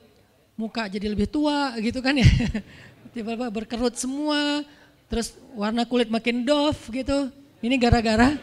muka 0.56 0.88
jadi 0.88 1.12
lebih 1.12 1.28
tua 1.28 1.76
gitu 1.84 2.00
kan 2.00 2.16
ya, 2.16 2.24
tiba-tiba 3.12 3.52
berkerut 3.52 4.00
semua, 4.00 4.64
terus 5.12 5.36
warna 5.60 5.84
kulit 5.84 6.08
makin 6.08 6.48
doff 6.48 6.88
gitu. 6.88 7.28
Ini 7.60 7.76
gara-gara 7.76 8.40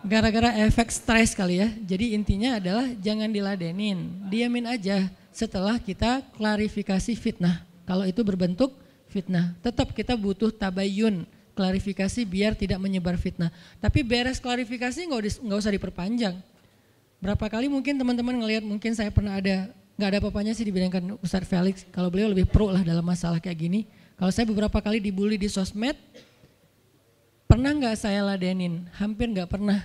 Gara-gara 0.00 0.56
efek 0.64 0.88
stres 0.88 1.36
kali 1.36 1.60
ya. 1.60 1.68
Jadi 1.84 2.16
intinya 2.16 2.56
adalah 2.56 2.88
jangan 3.04 3.28
diladenin, 3.28 4.08
diamin 4.32 4.64
aja 4.64 5.12
setelah 5.28 5.76
kita 5.76 6.24
klarifikasi 6.40 7.12
fitnah. 7.20 7.68
Kalau 7.84 8.08
itu 8.08 8.24
berbentuk 8.24 8.72
fitnah, 9.12 9.52
tetap 9.60 9.92
kita 9.92 10.16
butuh 10.16 10.48
tabayun, 10.48 11.28
klarifikasi 11.60 12.24
biar 12.24 12.56
tidak 12.56 12.80
menyebar 12.80 13.20
fitnah. 13.20 13.52
Tapi 13.76 14.00
beres 14.00 14.40
klarifikasi 14.40 14.96
nggak 15.44 15.60
usah 15.60 15.76
diperpanjang. 15.76 16.40
Berapa 17.20 17.52
kali 17.52 17.68
mungkin 17.68 18.00
teman-teman 18.00 18.40
ngelihat 18.40 18.64
mungkin 18.64 18.96
saya 18.96 19.12
pernah 19.12 19.36
ada 19.36 19.68
nggak 20.00 20.08
ada 20.08 20.18
apa-apanya 20.24 20.56
sih 20.56 20.64
dibandingkan 20.64 21.20
Ustadz 21.20 21.44
Felix. 21.44 21.84
Kalau 21.92 22.08
beliau 22.08 22.32
lebih 22.32 22.48
pro 22.48 22.72
lah 22.72 22.80
dalam 22.80 23.04
masalah 23.04 23.36
kayak 23.36 23.60
gini. 23.60 23.84
Kalau 24.16 24.32
saya 24.32 24.48
beberapa 24.48 24.80
kali 24.80 25.04
dibully 25.04 25.36
di 25.36 25.52
sosmed, 25.52 25.96
Pernah 27.50 27.74
nggak 27.74 27.98
saya 27.98 28.22
ladenin? 28.22 28.86
Hampir 28.94 29.26
nggak 29.26 29.50
pernah. 29.50 29.82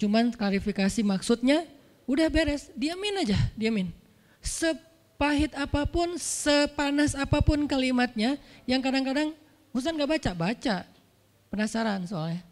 Cuman 0.00 0.32
klarifikasi 0.32 1.04
maksudnya 1.04 1.68
udah 2.08 2.32
beres, 2.32 2.72
diamin 2.72 3.20
aja, 3.20 3.36
diamin. 3.52 3.92
Sepahit 4.40 5.52
apa 5.52 5.84
pun, 5.84 6.16
sepanas 6.16 7.12
apa 7.12 7.44
pun 7.44 7.68
kalimatnya, 7.68 8.40
yang 8.64 8.80
kadang-kadang 8.80 9.36
Ustaz 9.76 9.92
nggak 9.92 10.16
baca, 10.16 10.30
baca. 10.32 10.76
Penasaran 11.54 12.02
soalnya. 12.02 12.42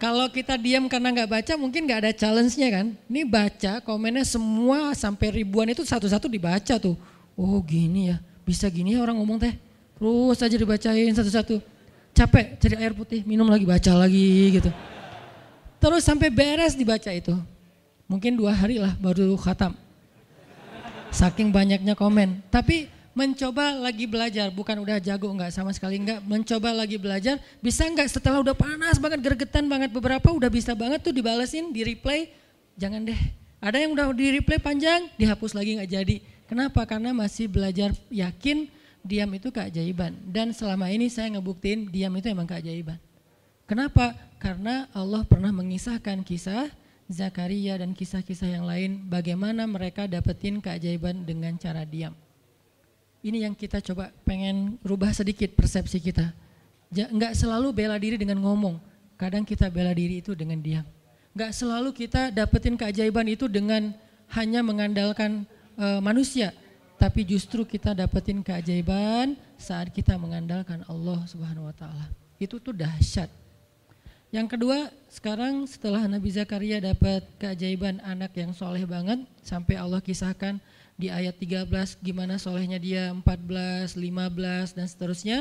Kalau 0.00 0.32
kita 0.32 0.56
diam 0.56 0.88
karena 0.88 1.12
nggak 1.12 1.28
baca 1.28 1.52
mungkin 1.60 1.84
nggak 1.84 2.00
ada 2.00 2.12
challenge-nya 2.16 2.68
kan. 2.72 2.86
Ini 3.04 3.28
baca 3.28 3.84
komennya 3.84 4.24
semua 4.24 4.96
sampai 4.96 5.44
ribuan 5.44 5.68
itu 5.68 5.84
satu-satu 5.84 6.24
dibaca 6.24 6.80
tuh. 6.80 6.96
Oh 7.36 7.60
gini 7.60 8.08
ya, 8.08 8.16
bisa 8.48 8.64
gini 8.72 8.96
ya 8.96 9.04
orang 9.04 9.20
ngomong 9.20 9.44
teh. 9.44 9.52
Terus 10.00 10.40
aja 10.40 10.56
dibacain 10.56 11.12
satu-satu. 11.12 11.60
Capek 12.16 12.56
cari 12.56 12.74
air 12.80 12.96
putih, 12.96 13.20
minum 13.28 13.44
lagi, 13.44 13.68
baca 13.68 13.92
lagi 13.92 14.56
gitu. 14.56 14.72
Terus 15.84 16.08
sampai 16.08 16.32
beres 16.32 16.72
dibaca 16.72 17.12
itu. 17.12 17.36
Mungkin 18.08 18.40
dua 18.40 18.56
hari 18.56 18.80
lah 18.80 18.96
baru 18.96 19.36
khatam. 19.36 19.76
Saking 21.12 21.52
banyaknya 21.52 21.92
komen. 21.92 22.40
Tapi 22.48 22.88
mencoba 23.18 23.74
lagi 23.74 24.06
belajar, 24.06 24.46
bukan 24.54 24.78
udah 24.78 25.02
jago 25.02 25.26
enggak 25.34 25.50
sama 25.50 25.74
sekali 25.74 25.98
enggak, 25.98 26.22
mencoba 26.22 26.70
lagi 26.70 26.94
belajar, 26.94 27.42
bisa 27.58 27.82
enggak 27.82 28.06
setelah 28.06 28.38
udah 28.38 28.54
panas 28.54 29.02
banget, 29.02 29.18
gergetan 29.26 29.66
banget 29.66 29.90
beberapa 29.90 30.30
udah 30.30 30.46
bisa 30.46 30.78
banget 30.78 31.02
tuh 31.02 31.10
dibalesin, 31.10 31.74
di 31.74 31.82
replay, 31.82 32.30
jangan 32.78 33.02
deh. 33.02 33.18
Ada 33.58 33.82
yang 33.82 33.90
udah 33.98 34.14
di 34.14 34.38
replay 34.38 34.62
panjang, 34.62 35.10
dihapus 35.18 35.50
lagi 35.58 35.74
enggak 35.74 35.90
jadi. 35.90 36.16
Kenapa? 36.46 36.86
Karena 36.86 37.10
masih 37.10 37.50
belajar 37.50 37.90
yakin 38.06 38.70
diam 39.02 39.28
itu 39.34 39.50
keajaiban. 39.50 40.14
Dan 40.22 40.54
selama 40.54 40.86
ini 40.86 41.10
saya 41.10 41.26
ngebuktiin 41.34 41.90
diam 41.90 42.14
itu 42.14 42.30
emang 42.30 42.46
keajaiban. 42.46 43.02
Kenapa? 43.66 44.14
Karena 44.38 44.86
Allah 44.94 45.26
pernah 45.26 45.50
mengisahkan 45.50 46.22
kisah 46.22 46.70
Zakaria 47.10 47.80
dan 47.82 47.96
kisah-kisah 47.96 48.46
yang 48.46 48.64
lain 48.68 49.10
bagaimana 49.10 49.66
mereka 49.66 50.06
dapetin 50.06 50.62
keajaiban 50.62 51.26
dengan 51.26 51.58
cara 51.58 51.82
diam. 51.82 52.14
Ini 53.18 53.50
yang 53.50 53.54
kita 53.58 53.82
coba 53.82 54.14
pengen 54.22 54.78
rubah 54.86 55.10
sedikit 55.10 55.50
persepsi 55.58 55.98
kita. 55.98 56.30
Enggak 56.88 57.34
selalu 57.34 57.74
bela 57.74 57.98
diri 57.98 58.14
dengan 58.14 58.38
ngomong. 58.38 58.78
Kadang 59.18 59.42
kita 59.42 59.66
bela 59.68 59.90
diri 59.90 60.22
itu 60.22 60.38
dengan 60.38 60.62
diam. 60.62 60.86
Enggak 61.34 61.50
selalu 61.50 61.90
kita 61.90 62.30
dapetin 62.30 62.78
keajaiban 62.78 63.26
itu 63.26 63.50
dengan 63.50 63.90
hanya 64.30 64.62
mengandalkan 64.62 65.42
uh, 65.74 65.98
manusia. 65.98 66.54
Tapi 66.98 67.22
justru 67.22 67.62
kita 67.62 67.94
dapetin 67.94 68.42
keajaiban 68.42 69.38
saat 69.54 69.90
kita 69.94 70.18
mengandalkan 70.18 70.82
Allah 70.90 71.22
Subhanahu 71.26 71.70
wa 71.70 71.74
taala. 71.74 72.10
Itu 72.38 72.58
tuh 72.62 72.74
dahsyat. 72.74 73.30
Yang 74.28 74.58
kedua, 74.58 74.92
sekarang 75.08 75.64
setelah 75.64 76.04
Nabi 76.04 76.28
Zakaria 76.28 76.82
dapat 76.84 77.24
keajaiban 77.40 78.02
anak 78.04 78.36
yang 78.36 78.52
soleh 78.52 78.84
banget, 78.84 79.24
sampai 79.40 79.80
Allah 79.80 80.04
kisahkan 80.04 80.60
di 80.98 81.06
ayat 81.06 81.38
13 81.38 81.70
gimana 82.02 82.42
solehnya 82.42 82.74
dia 82.82 83.14
14, 83.14 83.94
15 83.94 84.74
dan 84.74 84.86
seterusnya. 84.90 85.38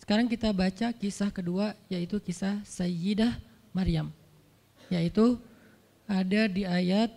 Sekarang 0.00 0.24
kita 0.24 0.48
baca 0.56 0.88
kisah 0.96 1.28
kedua 1.28 1.76
yaitu 1.92 2.16
kisah 2.16 2.64
Sayyidah 2.64 3.36
Maryam. 3.76 4.08
Yaitu 4.88 5.36
ada 6.08 6.48
di 6.48 6.64
ayat 6.64 7.12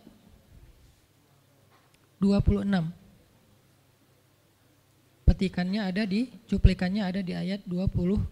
26. 2.19 2.67
Petikannya 5.23 5.87
ada 5.87 6.03
di, 6.03 6.27
cuplikannya 6.51 7.07
ada 7.07 7.23
di 7.23 7.31
ayat 7.31 7.63
26. 7.63 8.27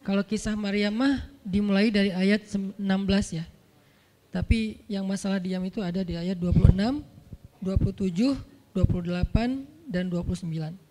Kalau 0.00 0.24
kisah 0.24 0.56
Maryam 0.56 0.96
mah 0.96 1.28
dimulai 1.44 1.92
dari 1.92 2.16
ayat 2.16 2.48
16 2.48 2.80
ya. 3.36 3.44
Tapi 4.32 4.80
yang 4.88 5.04
masalah 5.04 5.36
diam 5.36 5.60
itu 5.68 5.84
ada 5.84 6.00
di 6.00 6.16
ayat 6.16 6.40
26 6.40 7.17
27, 7.62 8.36
28, 8.74 9.66
dan 9.90 10.10
29. 10.10 10.88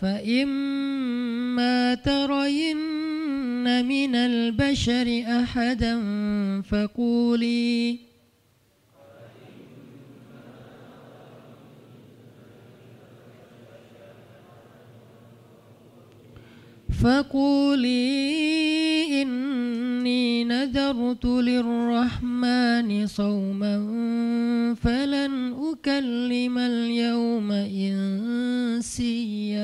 فإما 0.00 1.94
ترين 1.94 2.76
من 3.86 4.14
البشر 4.14 5.24
أحدا 5.42 6.02
فقولي 6.62 7.98
فقولي 17.02 18.02
إني 19.22 20.44
نذرت 20.44 21.24
للرحمن 21.24 23.06
صوما 23.06 23.74
فلن 24.82 25.54
أكلم 25.72 26.58
اليوم 26.58 27.52
إنسيا. 28.82 29.58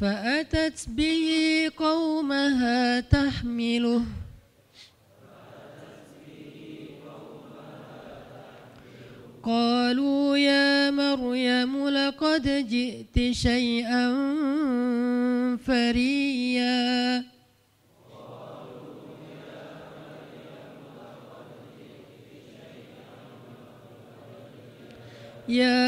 فأتت 0.00 0.88
به 0.88 1.28
قومها 1.76 3.00
تحمله. 3.00 4.02
قالوا 9.42 10.36
يا 10.36 10.90
مريم 10.90 11.88
لقد 11.88 12.68
جئت 12.68 13.32
شيئا 13.32 14.04
فريا. 15.66 17.24
يا 25.48 25.87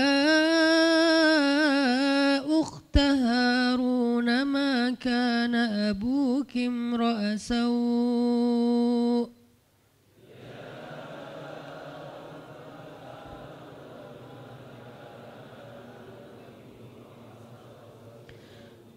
أبوك 6.41 6.57
امرأ 6.57 7.37
سوء. 7.37 9.29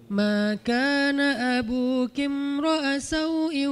ما 0.09 0.55
كان 0.55 1.19
أبوك 1.59 2.19
امرأ 2.19 2.99
سوء 2.99 3.67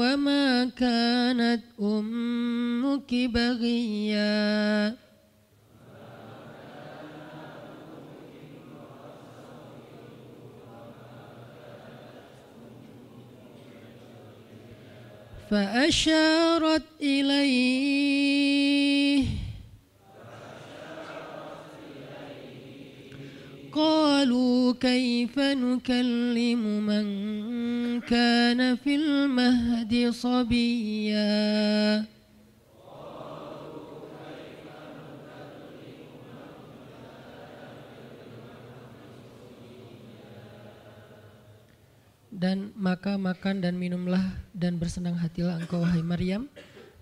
وما 0.00 0.64
كانت 0.64 1.62
أمك 1.80 3.14
بغيا. 3.14 4.96
فأشارت 15.50 16.82
إليه. 17.02 18.58
قالوا 23.72 24.72
كيف 24.80 25.38
نكلم 25.38 26.58
من 26.86 27.06
كان 28.00 28.76
في 28.76 28.94
المهد 28.94 30.10
صبيا. 30.10 32.04
Dan 42.38 42.70
maka 42.78 43.18
makan 43.18 43.58
dan 43.58 43.74
minumlah 43.74 44.22
dan 44.54 44.78
bersenang 44.78 45.18
hatilah 45.18 45.58
engkau 45.58 45.82
wahai 45.82 46.06
Maryam. 46.06 46.46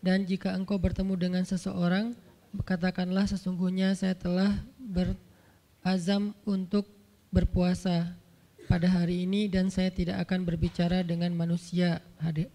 Dan 0.01 0.24
jika 0.24 0.57
engkau 0.57 0.80
bertemu 0.80 1.12
dengan 1.20 1.45
seseorang 1.45 2.16
katakanlah 2.64 3.28
sesungguhnya 3.28 3.93
saya 3.93 4.16
telah 4.16 4.64
berazam 4.80 6.32
untuk 6.49 6.89
berpuasa 7.28 8.16
pada 8.64 8.89
hari 8.89 9.28
ini 9.28 9.45
dan 9.53 9.68
saya 9.68 9.93
tidak 9.93 10.24
akan 10.24 10.49
berbicara 10.49 11.05
dengan 11.05 11.37
manusia 11.37 12.01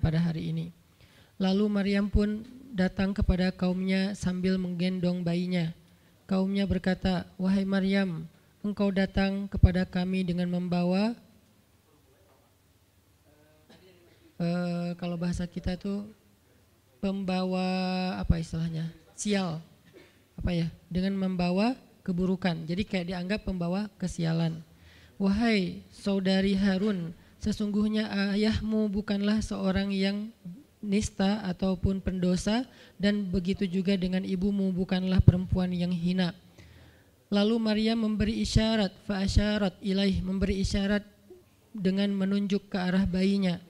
pada 0.02 0.18
hari 0.18 0.50
ini. 0.50 0.74
Lalu 1.38 1.66
Maryam 1.70 2.10
pun 2.10 2.42
datang 2.74 3.14
kepada 3.14 3.54
kaumnya 3.54 4.18
sambil 4.18 4.58
menggendong 4.58 5.22
bayinya. 5.22 5.70
Kaumnya 6.26 6.66
berkata, 6.66 7.30
"Wahai 7.38 7.68
Maryam, 7.68 8.26
engkau 8.66 8.90
datang 8.90 9.46
kepada 9.52 9.86
kami 9.86 10.26
dengan 10.26 10.50
membawa 10.50 11.14
uh, 14.42 14.98
kalau 14.98 15.16
bahasa 15.22 15.46
kita 15.46 15.78
tuh 15.78 16.10
pembawa 16.98 18.18
apa 18.18 18.42
istilahnya? 18.42 18.90
sial. 19.22 19.62
Apa 20.42 20.50
ya? 20.50 20.68
Dengan 20.90 21.14
membawa 21.14 21.78
keburukan. 22.02 22.66
Jadi 22.66 22.82
kayak 22.82 23.14
dianggap 23.14 23.40
pembawa 23.46 23.86
kesialan. 24.02 24.66
Wahai 25.22 25.86
saudari 25.94 26.58
Harun, 26.58 27.14
sesungguhnya 27.38 28.10
ayahmu 28.34 28.90
bukanlah 28.90 29.38
seorang 29.46 29.94
yang 29.94 30.34
nista 30.82 31.46
ataupun 31.46 32.02
pendosa 32.02 32.66
dan 32.98 33.30
begitu 33.30 33.70
juga 33.70 33.94
dengan 33.94 34.26
ibumu 34.26 34.74
bukanlah 34.74 35.22
perempuan 35.22 35.70
yang 35.70 35.94
hina. 35.94 36.34
Lalu 37.30 37.56
Maryam 37.62 38.02
memberi 38.02 38.42
isyarat, 38.42 38.92
fa'asyarat 39.06 39.78
ilaih, 39.86 40.26
memberi 40.26 40.66
isyarat 40.66 41.06
dengan 41.72 42.12
menunjuk 42.12 42.68
ke 42.68 42.76
arah 42.82 43.06
bayinya. 43.06 43.62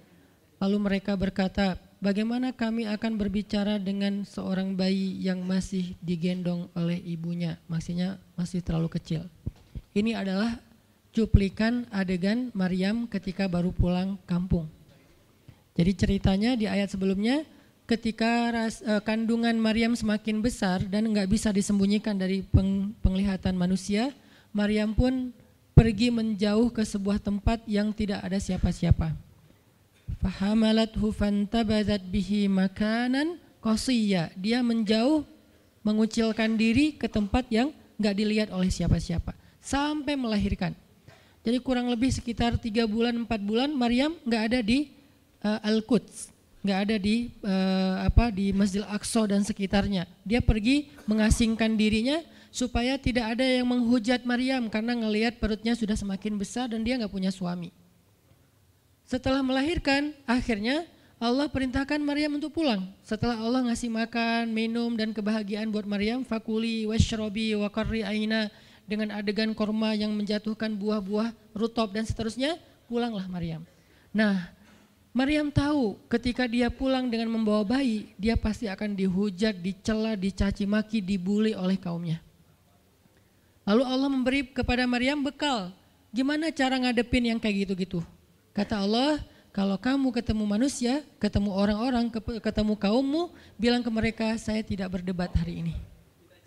Lalu 0.62 0.78
mereka 0.78 1.18
berkata, 1.18 1.74
bagaimana 1.98 2.54
kami 2.54 2.86
akan 2.86 3.18
berbicara 3.18 3.82
dengan 3.82 4.22
seorang 4.22 4.78
bayi 4.78 5.18
yang 5.18 5.42
masih 5.42 5.98
digendong 6.06 6.70
oleh 6.78 7.02
ibunya, 7.02 7.58
maksudnya 7.66 8.22
masih 8.38 8.62
terlalu 8.62 8.94
kecil. 8.94 9.26
Ini 9.98 10.22
adalah 10.22 10.62
cuplikan 11.10 11.90
adegan 11.90 12.54
Maryam 12.54 13.10
ketika 13.10 13.50
baru 13.50 13.74
pulang 13.74 14.22
kampung. 14.30 14.70
Jadi 15.74 15.92
ceritanya 15.98 16.54
di 16.54 16.70
ayat 16.70 16.94
sebelumnya 16.94 17.42
ketika 17.90 18.54
ras, 18.54 18.86
uh, 18.86 19.02
kandungan 19.02 19.58
Maryam 19.58 19.98
semakin 19.98 20.46
besar 20.46 20.86
dan 20.86 21.10
nggak 21.10 21.26
bisa 21.26 21.50
disembunyikan 21.50 22.16
dari 22.16 22.46
peng, 22.46 22.94
penglihatan 23.02 23.58
manusia, 23.58 24.14
Maryam 24.54 24.94
pun 24.94 25.34
pergi 25.74 26.14
menjauh 26.14 26.70
ke 26.70 26.86
sebuah 26.86 27.18
tempat 27.18 27.66
yang 27.66 27.90
tidak 27.92 28.22
ada 28.22 28.38
siapa-siapa. 28.38 29.31
Fahamalathu 30.20 31.16
fantabadat 31.16 32.04
bihi 32.04 32.52
makanan 32.52 33.40
qasiyya. 33.64 34.36
Dia 34.36 34.60
menjauh 34.60 35.24
mengucilkan 35.82 36.58
diri 36.58 36.98
ke 36.98 37.08
tempat 37.08 37.48
yang 37.48 37.72
nggak 38.02 38.16
dilihat 38.18 38.50
oleh 38.50 38.70
siapa-siapa 38.74 39.38
sampai 39.62 40.18
melahirkan. 40.18 40.74
Jadi 41.42 41.58
kurang 41.62 41.90
lebih 41.90 42.10
sekitar 42.14 42.58
tiga 42.58 42.86
bulan 42.86 43.26
empat 43.26 43.42
bulan 43.42 43.70
Maryam 43.74 44.14
nggak 44.26 44.44
ada 44.52 44.60
di 44.62 44.94
uh, 45.42 45.58
Al-Quds, 45.66 46.30
nggak 46.62 46.80
ada 46.90 46.96
di 47.02 47.34
uh, 47.42 48.06
apa 48.06 48.30
di 48.30 48.54
Masjid 48.54 48.86
Aqsa 48.86 49.26
dan 49.26 49.42
sekitarnya. 49.42 50.06
Dia 50.22 50.42
pergi 50.42 50.94
mengasingkan 51.10 51.74
dirinya 51.74 52.22
supaya 52.54 53.00
tidak 53.02 53.38
ada 53.38 53.46
yang 53.46 53.66
menghujat 53.66 54.22
Maryam 54.22 54.70
karena 54.70 54.94
ngelihat 54.94 55.42
perutnya 55.42 55.74
sudah 55.74 55.98
semakin 55.98 56.38
besar 56.38 56.70
dan 56.70 56.86
dia 56.86 56.98
nggak 57.02 57.14
punya 57.14 57.34
suami. 57.34 57.74
Setelah 59.12 59.44
melahirkan, 59.44 60.16
akhirnya 60.24 60.88
Allah 61.20 61.52
perintahkan 61.52 62.00
Maryam 62.00 62.40
untuk 62.40 62.56
pulang. 62.56 62.88
Setelah 63.04 63.44
Allah 63.44 63.68
ngasih 63.68 63.92
makan, 63.92 64.56
minum 64.56 64.96
dan 64.96 65.12
kebahagiaan 65.12 65.68
buat 65.68 65.84
Maryam, 65.84 66.24
fakuli 66.24 66.88
washrobi 66.88 67.52
wakarri 67.60 68.08
aina 68.08 68.48
dengan 68.88 69.12
adegan 69.12 69.52
korma 69.52 69.92
yang 70.00 70.16
menjatuhkan 70.16 70.80
buah-buah 70.80 71.36
rutop 71.52 71.92
dan 71.92 72.08
seterusnya, 72.08 72.56
pulanglah 72.88 73.28
Maryam. 73.28 73.68
Nah, 74.16 74.48
Maryam 75.12 75.52
tahu 75.52 76.00
ketika 76.08 76.48
dia 76.48 76.72
pulang 76.72 77.12
dengan 77.12 77.36
membawa 77.36 77.68
bayi, 77.68 78.16
dia 78.16 78.40
pasti 78.40 78.72
akan 78.72 78.96
dihujat, 78.96 79.60
dicela, 79.60 80.16
dicaci 80.16 80.64
maki, 80.64 81.04
dibully 81.04 81.52
oleh 81.52 81.76
kaumnya. 81.76 82.24
Lalu 83.68 83.84
Allah 83.84 84.08
memberi 84.08 84.48
kepada 84.56 84.88
Maryam 84.88 85.20
bekal. 85.20 85.76
Gimana 86.16 86.48
cara 86.56 86.80
ngadepin 86.80 87.36
yang 87.36 87.40
kayak 87.44 87.68
gitu-gitu? 87.68 88.00
Kata 88.52 88.84
Allah, 88.84 89.24
kalau 89.52 89.76
kamu 89.76 90.16
ketemu 90.16 90.44
manusia, 90.48 91.04
ketemu 91.20 91.52
orang-orang, 91.56 92.08
ketemu 92.40 92.74
kaummu, 92.76 93.32
bilang 93.60 93.84
ke 93.84 93.92
mereka, 93.92 94.28
saya 94.40 94.64
tidak 94.64 94.92
berdebat 95.00 95.32
hari 95.36 95.64
ini. 95.64 95.76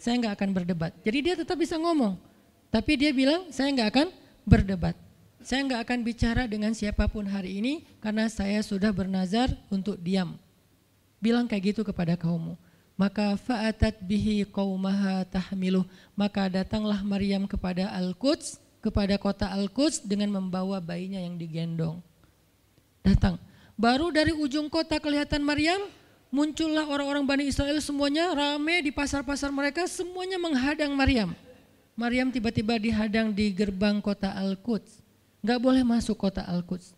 Saya 0.01 0.21
nggak 0.21 0.37
akan 0.37 0.51
berdebat. 0.53 0.93
Jadi 1.01 1.19
dia 1.21 1.35
tetap 1.37 1.57
bisa 1.57 1.81
ngomong. 1.81 2.17
Tapi 2.69 2.93
dia 2.97 3.13
bilang, 3.13 3.49
saya 3.53 3.73
nggak 3.73 3.89
akan 3.93 4.09
berdebat. 4.45 4.97
Saya 5.45 5.61
nggak 5.69 5.81
akan 5.85 5.99
bicara 6.01 6.43
dengan 6.49 6.73
siapa 6.73 7.05
pun 7.05 7.29
hari 7.29 7.61
ini 7.61 7.85
karena 8.01 8.25
saya 8.33 8.65
sudah 8.65 8.89
bernazar 8.89 9.53
untuk 9.69 10.01
diam. 10.01 10.41
Bilang 11.21 11.45
kayak 11.45 11.77
gitu 11.77 11.85
kepada 11.85 12.17
kaummu. 12.17 12.57
Maka 12.97 13.37
fa'atat 13.37 14.01
bihi 14.01 14.49
qaumaha 14.49 15.29
tahmiluh. 15.29 15.85
Maka 16.17 16.49
datanglah 16.49 17.05
Maryam 17.05 17.45
kepada 17.45 17.93
Al-Quds, 17.93 18.64
kepada 18.85 19.17
kota 19.17 19.49
Al-Quds 19.49 20.05
dengan 20.05 20.37
membawa 20.37 20.77
bayinya 20.85 21.17
yang 21.17 21.41
digendong. 21.41 22.05
Datang. 23.01 23.41
Baru 23.81 24.13
dari 24.13 24.37
ujung 24.37 24.69
kota 24.69 25.01
kelihatan 25.01 25.41
Maryam, 25.41 25.89
muncullah 26.29 26.85
orang-orang 26.85 27.25
Bani 27.25 27.45
Israel 27.49 27.81
semuanya 27.81 28.37
rame 28.37 28.85
di 28.85 28.93
pasar-pasar 28.93 29.49
mereka, 29.49 29.89
semuanya 29.89 30.37
menghadang 30.37 30.93
Maryam. 30.93 31.33
Maryam 31.97 32.29
tiba-tiba 32.29 32.77
dihadang 32.77 33.33
di 33.33 33.49
gerbang 33.57 34.05
kota 34.05 34.29
Al-Quds 34.37 35.05
nggak 35.45 35.61
boleh 35.61 35.85
masuk 35.85 36.17
kota 36.17 36.41
Al-Quds. 36.41 36.97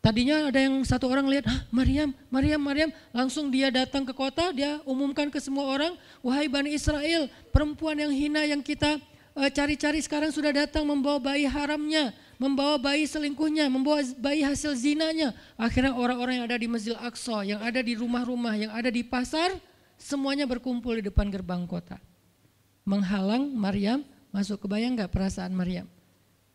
Tadinya 0.00 0.48
ada 0.48 0.56
yang 0.60 0.80
satu 0.84 1.08
orang 1.08 1.28
lihat, 1.28 1.44
ah, 1.48 1.64
Maryam, 1.68 2.12
Maryam, 2.32 2.60
Maryam. 2.60 2.90
Langsung 3.12 3.52
dia 3.52 3.68
datang 3.68 4.04
ke 4.04 4.12
kota, 4.12 4.52
dia 4.52 4.80
umumkan 4.88 5.28
ke 5.28 5.36
semua 5.40 5.68
orang, 5.68 5.92
wahai 6.24 6.48
Bani 6.48 6.72
Israel, 6.72 7.28
perempuan 7.52 7.96
yang 7.96 8.12
hina 8.12 8.44
yang 8.48 8.60
kita 8.64 9.00
cari-cari 9.34 9.98
uh, 9.98 10.04
sekarang 10.04 10.30
sudah 10.30 10.54
datang 10.54 10.86
membawa 10.86 11.18
bayi 11.18 11.46
haramnya, 11.50 12.14
membawa 12.38 12.78
bayi 12.78 13.02
selingkuhnya, 13.06 13.66
membawa 13.66 14.02
bayi 14.18 14.46
hasil 14.46 14.78
zinanya. 14.78 15.34
Akhirnya 15.58 15.94
orang-orang 15.94 16.42
yang 16.42 16.46
ada 16.46 16.58
di 16.58 16.70
Masjid 16.70 16.94
Aqsa, 16.94 17.42
yang 17.42 17.58
ada 17.58 17.82
di 17.82 17.98
rumah-rumah, 17.98 18.54
yang 18.54 18.70
ada 18.70 18.88
di 18.94 19.02
pasar, 19.02 19.58
semuanya 19.98 20.46
berkumpul 20.46 21.02
di 21.02 21.10
depan 21.10 21.26
gerbang 21.34 21.66
kota. 21.66 21.98
Menghalang 22.86 23.50
Maryam 23.50 24.06
masuk. 24.30 24.66
Kebayang 24.66 24.94
nggak 24.98 25.10
perasaan 25.10 25.50
Maryam? 25.50 25.86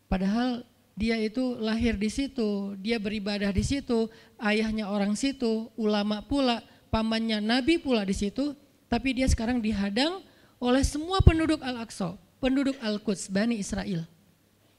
Padahal 0.08 0.68
dia 1.00 1.16
itu 1.16 1.56
lahir 1.64 1.96
di 1.96 2.12
situ, 2.12 2.76
dia 2.76 3.00
beribadah 3.00 3.56
di 3.56 3.64
situ, 3.64 4.12
ayahnya 4.36 4.92
orang 4.92 5.16
situ, 5.16 5.72
ulama 5.80 6.20
pula, 6.20 6.60
pamannya 6.92 7.40
nabi 7.40 7.80
pula 7.80 8.04
di 8.04 8.12
situ, 8.12 8.52
tapi 8.92 9.16
dia 9.16 9.32
sekarang 9.32 9.64
dihadang 9.64 10.20
oleh 10.60 10.84
semua 10.84 11.24
penduduk 11.24 11.64
Al-Aqsa, 11.64 12.20
penduduk 12.40 12.76
Al-Quds, 12.80 13.30
Bani 13.32 13.60
Israel. 13.60 14.08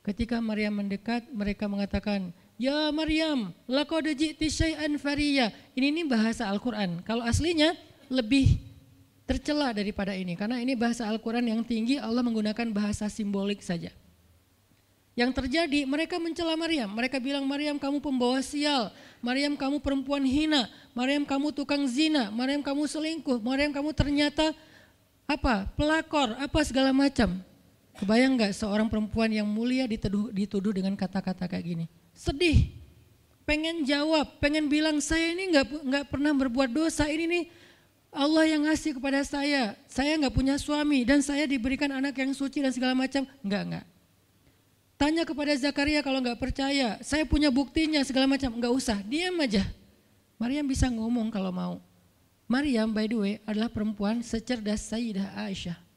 Ketika 0.00 0.40
Maryam 0.40 0.80
mendekat, 0.80 1.28
mereka 1.30 1.68
mengatakan, 1.68 2.32
Ya 2.60 2.92
Maryam, 2.92 3.56
laqad 3.64 4.04
ji'ti 4.04 4.52
syai'an 4.52 4.96
fariya. 5.00 5.48
Ini 5.72 5.92
ini 5.92 6.02
bahasa 6.04 6.44
Al-Qur'an. 6.48 7.00
Kalau 7.08 7.24
aslinya 7.24 7.72
lebih 8.12 8.60
tercela 9.24 9.72
daripada 9.72 10.12
ini 10.12 10.34
karena 10.36 10.60
ini 10.60 10.76
bahasa 10.76 11.08
Al-Qur'an 11.08 11.44
yang 11.44 11.64
tinggi, 11.64 11.96
Allah 11.96 12.20
menggunakan 12.20 12.68
bahasa 12.68 13.08
simbolik 13.08 13.64
saja. 13.64 13.88
Yang 15.16 15.36
terjadi 15.36 15.84
mereka 15.84 16.16
mencela 16.16 16.56
Maryam. 16.56 16.92
Mereka 16.96 17.20
bilang 17.20 17.44
Maryam 17.44 17.76
kamu 17.76 18.00
pembawa 18.00 18.40
sial. 18.40 18.88
Maryam 19.20 19.52
kamu 19.52 19.82
perempuan 19.82 20.24
hina. 20.24 20.68
Maryam 20.96 21.28
kamu 21.28 21.52
tukang 21.52 21.84
zina. 21.84 22.32
Maryam 22.32 22.64
kamu 22.64 22.88
selingkuh. 22.88 23.36
Maryam 23.42 23.74
kamu 23.74 23.90
ternyata 23.92 24.56
apa? 25.28 25.68
Pelakor, 25.76 26.40
apa 26.40 26.60
segala 26.64 26.94
macam. 26.94 27.42
Kebayang 27.98 28.38
nggak 28.38 28.52
seorang 28.54 28.86
perempuan 28.86 29.28
yang 29.32 29.48
mulia 29.48 29.84
dituduh, 29.88 30.30
dituduh 30.30 30.70
dengan 30.70 30.94
kata-kata 30.94 31.50
kayak 31.50 31.64
gini? 31.64 31.86
Sedih, 32.14 32.70
pengen 33.42 33.82
jawab, 33.82 34.38
pengen 34.38 34.70
bilang 34.70 35.02
saya 35.02 35.34
ini 35.34 35.50
nggak 35.50 35.66
nggak 35.82 36.04
pernah 36.06 36.32
berbuat 36.36 36.70
dosa. 36.70 37.10
Ini 37.10 37.24
nih 37.26 37.44
Allah 38.10 38.44
yang 38.46 38.62
ngasih 38.66 38.98
kepada 38.98 39.22
saya. 39.26 39.74
Saya 39.90 40.14
nggak 40.18 40.34
punya 40.34 40.54
suami 40.58 41.02
dan 41.02 41.22
saya 41.22 41.46
diberikan 41.50 41.90
anak 41.90 42.14
yang 42.18 42.30
suci 42.30 42.62
dan 42.62 42.70
segala 42.70 42.94
macam. 42.94 43.26
Enggak 43.42 43.62
enggak. 43.66 43.86
Tanya 45.00 45.24
kepada 45.24 45.56
Zakaria 45.56 46.04
kalau 46.04 46.20
nggak 46.20 46.36
percaya, 46.36 47.00
saya 47.00 47.24
punya 47.24 47.48
buktinya 47.48 48.04
segala 48.04 48.28
macam, 48.28 48.52
nggak 48.52 48.68
usah, 48.68 49.00
diam 49.00 49.32
aja. 49.40 49.64
Maryam 50.36 50.68
bisa 50.68 50.92
ngomong 50.92 51.32
kalau 51.32 51.48
mau. 51.48 51.74
Maryam 52.44 52.92
by 52.92 53.08
the 53.08 53.16
way 53.16 53.34
adalah 53.48 53.72
perempuan 53.72 54.20
secerdas 54.20 54.84
Sayyidah 54.92 55.40
Aisyah. 55.40 55.89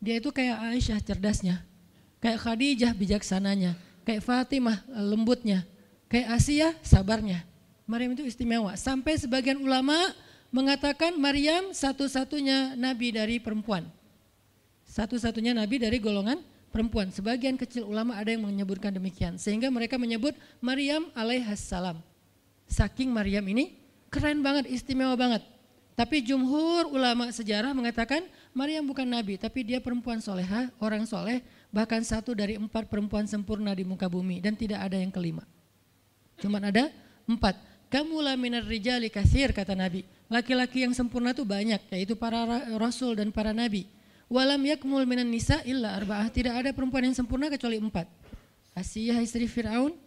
Dia 0.00 0.16
itu 0.16 0.32
kayak 0.32 0.56
Aisyah 0.72 0.98
cerdasnya, 1.04 1.60
kayak 2.24 2.40
Khadijah 2.40 2.92
bijaksananya, 2.96 3.76
kayak 4.02 4.24
Fatimah 4.24 4.80
lembutnya, 4.88 5.68
kayak 6.08 6.40
Asia 6.40 6.72
sabarnya. 6.80 7.44
Maryam 7.84 8.16
itu 8.16 8.24
istimewa. 8.24 8.72
Sampai 8.80 9.20
sebagian 9.20 9.60
ulama 9.60 9.94
mengatakan 10.48 11.14
Maryam 11.20 11.76
satu-satunya 11.76 12.74
nabi 12.80 13.12
dari 13.12 13.36
perempuan. 13.38 13.84
Satu-satunya 14.88 15.52
nabi 15.52 15.78
dari 15.78 16.00
golongan 16.00 16.40
perempuan. 16.70 17.10
Sebagian 17.12 17.58
kecil 17.60 17.86
ulama 17.86 18.16
ada 18.16 18.30
yang 18.30 18.46
menyebutkan 18.46 18.94
demikian. 18.94 19.36
Sehingga 19.36 19.68
mereka 19.68 19.98
menyebut 19.98 20.32
Maryam 20.62 21.10
alaihassalam. 21.12 21.98
Saking 22.70 23.10
Maryam 23.10 23.42
ini 23.50 23.74
keren 24.10 24.40
banget, 24.40 24.70
istimewa 24.70 25.14
banget. 25.18 25.42
Tapi 25.98 26.22
jumhur 26.24 26.88
ulama 26.88 27.28
sejarah 27.28 27.74
mengatakan 27.74 28.24
Maryam 28.50 28.82
bukan 28.82 29.06
nabi, 29.06 29.38
tapi 29.38 29.62
dia 29.62 29.78
perempuan 29.78 30.18
soleha, 30.18 30.70
orang 30.82 31.06
soleh, 31.06 31.38
bahkan 31.70 32.02
satu 32.02 32.34
dari 32.34 32.58
empat 32.58 32.90
perempuan 32.90 33.24
sempurna 33.30 33.70
di 33.72 33.86
muka 33.86 34.10
bumi 34.10 34.42
dan 34.42 34.58
tidak 34.58 34.82
ada 34.90 34.98
yang 34.98 35.14
kelima. 35.14 35.46
Cuma 36.40 36.58
ada 36.58 36.90
empat. 37.30 37.54
Kamu 37.90 38.22
minar 38.38 38.66
rijali 38.66 39.10
kasir 39.10 39.50
kata 39.50 39.74
Nabi. 39.74 40.06
Laki-laki 40.30 40.86
yang 40.86 40.94
sempurna 40.94 41.34
itu 41.34 41.42
banyak, 41.42 41.90
yaitu 41.90 42.14
para 42.14 42.46
rasul 42.78 43.18
dan 43.18 43.34
para 43.34 43.50
nabi. 43.50 43.90
Walam 44.30 44.62
yakmul 44.62 45.02
minan 45.02 45.26
nisa 45.26 45.58
illa 45.66 45.98
arba'ah. 45.98 46.30
Tidak 46.30 46.54
ada 46.54 46.70
perempuan 46.70 47.10
yang 47.10 47.18
sempurna 47.18 47.50
kecuali 47.50 47.82
empat. 47.82 48.06
Asiyah 48.78 49.18
istri 49.18 49.50
Fir'aun, 49.50 49.98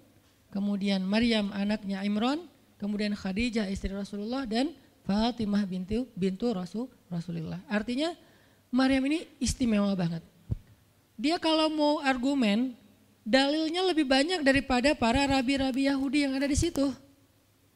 kemudian 0.48 1.04
Maryam 1.04 1.52
anaknya 1.52 2.00
Imran, 2.08 2.48
kemudian 2.80 3.12
Khadijah 3.20 3.68
istri 3.68 3.92
Rasulullah 3.92 4.48
dan 4.48 4.72
Fatimah 5.04 5.68
bintu 5.68 6.08
bintu 6.16 6.56
Rasul 6.56 6.88
Rasulullah. 7.12 7.60
Artinya 7.68 8.16
Maryam 8.74 9.06
ini 9.06 9.30
istimewa 9.38 9.94
banget. 9.94 10.26
Dia 11.14 11.38
kalau 11.38 11.70
mau 11.70 12.02
argumen, 12.02 12.74
dalilnya 13.22 13.86
lebih 13.86 14.10
banyak 14.10 14.42
daripada 14.42 14.98
para 14.98 15.30
rabi-rabi 15.30 15.86
Yahudi 15.86 16.26
yang 16.26 16.34
ada 16.34 16.50
di 16.50 16.58
situ. 16.58 16.90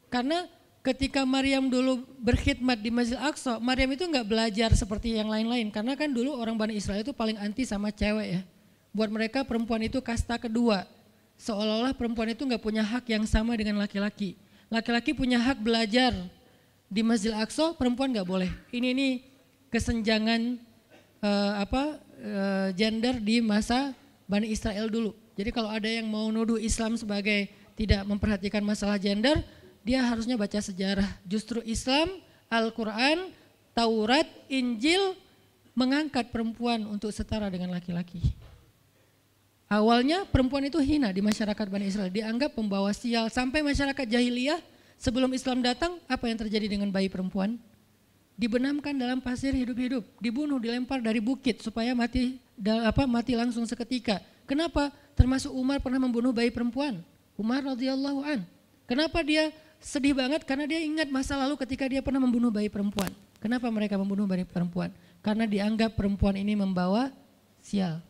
Karena 0.09 0.49
ketika 0.81 1.21
Maryam 1.21 1.69
dulu 1.69 2.01
berkhidmat 2.17 2.81
di 2.81 2.89
Masjid 2.89 3.21
Aqsa, 3.21 3.61
Maryam 3.61 3.93
itu 3.93 4.09
nggak 4.09 4.25
belajar 4.25 4.73
seperti 4.73 5.13
yang 5.13 5.29
lain-lain. 5.29 5.69
Karena 5.69 5.93
kan 5.93 6.09
dulu 6.09 6.33
orang 6.33 6.57
Bani 6.57 6.73
Israel 6.73 7.05
itu 7.05 7.13
paling 7.13 7.37
anti 7.37 7.61
sama 7.61 7.93
cewek 7.93 8.27
ya. 8.33 8.41
Buat 8.89 9.13
mereka 9.13 9.45
perempuan 9.45 9.85
itu 9.85 10.01
kasta 10.01 10.41
kedua. 10.41 10.89
Seolah-olah 11.37 11.93
perempuan 11.93 12.33
itu 12.33 12.41
nggak 12.41 12.63
punya 12.65 12.81
hak 12.81 13.05
yang 13.05 13.21
sama 13.29 13.53
dengan 13.53 13.77
laki-laki. 13.77 14.33
Laki-laki 14.73 15.13
punya 15.13 15.37
hak 15.37 15.61
belajar 15.61 16.17
di 16.89 17.05
Masjid 17.05 17.37
Aqsa, 17.37 17.77
perempuan 17.77 18.09
nggak 18.09 18.25
boleh. 18.25 18.49
Ini 18.73 18.97
ini 18.97 19.07
kesenjangan 19.69 20.66
uh, 21.21 21.53
apa 21.61 22.01
uh, 22.21 22.69
gender 22.73 23.17
di 23.21 23.41
masa 23.41 23.93
Bani 24.27 24.51
Israel 24.51 24.91
dulu. 24.91 25.15
Jadi 25.37 25.49
kalau 25.53 25.69
ada 25.69 25.87
yang 25.87 26.09
mau 26.09 26.27
nuduh 26.33 26.57
Islam 26.57 26.97
sebagai 26.97 27.47
tidak 27.77 28.03
memperhatikan 28.09 28.65
masalah 28.65 28.97
gender, 28.97 29.39
dia 29.85 30.01
harusnya 30.03 30.35
baca 30.35 30.57
sejarah. 30.57 31.07
Justru 31.23 31.61
Islam, 31.63 32.09
Al-Quran, 32.49 33.31
Taurat, 33.71 34.25
Injil 34.49 35.13
mengangkat 35.77 36.33
perempuan 36.33 36.81
untuk 36.89 37.13
setara 37.13 37.53
dengan 37.53 37.69
laki-laki. 37.69 38.33
Awalnya 39.69 40.25
perempuan 40.25 40.65
itu 40.65 40.81
hina 40.81 41.13
di 41.13 41.21
masyarakat 41.21 41.65
Bani 41.69 41.85
Israel, 41.85 42.09
dianggap 42.09 42.57
pembawa 42.57 42.89
sial. 42.95 43.29
Sampai 43.29 43.61
masyarakat 43.61 44.09
jahiliyah 44.09 44.57
sebelum 44.97 45.29
Islam 45.37 45.61
datang, 45.61 46.01
apa 46.09 46.25
yang 46.25 46.41
terjadi 46.41 46.65
dengan 46.65 46.89
bayi 46.89 47.11
perempuan? 47.13 47.61
Dibenamkan 48.37 48.93
dalam 48.93 49.17
pasir 49.17 49.49
hidup-hidup, 49.49 50.05
dibunuh, 50.21 50.61
dilempar 50.61 51.01
dari 51.01 51.17
bukit 51.17 51.65
supaya 51.65 51.97
mati 51.97 52.37
apa 52.85 53.09
mati 53.09 53.33
langsung 53.33 53.65
seketika. 53.65 54.21
Kenapa? 54.45 54.93
Termasuk 55.17 55.49
Umar 55.49 55.81
pernah 55.81 55.97
membunuh 55.97 56.29
bayi 56.29 56.53
perempuan. 56.53 57.01
Umar 57.33 57.65
radhiyallahu 57.65 58.21
an. 58.21 58.45
Kenapa 58.85 59.25
dia 59.25 59.49
sedih 59.81 60.13
banget 60.13 60.45
karena 60.45 60.69
dia 60.69 60.81
ingat 60.81 61.09
masa 61.09 61.37
lalu 61.37 61.57
ketika 61.65 61.89
dia 61.89 62.01
pernah 62.05 62.21
membunuh 62.21 62.53
bayi 62.53 62.69
perempuan. 62.69 63.09
Kenapa 63.37 63.69
mereka 63.69 63.97
membunuh 63.97 64.25
bayi 64.25 64.45
perempuan? 64.45 64.89
Karena 65.21 65.45
dianggap 65.45 65.93
perempuan 65.93 66.37
ini 66.37 66.57
membawa 66.57 67.13
sial. 67.61 68.01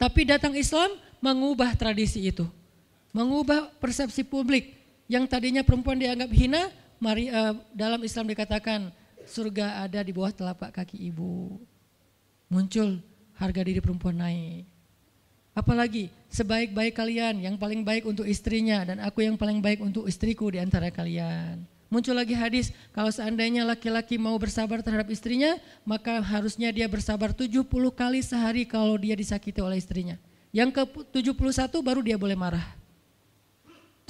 Tapi 0.00 0.20
datang 0.24 0.56
Islam 0.56 0.96
mengubah 1.20 1.72
tradisi 1.76 2.24
itu. 2.24 2.44
Mengubah 3.12 3.72
persepsi 3.80 4.24
publik. 4.24 4.76
Yang 5.08 5.28
tadinya 5.28 5.60
perempuan 5.60 6.00
dianggap 6.00 6.30
hina, 6.32 6.72
mari, 6.96 7.28
uh, 7.28 7.52
dalam 7.76 8.00
Islam 8.00 8.24
dikatakan 8.24 8.88
surga 9.26 9.84
ada 9.84 10.00
di 10.00 10.12
bawah 10.12 10.32
telapak 10.32 10.70
kaki 10.70 11.00
ibu. 11.10 11.60
Muncul 12.48 13.02
harga 13.34 13.60
diri 13.64 13.80
perempuan 13.82 14.18
naik. 14.20 14.64
Apalagi 15.54 16.10
sebaik-baik 16.34 16.98
kalian 16.98 17.38
yang 17.38 17.54
paling 17.54 17.86
baik 17.86 18.10
untuk 18.10 18.26
istrinya 18.26 18.82
dan 18.82 18.98
aku 18.98 19.22
yang 19.22 19.38
paling 19.38 19.62
baik 19.62 19.78
untuk 19.78 20.10
istriku 20.10 20.50
di 20.50 20.58
antara 20.58 20.90
kalian. 20.90 21.62
Muncul 21.94 22.18
lagi 22.18 22.34
hadis, 22.34 22.74
kalau 22.90 23.06
seandainya 23.06 23.62
laki-laki 23.62 24.18
mau 24.18 24.34
bersabar 24.34 24.82
terhadap 24.82 25.06
istrinya, 25.14 25.54
maka 25.86 26.18
harusnya 26.18 26.74
dia 26.74 26.90
bersabar 26.90 27.30
70 27.30 27.62
kali 27.94 28.18
sehari 28.18 28.66
kalau 28.66 28.98
dia 28.98 29.14
disakiti 29.14 29.62
oleh 29.62 29.78
istrinya. 29.78 30.18
Yang 30.50 30.74
ke 30.74 30.82
71 31.22 31.70
baru 31.86 32.02
dia 32.02 32.18
boleh 32.18 32.34
marah. 32.34 32.66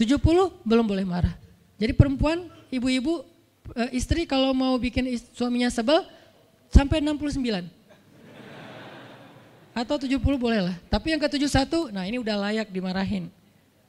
70 0.00 0.16
belum 0.64 0.86
boleh 0.88 1.04
marah. 1.04 1.36
Jadi 1.76 1.92
perempuan, 1.92 2.48
ibu-ibu, 2.72 3.33
istri 3.94 4.28
kalau 4.28 4.52
mau 4.52 4.76
bikin 4.76 5.16
suaminya 5.32 5.72
sebel, 5.72 6.04
sampai 6.68 7.00
69 7.00 7.70
atau 9.74 9.96
70 9.98 10.22
boleh 10.38 10.70
lah. 10.70 10.76
Tapi 10.86 11.14
yang 11.14 11.20
ke 11.20 11.26
71, 11.26 11.90
nah 11.90 12.06
ini 12.06 12.22
udah 12.22 12.36
layak 12.50 12.70
dimarahin. 12.70 13.26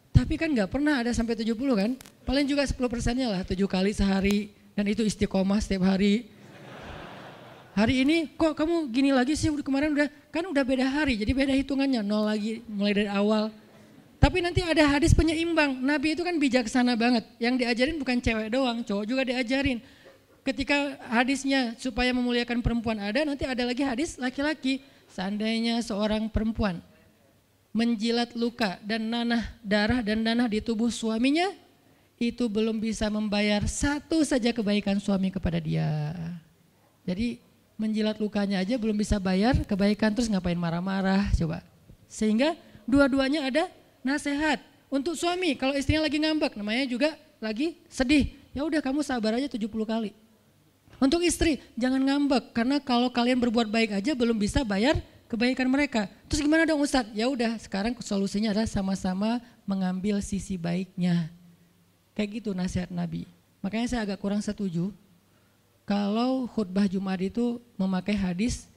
Tapi 0.10 0.34
kan 0.40 0.50
nggak 0.50 0.74
pernah 0.74 1.06
ada 1.06 1.14
sampai 1.14 1.38
70 1.38 1.54
kan. 1.78 1.92
Paling 2.26 2.50
juga 2.50 2.66
10 2.66 2.74
persennya 2.90 3.30
lah, 3.30 3.42
7 3.46 3.62
kali 3.70 3.94
sehari. 3.94 4.50
Dan 4.74 4.90
itu 4.92 5.06
istiqomah 5.06 5.62
setiap 5.62 5.88
hari. 5.88 6.28
Hari 7.76 8.08
ini 8.08 8.32
kok 8.40 8.56
kamu 8.56 8.88
gini 8.88 9.12
lagi 9.12 9.36
sih 9.36 9.52
kemarin 9.60 9.92
udah 9.92 10.08
kan 10.32 10.48
udah 10.48 10.64
beda 10.64 10.88
hari 10.88 11.20
jadi 11.20 11.36
beda 11.36 11.52
hitungannya 11.60 12.00
nol 12.08 12.24
lagi 12.24 12.64
mulai 12.72 13.04
dari 13.04 13.10
awal. 13.12 13.52
Tapi 14.26 14.42
nanti 14.42 14.66
ada 14.66 14.90
hadis 14.90 15.14
penyeimbang. 15.14 15.86
Nabi 15.86 16.18
itu 16.18 16.26
kan 16.26 16.34
bijaksana 16.42 16.98
banget. 16.98 17.30
Yang 17.38 17.62
diajarin 17.62 18.02
bukan 18.02 18.18
cewek 18.18 18.50
doang, 18.50 18.82
cowok 18.82 19.06
juga 19.06 19.22
diajarin. 19.22 19.78
Ketika 20.42 20.98
hadisnya 21.14 21.78
supaya 21.78 22.10
memuliakan 22.10 22.66
perempuan 22.66 22.98
ada, 22.98 23.22
nanti 23.22 23.46
ada 23.46 23.70
lagi 23.70 23.86
hadis 23.86 24.18
laki-laki 24.18 24.82
Seandainya 25.16 25.80
seorang 25.80 26.28
perempuan 26.28 26.84
menjilat 27.72 28.36
luka 28.36 28.76
dan 28.84 29.08
nanah 29.08 29.48
darah 29.64 30.04
dan 30.04 30.24
nanah 30.24 30.48
di 30.52 30.60
tubuh 30.60 30.92
suaminya, 30.92 31.56
itu 32.20 32.52
belum 32.52 32.84
bisa 32.84 33.08
membayar 33.08 33.64
satu 33.64 34.28
saja 34.28 34.52
kebaikan 34.52 35.00
suami 35.00 35.32
kepada 35.32 35.56
dia. 35.60 36.12
Jadi 37.08 37.40
menjilat 37.80 38.20
lukanya 38.20 38.60
aja 38.60 38.76
belum 38.76 39.00
bisa 39.00 39.16
bayar 39.24 39.56
kebaikan 39.64 40.12
terus 40.12 40.28
ngapain 40.28 40.60
marah-marah 40.60 41.32
coba. 41.36 41.64
Sehingga 42.12 42.56
dua-duanya 42.84 43.48
ada 43.48 43.72
nasihat 44.06 44.62
untuk 44.94 45.18
suami 45.18 45.58
kalau 45.58 45.74
istrinya 45.74 46.06
lagi 46.06 46.22
ngambek 46.22 46.54
namanya 46.54 46.86
juga 46.86 47.18
lagi 47.42 47.82
sedih. 47.90 48.38
Ya 48.56 48.64
udah 48.64 48.80
kamu 48.80 49.04
sabar 49.04 49.36
aja 49.36 49.50
70 49.52 49.68
kali. 49.68 50.16
Untuk 50.96 51.20
istri, 51.28 51.60
jangan 51.76 52.00
ngambek 52.00 52.56
karena 52.56 52.80
kalau 52.80 53.12
kalian 53.12 53.36
berbuat 53.42 53.68
baik 53.68 54.00
aja 54.00 54.16
belum 54.16 54.40
bisa 54.40 54.64
bayar 54.64 54.96
kebaikan 55.28 55.68
mereka. 55.68 56.08
Terus 56.32 56.40
gimana 56.40 56.64
dong 56.64 56.80
Ustadz? 56.80 57.12
Ya 57.12 57.28
udah, 57.28 57.60
sekarang 57.60 57.98
solusinya 58.00 58.56
adalah 58.56 58.70
sama-sama 58.70 59.44
mengambil 59.68 60.24
sisi 60.24 60.56
baiknya. 60.56 61.28
Kayak 62.16 62.40
gitu 62.40 62.56
nasihat 62.56 62.88
Nabi. 62.88 63.28
Makanya 63.60 63.92
saya 63.92 64.02
agak 64.08 64.24
kurang 64.24 64.40
setuju 64.40 64.96
kalau 65.84 66.48
khutbah 66.48 66.88
Jumat 66.88 67.20
itu 67.20 67.60
memakai 67.76 68.16
hadis 68.16 68.72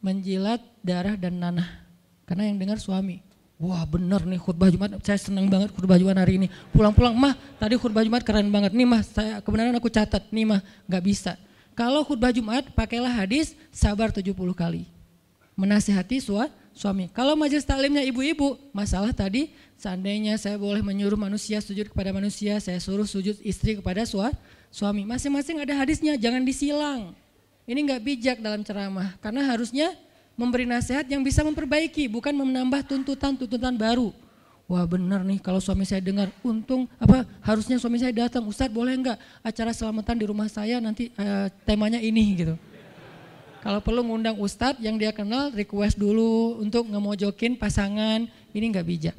menjilat 0.00 0.64
darah 0.80 1.20
dan 1.20 1.36
nanah. 1.36 1.68
Karena 2.24 2.48
yang 2.48 2.56
dengar 2.56 2.80
suami. 2.80 3.27
Wah 3.58 3.82
bener 3.82 4.22
nih 4.22 4.38
khutbah 4.38 4.70
Jumat, 4.70 5.02
saya 5.02 5.18
senang 5.18 5.50
banget 5.50 5.74
khutbah 5.74 5.98
Jumat 5.98 6.14
hari 6.14 6.38
ini. 6.38 6.46
Pulang-pulang, 6.70 7.10
mah 7.18 7.34
tadi 7.58 7.74
khutbah 7.74 8.06
Jumat 8.06 8.22
keren 8.22 8.46
banget. 8.54 8.70
Nih 8.70 8.86
mah, 8.86 9.02
saya 9.02 9.42
kebenaran 9.42 9.74
aku 9.74 9.90
catat, 9.90 10.30
nih 10.30 10.46
mah 10.46 10.62
gak 10.86 11.02
bisa. 11.02 11.34
Kalau 11.74 12.06
khutbah 12.06 12.30
Jumat 12.30 12.70
pakailah 12.70 13.10
hadis 13.10 13.58
sabar 13.74 14.14
70 14.14 14.30
kali. 14.54 14.86
Menasihati 15.58 16.22
sua, 16.22 16.46
suami. 16.70 17.10
Kalau 17.10 17.34
majelis 17.34 17.66
taklimnya 17.66 18.06
ibu-ibu, 18.06 18.54
masalah 18.70 19.10
tadi 19.10 19.50
seandainya 19.74 20.38
saya 20.38 20.54
boleh 20.54 20.78
menyuruh 20.78 21.18
manusia 21.18 21.58
sujud 21.58 21.90
kepada 21.90 22.14
manusia, 22.14 22.62
saya 22.62 22.78
suruh 22.78 23.10
sujud 23.10 23.42
istri 23.42 23.74
kepada 23.74 24.06
sua, 24.06 24.30
suami. 24.70 25.02
Masing-masing 25.02 25.58
ada 25.58 25.74
hadisnya, 25.74 26.14
jangan 26.14 26.46
disilang. 26.46 27.10
Ini 27.66 27.78
nggak 27.90 28.02
bijak 28.06 28.38
dalam 28.38 28.62
ceramah, 28.62 29.18
karena 29.18 29.50
harusnya 29.50 29.98
memberi 30.38 30.70
nasihat 30.70 31.02
yang 31.10 31.26
bisa 31.26 31.42
memperbaiki, 31.42 32.06
bukan 32.06 32.30
menambah 32.30 32.86
tuntutan-tuntutan 32.86 33.74
baru. 33.74 34.14
Wah 34.70 34.86
benar 34.86 35.26
nih 35.26 35.42
kalau 35.42 35.58
suami 35.58 35.82
saya 35.82 35.98
dengar, 35.98 36.30
untung 36.46 36.86
apa 37.02 37.26
harusnya 37.42 37.74
suami 37.80 37.98
saya 37.98 38.14
datang, 38.14 38.46
Ustadz 38.46 38.70
boleh 38.70 38.94
enggak 38.94 39.18
acara 39.42 39.74
selamatan 39.74 40.14
di 40.14 40.24
rumah 40.30 40.46
saya 40.46 40.78
nanti 40.78 41.10
uh, 41.18 41.50
temanya 41.66 41.98
ini 41.98 42.38
gitu. 42.38 42.54
Kalau 43.58 43.82
perlu 43.82 44.06
ngundang 44.06 44.38
Ustadz 44.38 44.78
yang 44.78 44.94
dia 44.94 45.10
kenal 45.10 45.50
request 45.50 45.98
dulu 45.98 46.62
untuk 46.62 46.86
ngemojokin 46.86 47.58
pasangan, 47.58 48.30
ini 48.54 48.64
enggak 48.70 48.86
bijak. 48.86 49.16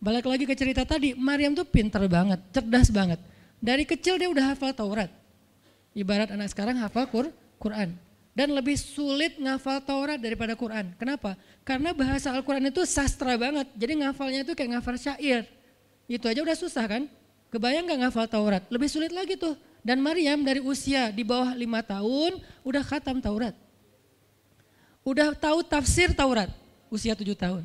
Balik 0.00 0.26
lagi 0.26 0.48
ke 0.48 0.56
cerita 0.56 0.82
tadi, 0.82 1.14
Maryam 1.14 1.54
tuh 1.54 1.68
pinter 1.68 2.00
banget, 2.10 2.40
cerdas 2.50 2.88
banget. 2.90 3.20
Dari 3.60 3.84
kecil 3.84 4.16
dia 4.16 4.32
udah 4.32 4.56
hafal 4.56 4.72
Taurat. 4.72 5.12
Ibarat 5.92 6.32
anak 6.32 6.50
sekarang 6.50 6.80
hafal 6.80 7.04
Quran 7.60 8.09
dan 8.30 8.54
lebih 8.54 8.78
sulit 8.78 9.36
ngafal 9.36 9.82
Taurat 9.82 10.18
daripada 10.18 10.54
Quran. 10.54 10.94
Kenapa? 10.94 11.34
Karena 11.66 11.90
bahasa 11.90 12.30
Al-Quran 12.30 12.70
itu 12.70 12.86
sastra 12.86 13.34
banget. 13.34 13.66
Jadi 13.74 14.06
ngafalnya 14.06 14.40
itu 14.46 14.54
kayak 14.54 14.78
ngafal 14.78 14.96
syair. 14.96 15.46
Itu 16.06 16.26
aja 16.30 16.40
udah 16.42 16.56
susah 16.58 16.84
kan? 16.86 17.02
Kebayang 17.50 17.90
gak 17.90 18.00
ngafal 18.06 18.26
Taurat? 18.30 18.62
Lebih 18.70 18.86
sulit 18.86 19.10
lagi 19.10 19.34
tuh. 19.34 19.58
Dan 19.82 19.98
Maryam 19.98 20.44
dari 20.46 20.62
usia 20.62 21.10
di 21.10 21.26
bawah 21.26 21.56
lima 21.56 21.82
tahun 21.82 22.38
udah 22.62 22.82
khatam 22.84 23.18
Taurat. 23.18 23.56
udah 25.00 25.32
tahu 25.32 25.64
tafsir 25.64 26.12
Taurat 26.12 26.52
usia 26.92 27.16
tujuh 27.16 27.32
tahun. 27.32 27.64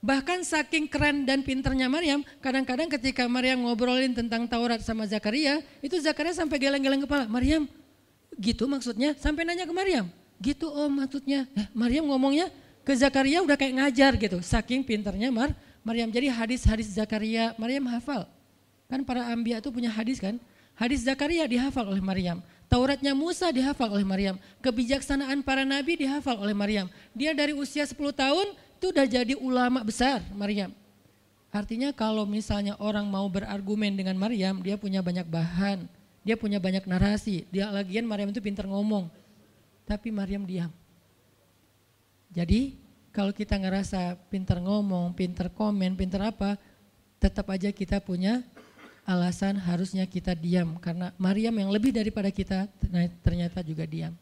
Bahkan 0.00 0.48
saking 0.48 0.88
keren 0.88 1.28
dan 1.28 1.44
pinternya 1.44 1.84
Maryam, 1.84 2.24
kadang-kadang 2.40 2.88
ketika 2.88 3.28
Maryam 3.28 3.68
ngobrolin 3.68 4.16
tentang 4.16 4.48
Taurat 4.48 4.80
sama 4.80 5.04
Zakaria, 5.04 5.60
itu 5.84 5.92
Zakaria 6.00 6.32
sampai 6.32 6.56
geleng-geleng 6.56 7.04
kepala. 7.04 7.28
Maryam, 7.28 7.68
gitu 8.40 8.64
maksudnya? 8.64 9.12
Sampai 9.20 9.44
nanya 9.44 9.68
ke 9.68 9.74
Maryam, 9.76 10.08
gitu 10.40 10.66
om 10.72 10.88
maksudnya. 10.88 11.44
Eh, 11.52 11.68
Maryam 11.76 12.08
ngomongnya 12.08 12.48
ke 12.80 12.96
Zakaria 12.96 13.44
udah 13.44 13.60
kayak 13.60 13.76
ngajar 13.76 14.12
gitu. 14.16 14.40
Saking 14.40 14.80
pinternya 14.80 15.28
Mar 15.28 15.52
Maryam. 15.84 16.08
Jadi 16.08 16.32
hadis-hadis 16.32 16.88
Zakaria, 16.96 17.52
Maryam 17.60 17.84
hafal. 17.92 18.24
Kan 18.88 19.04
para 19.04 19.28
ambia 19.28 19.60
itu 19.60 19.68
punya 19.70 19.92
hadis 19.92 20.18
kan? 20.18 20.40
Hadis 20.74 21.04
Zakaria 21.04 21.44
dihafal 21.44 21.84
oleh 21.84 22.00
Maryam. 22.00 22.40
Tauratnya 22.66 23.12
Musa 23.12 23.52
dihafal 23.52 23.92
oleh 23.92 24.06
Maryam. 24.06 24.40
Kebijaksanaan 24.64 25.44
para 25.44 25.68
nabi 25.68 26.00
dihafal 26.00 26.40
oleh 26.40 26.56
Maryam. 26.56 26.88
Dia 27.12 27.36
dari 27.36 27.52
usia 27.52 27.84
10 27.84 27.94
tahun 28.16 28.56
itu 28.80 28.88
udah 28.88 29.04
jadi 29.04 29.34
ulama 29.36 29.84
besar 29.84 30.24
Maryam. 30.32 30.72
Artinya 31.50 31.90
kalau 31.90 32.24
misalnya 32.24 32.78
orang 32.78 33.04
mau 33.04 33.26
berargumen 33.26 33.92
dengan 33.92 34.14
Maryam, 34.14 34.62
dia 34.62 34.78
punya 34.78 35.02
banyak 35.02 35.26
bahan, 35.26 35.84
dia 36.20 36.36
punya 36.36 36.60
banyak 36.60 36.84
narasi. 36.84 37.48
Dia 37.48 37.72
lagian 37.72 38.04
Maryam 38.04 38.32
itu 38.32 38.40
pintar 38.44 38.68
ngomong. 38.68 39.08
Tapi 39.88 40.12
Maryam 40.12 40.44
diam. 40.44 40.70
Jadi 42.30 42.78
kalau 43.10 43.34
kita 43.34 43.58
ngerasa 43.58 44.14
pintar 44.30 44.62
ngomong, 44.62 45.10
pintar 45.18 45.50
komen, 45.50 45.98
pintar 45.98 46.30
apa, 46.30 46.54
tetap 47.18 47.50
aja 47.50 47.74
kita 47.74 47.98
punya 47.98 48.46
alasan 49.02 49.58
harusnya 49.58 50.06
kita 50.06 50.38
diam 50.38 50.78
karena 50.78 51.10
Maryam 51.18 51.50
yang 51.58 51.70
lebih 51.74 51.90
daripada 51.90 52.30
kita 52.30 52.70
ternyata 53.24 53.66
juga 53.66 53.82
diam. 53.82 54.14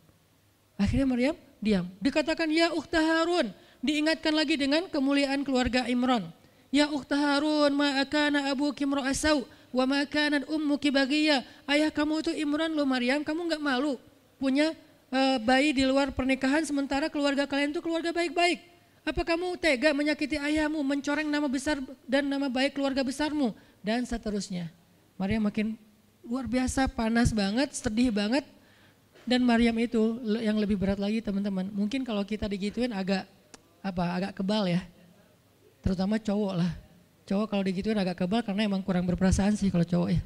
Akhirnya 0.80 1.04
Maryam 1.04 1.36
diam. 1.60 1.84
Dikatakan 2.00 2.48
ya 2.48 2.72
Ukhta 2.72 3.02
Harun, 3.02 3.52
diingatkan 3.84 4.32
lagi 4.32 4.56
dengan 4.56 4.88
kemuliaan 4.88 5.44
keluarga 5.44 5.84
Imran. 5.90 6.32
Ya 6.72 6.88
Ukhta 6.88 7.18
Harun, 7.18 7.76
ma 7.76 8.00
akana 8.00 8.48
abu 8.48 8.72
kimro 8.72 9.04
asau, 9.04 9.44
wa 9.72 9.84
ma 9.84 10.04
kanat 10.08 10.44
ummuki 10.48 10.88
bagiya. 10.88 11.44
Ayah 11.68 11.92
kamu 11.92 12.24
itu 12.24 12.32
Imran 12.34 12.72
loh 12.72 12.88
Maryam, 12.88 13.20
kamu 13.24 13.48
nggak 13.52 13.62
malu 13.62 14.00
punya 14.38 14.72
uh, 15.10 15.36
bayi 15.42 15.74
di 15.74 15.84
luar 15.84 16.14
pernikahan 16.14 16.62
sementara 16.64 17.10
keluarga 17.10 17.44
kalian 17.44 17.74
itu 17.74 17.82
keluarga 17.82 18.14
baik-baik. 18.14 18.62
Apa 19.08 19.24
kamu 19.24 19.56
tega 19.56 19.96
menyakiti 19.96 20.36
ayahmu, 20.36 20.84
mencoreng 20.84 21.28
nama 21.28 21.48
besar 21.48 21.80
dan 22.04 22.28
nama 22.28 22.52
baik 22.52 22.76
keluarga 22.76 23.00
besarmu 23.00 23.56
dan 23.80 24.04
seterusnya. 24.04 24.68
Maria 25.16 25.40
makin 25.40 25.80
luar 26.20 26.44
biasa 26.44 26.86
panas 26.92 27.32
banget, 27.32 27.72
sedih 27.72 28.12
banget. 28.12 28.44
Dan 29.28 29.44
Maryam 29.44 29.76
itu 29.76 30.16
yang 30.40 30.56
lebih 30.56 30.80
berat 30.80 30.96
lagi 30.96 31.20
teman-teman. 31.20 31.68
Mungkin 31.68 32.00
kalau 32.00 32.24
kita 32.24 32.48
digituin 32.48 32.96
agak 32.96 33.28
apa 33.84 34.04
agak 34.16 34.32
kebal 34.40 34.64
ya. 34.64 34.80
Terutama 35.84 36.16
cowok 36.16 36.52
lah. 36.64 36.72
Cowok 37.28 37.46
kalau 37.52 37.60
digituin 37.60 38.00
agak 38.00 38.24
kebal 38.24 38.40
karena 38.40 38.64
emang 38.64 38.80
kurang 38.80 39.04
berperasaan 39.04 39.52
sih 39.52 39.68
kalau 39.68 39.84
cowok 39.84 40.16
ya. 40.16 40.20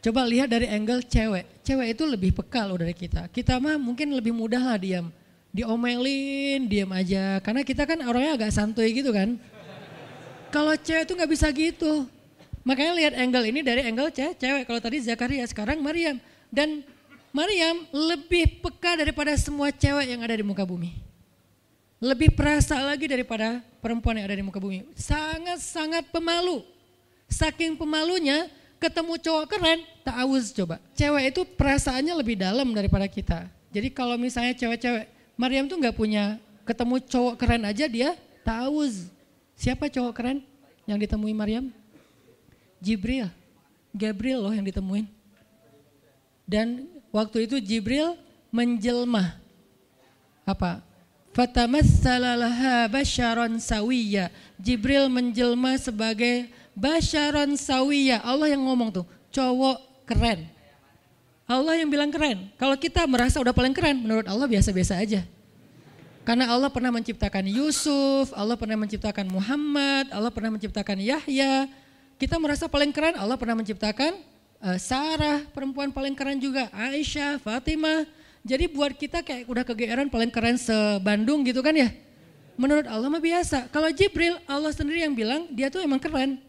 Coba 0.00 0.22
lihat 0.24 0.46
dari 0.46 0.70
angle 0.70 1.02
cewek. 1.02 1.66
Cewek 1.66 1.98
itu 1.98 2.06
lebih 2.06 2.30
peka 2.30 2.64
loh 2.64 2.78
dari 2.78 2.94
kita. 2.94 3.26
Kita 3.28 3.58
mah 3.58 3.74
mungkin 3.76 4.14
lebih 4.14 4.30
mudah 4.30 4.62
lah 4.62 4.78
diam. 4.78 5.10
Diomelin, 5.50 6.70
diam 6.70 6.88
aja. 6.94 7.42
Karena 7.42 7.66
kita 7.66 7.84
kan 7.84 7.98
orangnya 8.06 8.38
agak 8.38 8.54
santuy 8.54 8.94
gitu 8.94 9.10
kan. 9.10 9.34
Kalau 10.54 10.78
cewek 10.78 11.04
itu 11.04 11.12
nggak 11.18 11.30
bisa 11.34 11.46
gitu. 11.50 12.06
Makanya 12.62 12.92
lihat 12.94 13.12
angle 13.18 13.50
ini 13.50 13.60
dari 13.66 13.82
angle 13.82 14.14
cewek. 14.14 14.62
Kalau 14.64 14.80
tadi 14.80 15.02
Zakaria, 15.02 15.42
sekarang 15.44 15.82
Maryam. 15.82 16.22
Dan 16.48 16.86
Maryam 17.34 17.82
lebih 17.90 18.62
peka 18.62 18.94
daripada 18.94 19.34
semua 19.34 19.74
cewek 19.74 20.06
yang 20.06 20.22
ada 20.22 20.38
di 20.38 20.46
muka 20.46 20.62
bumi. 20.62 21.09
Lebih 22.00 22.32
perasa 22.32 22.80
lagi 22.80 23.04
daripada 23.04 23.60
perempuan 23.84 24.16
yang 24.16 24.24
ada 24.24 24.40
di 24.40 24.44
muka 24.44 24.56
bumi. 24.56 24.88
Sangat-sangat 24.96 26.08
pemalu. 26.08 26.64
Saking 27.28 27.76
pemalunya 27.76 28.48
ketemu 28.80 29.20
cowok 29.20 29.44
keren, 29.52 29.84
tak 30.00 30.16
awus 30.24 30.48
coba. 30.56 30.80
Cewek 30.96 31.36
itu 31.36 31.44
perasaannya 31.44 32.16
lebih 32.16 32.40
dalam 32.40 32.72
daripada 32.72 33.04
kita. 33.04 33.44
Jadi 33.68 33.92
kalau 33.92 34.16
misalnya 34.16 34.56
cewek-cewek, 34.56 35.12
Maryam 35.36 35.68
tuh 35.68 35.76
nggak 35.76 35.92
punya 35.92 36.40
ketemu 36.64 36.96
cowok 37.04 37.34
keren 37.36 37.62
aja 37.68 37.84
dia 37.84 38.16
tak 38.40 38.64
awus. 38.64 39.12
Siapa 39.60 39.92
cowok 39.92 40.12
keren 40.16 40.40
yang 40.88 40.96
ditemui 40.96 41.36
Maryam? 41.36 41.68
Jibril, 42.80 43.28
Gabriel 43.92 44.40
loh 44.40 44.56
yang 44.56 44.64
ditemuin. 44.64 45.04
Dan 46.48 46.88
waktu 47.12 47.44
itu 47.44 47.60
Jibril 47.60 48.16
menjelma 48.48 49.36
apa? 50.48 50.89
Fatamassalaha 51.30 52.90
basyaron 52.90 53.58
sawiya. 53.62 54.34
Jibril 54.58 55.06
menjelma 55.06 55.78
sebagai 55.78 56.50
basyaron 56.74 57.54
sawiya. 57.54 58.18
Allah 58.26 58.50
yang 58.50 58.66
ngomong 58.66 58.90
tuh, 58.90 59.06
cowok 59.30 59.78
keren. 60.10 60.50
Allah 61.50 61.78
yang 61.78 61.90
bilang 61.90 62.10
keren. 62.14 62.50
Kalau 62.54 62.78
kita 62.78 63.06
merasa 63.06 63.42
udah 63.42 63.54
paling 63.54 63.74
keren, 63.74 64.02
menurut 64.02 64.26
Allah 64.26 64.46
biasa-biasa 64.46 64.98
aja. 65.02 65.26
Karena 66.22 66.46
Allah 66.52 66.70
pernah 66.70 66.94
menciptakan 66.94 67.42
Yusuf, 67.50 68.30
Allah 68.36 68.54
pernah 68.54 68.78
menciptakan 68.78 69.26
Muhammad, 69.26 70.14
Allah 70.14 70.30
pernah 70.30 70.54
menciptakan 70.54 71.02
Yahya, 71.02 71.66
kita 72.20 72.36
merasa 72.36 72.68
paling 72.68 72.92
keren, 72.92 73.16
Allah 73.16 73.40
pernah 73.40 73.56
menciptakan 73.56 74.14
uh, 74.60 74.76
Sarah, 74.76 75.42
perempuan 75.56 75.88
paling 75.88 76.12
keren 76.12 76.36
juga, 76.36 76.68
Aisyah, 76.70 77.40
Fatimah. 77.40 78.04
Jadi 78.40 78.64
buat 78.72 78.96
kita 78.96 79.20
kayak 79.20 79.44
udah 79.48 79.64
kegeeran 79.64 80.08
paling 80.08 80.32
keren 80.32 80.56
se-Bandung 80.56 81.44
gitu 81.44 81.60
kan 81.60 81.76
ya. 81.76 81.92
Menurut 82.56 82.88
Allah 82.88 83.08
mah 83.08 83.20
biasa. 83.20 83.68
Kalau 83.72 83.88
Jibril, 83.92 84.36
Allah 84.48 84.72
sendiri 84.72 85.04
yang 85.04 85.16
bilang 85.16 85.48
dia 85.52 85.72
tuh 85.72 85.80
emang 85.80 86.00
keren. 86.00 86.40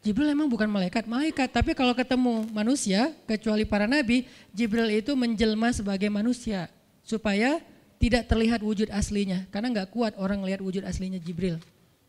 Jibril 0.00 0.32
emang 0.32 0.48
bukan 0.48 0.66
malaikat, 0.66 1.04
malaikat. 1.06 1.52
Tapi 1.52 1.76
kalau 1.76 1.92
ketemu 1.92 2.48
manusia, 2.50 3.12
kecuali 3.28 3.68
para 3.68 3.84
nabi, 3.84 4.26
Jibril 4.50 4.88
itu 4.90 5.12
menjelma 5.12 5.70
sebagai 5.74 6.08
manusia. 6.08 6.70
Supaya 7.04 7.60
tidak 8.00 8.26
terlihat 8.30 8.64
wujud 8.64 8.88
aslinya. 8.90 9.44
Karena 9.52 9.70
nggak 9.74 9.92
kuat 9.92 10.16
orang 10.16 10.40
lihat 10.46 10.64
wujud 10.64 10.86
aslinya 10.86 11.20
Jibril. 11.20 11.60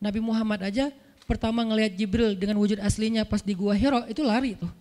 Nabi 0.01 0.18
Muhammad 0.24 0.66
aja 0.66 0.89
pertama 1.30 1.62
ngelihat 1.62 1.93
Jibril 1.93 2.34
dengan 2.34 2.57
wujud 2.57 2.82
aslinya 2.82 3.28
pas 3.28 3.45
di 3.45 3.53
gua 3.53 3.78
Hiro 3.78 4.07
itu 4.09 4.26
lari 4.26 4.57
tuh. 4.57 4.72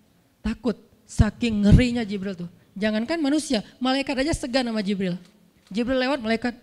Takut, 0.40 0.78
saking 1.04 1.68
ngerinya 1.68 2.06
Jibril 2.06 2.32
tuh. 2.32 2.48
Jangankan 2.80 3.20
manusia, 3.20 3.60
malaikat 3.76 4.24
aja 4.24 4.32
segan 4.32 4.64
sama 4.64 4.80
Jibril. 4.80 5.20
Jibril 5.68 6.00
lewat 6.00 6.24
malaikat. 6.24 6.56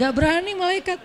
Gak 0.00 0.12
berani 0.16 0.56
malaikat. 0.56 0.98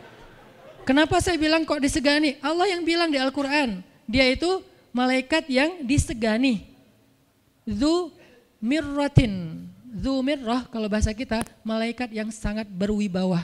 Kenapa 0.88 1.20
saya 1.20 1.36
bilang 1.36 1.68
kok 1.68 1.84
disegani? 1.84 2.40
Allah 2.40 2.72
yang 2.72 2.88
bilang 2.88 3.12
di 3.12 3.20
Al-Quran. 3.20 3.84
Dia 4.08 4.32
itu 4.32 4.64
malaikat 4.96 5.52
yang 5.52 5.84
disegani. 5.84 6.64
Zu 7.68 8.16
mirratin. 8.64 9.68
Zu 9.92 10.24
mirrah 10.24 10.64
kalau 10.72 10.88
bahasa 10.88 11.12
kita 11.12 11.44
malaikat 11.68 12.16
yang 12.16 12.32
sangat 12.32 12.66
berwibawa 12.72 13.44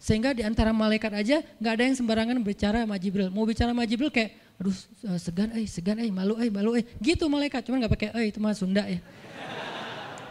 sehingga 0.00 0.32
di 0.32 0.40
antara 0.40 0.72
malaikat 0.72 1.12
aja 1.12 1.44
nggak 1.60 1.72
ada 1.76 1.84
yang 1.84 1.96
sembarangan 2.00 2.36
bicara 2.40 2.88
sama 2.88 2.96
Jibril. 2.96 3.28
Mau 3.28 3.44
bicara 3.44 3.76
sama 3.76 3.84
Jibril 3.84 4.08
kayak, 4.08 4.32
aduh 4.60 4.76
eh, 5.08 5.18
segan 5.18 5.48
eh, 5.56 5.64
segan 5.64 5.96
eh, 5.96 6.12
malu 6.12 6.36
eh, 6.36 6.52
malu 6.52 6.76
eh. 6.76 6.84
Gitu 7.00 7.24
malaikat, 7.26 7.64
cuman 7.64 7.80
nggak 7.80 7.92
pakai 7.96 8.08
eh 8.12 8.24
itu 8.28 8.38
mah 8.38 8.52
Sunda 8.52 8.84
ya. 8.84 9.00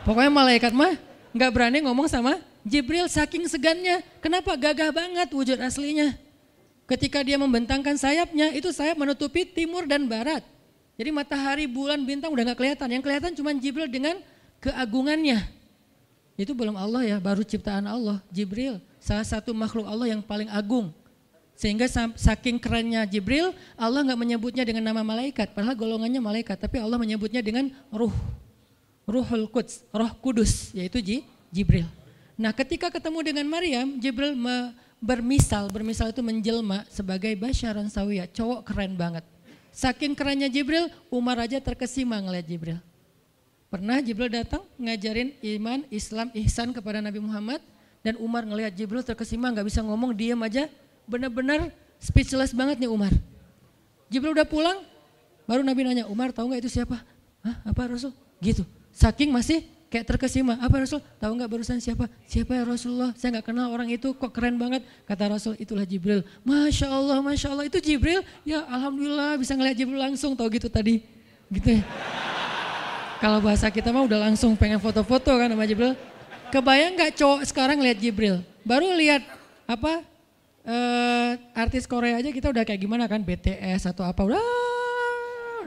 Pokoknya 0.05 0.29
malaikat 0.29 0.71
mah 0.71 0.93
nggak 1.33 1.51
berani 1.51 1.81
ngomong 1.81 2.05
sama 2.05 2.37
Jibril 2.61 3.09
saking 3.09 3.49
segannya. 3.49 4.05
Kenapa? 4.21 4.53
Gagah 4.53 4.93
banget 4.93 5.33
wujud 5.33 5.57
aslinya. 5.57 6.13
Ketika 6.85 7.21
dia 7.21 7.37
membentangkan 7.37 7.97
sayapnya, 7.97 8.49
itu 8.53 8.73
sayap 8.73 8.97
menutupi 8.97 9.45
timur 9.45 9.85
dan 9.85 10.09
barat. 10.09 10.41
Jadi 10.97 11.09
matahari, 11.13 11.65
bulan, 11.69 12.01
bintang 12.01 12.33
udah 12.33 12.49
nggak 12.49 12.59
kelihatan. 12.59 12.87
Yang 12.89 13.03
kelihatan 13.05 13.31
cuma 13.37 13.53
Jibril 13.53 13.87
dengan 13.87 14.17
keagungannya. 14.59 15.39
Itu 16.35 16.57
belum 16.57 16.75
Allah 16.75 17.05
ya, 17.05 17.17
baru 17.21 17.45
ciptaan 17.45 17.85
Allah, 17.85 18.19
Jibril 18.31 18.81
salah 18.99 19.23
satu 19.23 19.55
makhluk 19.55 19.87
Allah 19.87 20.11
yang 20.11 20.21
paling 20.23 20.51
agung. 20.51 20.91
Sehingga 21.59 21.91
saking 22.15 22.55
kerennya 22.55 23.03
Jibril, 23.03 23.51
Allah 23.75 23.99
nggak 24.07 24.15
menyebutnya 24.15 24.63
dengan 24.63 24.79
nama 24.79 25.03
malaikat, 25.03 25.51
padahal 25.51 25.75
golongannya 25.75 26.23
malaikat, 26.23 26.55
tapi 26.55 26.79
Allah 26.79 26.95
menyebutnya 26.95 27.43
dengan 27.43 27.67
ruh. 27.91 28.15
Ruhul 29.03 29.51
Quds, 29.51 29.83
roh 29.91 30.07
kudus, 30.23 30.71
yaitu 30.71 31.03
Jibril. 31.51 31.83
Nah 32.39 32.55
ketika 32.55 32.87
ketemu 32.87 33.19
dengan 33.27 33.45
Maryam, 33.51 33.99
Jibril 33.99 34.39
me, 34.39 34.71
bermisal, 35.03 35.67
bermisal 35.67 36.15
itu 36.15 36.23
menjelma 36.23 36.87
sebagai 36.87 37.35
basyaran 37.35 37.91
sawiyah, 37.91 38.31
cowok 38.31 38.63
keren 38.63 38.95
banget. 38.95 39.27
Saking 39.75 40.15
kerennya 40.15 40.47
Jibril, 40.47 40.87
Umar 41.11 41.43
aja 41.43 41.59
terkesima 41.59 42.23
ngeliat 42.23 42.47
Jibril. 42.47 42.79
Pernah 43.67 43.99
Jibril 43.99 44.31
datang 44.31 44.63
ngajarin 44.79 45.35
iman, 45.59 45.83
Islam, 45.91 46.31
ihsan 46.39 46.71
kepada 46.71 47.03
Nabi 47.03 47.19
Muhammad, 47.19 47.59
dan 47.99 48.15
Umar 48.15 48.47
ngelihat 48.47 48.71
Jibril 48.71 49.03
terkesima 49.03 49.51
nggak 49.51 49.67
bisa 49.67 49.83
ngomong, 49.83 50.15
diam 50.15 50.39
aja. 50.39 50.71
Benar-benar 51.09 51.73
speechless 51.97 52.53
banget 52.53 52.77
nih 52.77 52.89
Umar. 52.89 53.11
Jibril 54.13 54.37
udah 54.37 54.45
pulang, 54.45 54.85
baru 55.49 55.65
Nabi 55.65 55.81
nanya, 55.85 56.05
Umar 56.05 56.29
tahu 56.29 56.53
nggak 56.53 56.61
itu 56.65 56.71
siapa? 56.77 57.01
Hah, 57.41 57.55
apa 57.65 57.81
Rasul? 57.89 58.13
Gitu. 58.37 58.61
Saking 58.93 59.33
masih 59.33 59.65
kayak 59.89 60.05
terkesima. 60.05 60.57
Apa 60.61 60.85
Rasul? 60.85 61.01
Tahu 61.17 61.31
nggak 61.33 61.49
barusan 61.49 61.81
siapa? 61.81 62.05
Siapa 62.29 62.53
ya 62.53 62.63
Rasulullah? 62.63 63.11
Saya 63.17 63.37
nggak 63.37 63.45
kenal 63.49 63.73
orang 63.73 63.89
itu, 63.89 64.13
kok 64.13 64.29
keren 64.29 64.55
banget. 64.61 64.85
Kata 65.09 65.33
Rasul, 65.33 65.57
itulah 65.57 65.83
Jibril. 65.83 66.21
Masya 66.45 66.87
Allah, 66.87 67.17
Masya 67.25 67.47
Allah, 67.53 67.65
itu 67.65 67.81
Jibril. 67.81 68.21
Ya 68.45 68.63
Alhamdulillah 68.69 69.41
bisa 69.41 69.57
ngeliat 69.57 69.75
Jibril 69.75 69.99
langsung, 69.99 70.37
tahu 70.37 70.47
gitu 70.53 70.69
tadi. 70.69 71.01
Gitu 71.49 71.81
ya. 71.81 71.83
Kalau 73.19 73.43
bahasa 73.43 73.67
kita 73.67 73.91
mah 73.91 74.05
udah 74.05 74.31
langsung 74.31 74.55
pengen 74.55 74.79
foto-foto 74.79 75.33
kan 75.35 75.49
sama 75.51 75.65
Jibril. 75.67 75.97
Kebayang 76.49 76.95
nggak 76.95 77.11
cowok 77.19 77.41
sekarang 77.45 77.77
lihat 77.83 77.97
Jibril? 77.99 78.41
Baru 78.63 78.89
lihat 78.95 79.21
apa 79.69 80.01
uh, 80.65 81.31
artis 81.55 81.85
Korea 81.85 82.19
aja 82.19 82.29
kita 82.31 82.51
udah 82.51 82.63
kayak 82.65 82.81
gimana 82.81 83.05
kan? 83.05 83.21
BTS 83.21 83.91
atau 83.91 84.03
apa 84.03 84.25
udah 84.25 84.41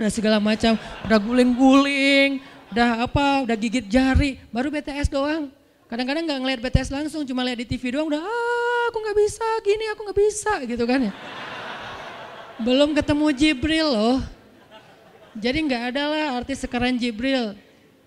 udah 0.01 0.11
segala 0.11 0.40
macam 0.40 0.74
udah 1.05 1.18
guling-guling 1.20 2.40
udah 2.72 3.05
apa 3.05 3.45
udah 3.45 3.57
gigit 3.57 3.84
jari 3.84 4.40
baru 4.49 4.72
BTS 4.72 5.12
doang. 5.12 5.53
Kadang-kadang 5.93 6.24
nggak 6.24 6.40
ngeliat 6.40 6.61
BTS 6.64 6.88
langsung 6.88 7.28
cuma 7.28 7.45
lihat 7.45 7.61
di 7.61 7.68
TV 7.68 7.93
doang 7.93 8.09
udah 8.09 8.20
ah, 8.24 8.82
aku 8.88 8.99
nggak 9.05 9.18
bisa 9.20 9.47
gini 9.61 9.84
aku 9.93 10.01
nggak 10.09 10.18
bisa 10.18 10.53
gitu 10.64 10.84
kan 10.88 11.01
ya. 11.09 11.12
Belum 12.61 12.97
ketemu 12.97 13.26
Jibril 13.36 13.88
loh. 13.93 14.18
Jadi 15.36 15.59
nggak 15.68 15.82
ada 15.93 16.03
lah 16.09 16.24
artis 16.40 16.64
sekarang 16.64 16.97
Jibril. 16.97 17.57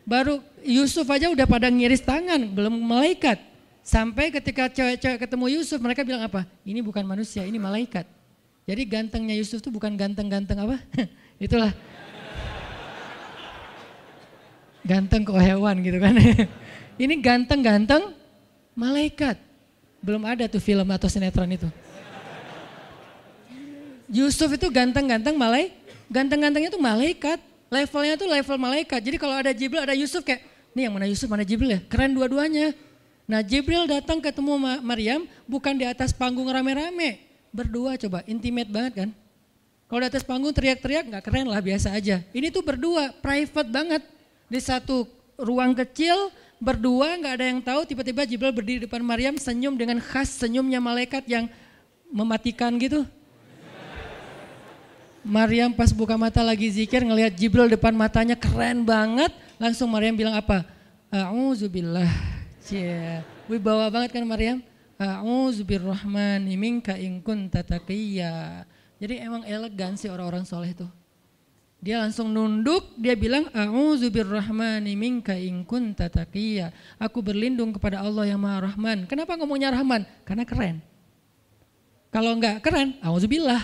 Baru 0.06 0.42
Yusuf 0.66 1.06
aja 1.10 1.30
udah 1.30 1.46
pada 1.46 1.70
ngiris 1.70 2.02
tangan 2.02 2.42
belum 2.50 2.74
malaikat 2.78 3.55
Sampai 3.86 4.34
ketika 4.34 4.66
cewek-cewek 4.66 5.22
ketemu 5.22 5.62
Yusuf 5.62 5.78
mereka 5.78 6.02
bilang 6.02 6.26
apa? 6.26 6.42
Ini 6.66 6.82
bukan 6.82 7.06
manusia, 7.06 7.46
ini 7.46 7.62
malaikat. 7.62 8.10
Jadi 8.66 8.82
gantengnya 8.90 9.38
Yusuf 9.38 9.62
itu 9.62 9.70
bukan 9.70 9.94
ganteng-ganteng 9.94 10.58
apa? 10.58 10.82
Itulah. 11.46 11.70
Ganteng 14.82 15.22
kok 15.22 15.38
hewan 15.38 15.86
gitu 15.86 16.02
kan. 16.02 16.18
ini 17.06 17.14
ganteng-ganteng 17.22 18.18
malaikat. 18.74 19.38
Belum 20.02 20.26
ada 20.26 20.50
tuh 20.50 20.58
film 20.58 20.90
atau 20.90 21.06
sinetron 21.06 21.54
itu. 21.54 21.70
Yusuf 24.10 24.50
itu 24.50 24.66
ganteng-ganteng 24.74 25.38
malaikat. 25.38 25.78
Ganteng-gantengnya 26.10 26.74
tuh 26.74 26.82
malaikat. 26.82 27.38
Levelnya 27.70 28.18
tuh 28.18 28.30
level 28.34 28.58
malaikat. 28.58 28.98
Jadi 28.98 29.18
kalau 29.22 29.38
ada 29.38 29.54
Jibril, 29.54 29.86
ada 29.86 29.94
Yusuf 29.94 30.26
kayak, 30.26 30.42
nih 30.74 30.90
yang 30.90 30.94
mana 30.98 31.06
Yusuf, 31.06 31.30
mana 31.30 31.46
Jibril 31.46 31.78
ya? 31.78 31.82
Keren 31.86 32.18
dua-duanya. 32.18 32.74
Nah 33.26 33.42
Jibril 33.42 33.90
datang 33.90 34.22
ketemu 34.22 34.54
Maryam 34.86 35.26
bukan 35.50 35.74
di 35.74 35.86
atas 35.86 36.14
panggung 36.14 36.46
rame-rame. 36.46 37.26
Berdua 37.50 37.98
coba, 37.98 38.22
intimate 38.30 38.70
banget 38.70 38.94
kan. 39.06 39.10
Kalau 39.90 40.00
di 40.02 40.08
atas 40.10 40.26
panggung 40.26 40.54
teriak-teriak 40.54 41.10
nggak 41.10 41.24
keren 41.26 41.50
lah 41.50 41.62
biasa 41.62 41.94
aja. 41.94 42.22
Ini 42.34 42.54
tuh 42.54 42.62
berdua, 42.62 43.14
private 43.22 43.70
banget. 43.70 44.04
Di 44.46 44.62
satu 44.62 45.10
ruang 45.42 45.74
kecil, 45.74 46.30
berdua 46.62 47.18
nggak 47.18 47.34
ada 47.34 47.46
yang 47.50 47.62
tahu 47.66 47.82
tiba-tiba 47.90 48.30
Jibril 48.30 48.54
berdiri 48.54 48.78
di 48.82 48.86
depan 48.86 49.02
Maryam 49.02 49.42
senyum 49.42 49.74
dengan 49.74 49.98
khas 49.98 50.30
senyumnya 50.38 50.78
malaikat 50.78 51.26
yang 51.26 51.50
mematikan 52.14 52.78
gitu. 52.78 53.06
Maryam 55.26 55.74
pas 55.74 55.90
buka 55.90 56.14
mata 56.14 56.46
lagi 56.46 56.70
zikir 56.70 57.02
ngelihat 57.02 57.34
Jibril 57.34 57.66
depan 57.66 57.98
matanya 57.98 58.38
keren 58.38 58.86
banget. 58.86 59.34
Langsung 59.58 59.90
Maryam 59.90 60.14
bilang 60.14 60.38
apa? 60.38 60.62
A'udzubillah 61.10 62.35
Cie, 62.66 63.22
wibawa 63.46 63.94
banget 63.94 64.10
kan 64.18 64.26
Maryam? 64.26 64.58
A'udzubirrahmani 64.98 66.58
minka 66.58 66.98
in 66.98 67.22
kunta 67.22 67.62
taqiyya. 67.62 68.66
Jadi 68.98 69.22
emang 69.22 69.46
elegan 69.46 69.94
sih 69.94 70.10
orang-orang 70.10 70.50
soleh 70.50 70.74
itu. 70.74 70.90
Dia 71.78 72.02
langsung 72.02 72.34
nunduk, 72.34 72.98
dia 72.98 73.14
bilang 73.14 73.46
a'udzubirrahmani 73.54 74.98
minka 74.98 75.38
in 75.38 75.62
kunta 75.62 76.10
taqiyya. 76.10 76.74
Aku 76.98 77.22
berlindung 77.22 77.70
kepada 77.70 78.02
Allah 78.02 78.34
yang 78.34 78.42
Maha 78.42 78.74
Rahman. 78.74 79.06
Kenapa 79.06 79.38
ngomongnya 79.38 79.70
Rahman? 79.70 80.02
Karena 80.26 80.42
keren. 80.42 80.82
Kalau 82.10 82.34
enggak 82.34 82.66
keren, 82.66 82.98
a'udzubillah. 83.06 83.62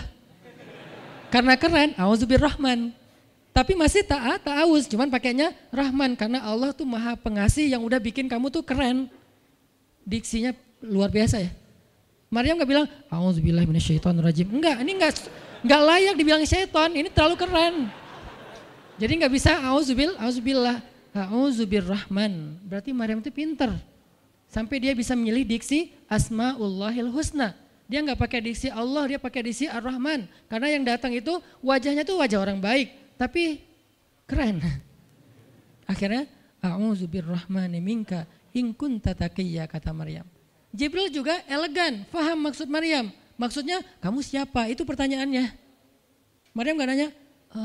Karena 1.34 1.58
keren, 1.58 1.90
a'udzubirrahman. 1.98 2.94
Tapi 3.52 3.76
masih 3.76 4.00
taat, 4.00 4.40
ta'awuz, 4.40 4.88
cuman 4.88 5.12
pakainya 5.12 5.52
Rahman 5.68 6.16
karena 6.16 6.40
Allah 6.40 6.72
tuh 6.72 6.88
maha 6.88 7.12
pengasih 7.12 7.68
yang 7.68 7.84
udah 7.84 8.00
bikin 8.00 8.24
kamu 8.24 8.48
tuh 8.48 8.64
keren. 8.64 9.12
Diksinya 10.08 10.56
luar 10.80 11.12
biasa 11.12 11.36
ya. 11.36 11.52
Maryam 12.32 12.56
gak 12.56 12.70
bilang, 12.72 12.88
Auzubillah 13.12 13.68
rajim. 14.24 14.48
Enggak, 14.48 14.80
ini 14.80 14.92
enggak, 14.96 15.28
enggak 15.60 15.80
layak 15.84 16.14
dibilang 16.16 16.42
syaitan, 16.48 16.90
ini 16.96 17.12
terlalu 17.12 17.36
keren. 17.36 17.92
Jadi 18.96 19.12
enggak 19.20 19.32
bisa 19.36 19.52
auzubil, 19.68 20.16
auzubillah, 20.16 20.80
auzubir 21.12 21.84
rahman. 21.84 22.56
Berarti 22.64 22.96
Maryam 22.96 23.20
itu 23.20 23.28
pinter. 23.28 23.68
Sampai 24.48 24.80
dia 24.80 24.96
bisa 24.96 25.12
memilih 25.12 25.44
diksi 25.44 25.92
asmaullahil 26.08 27.12
husna. 27.12 27.52
Dia 27.84 28.00
enggak 28.00 28.16
pakai 28.16 28.40
diksi 28.48 28.72
Allah, 28.72 29.12
dia 29.12 29.20
pakai 29.20 29.44
diksi 29.44 29.68
ar-Rahman. 29.68 30.24
Karena 30.48 30.72
yang 30.72 30.88
datang 30.88 31.12
itu 31.12 31.36
wajahnya 31.60 32.00
tuh 32.08 32.16
wajah 32.16 32.40
orang 32.40 32.56
baik 32.56 33.01
tapi 33.18 33.62
keren. 34.26 34.62
Akhirnya 35.92 36.26
a'udzubirrahmani 36.62 37.82
minka 37.82 38.24
in 38.54 38.70
kunta 38.72 39.12
taqiyya 39.12 39.66
kata 39.66 39.90
Maryam. 39.90 40.24
Jibril 40.72 41.12
juga 41.12 41.36
elegan, 41.44 42.08
faham 42.08 42.48
maksud 42.48 42.70
Maryam. 42.70 43.12
Maksudnya 43.36 43.84
kamu 44.00 44.24
siapa? 44.24 44.72
Itu 44.72 44.88
pertanyaannya. 44.88 45.52
Maryam 46.56 46.80
gak 46.80 46.88
nanya, 46.88 47.08
e, 47.52 47.60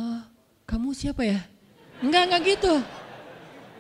kamu 0.68 0.92
siapa 0.92 1.24
ya? 1.24 1.40
Enggak, 2.04 2.24
enggak 2.28 2.42
gitu. 2.56 2.74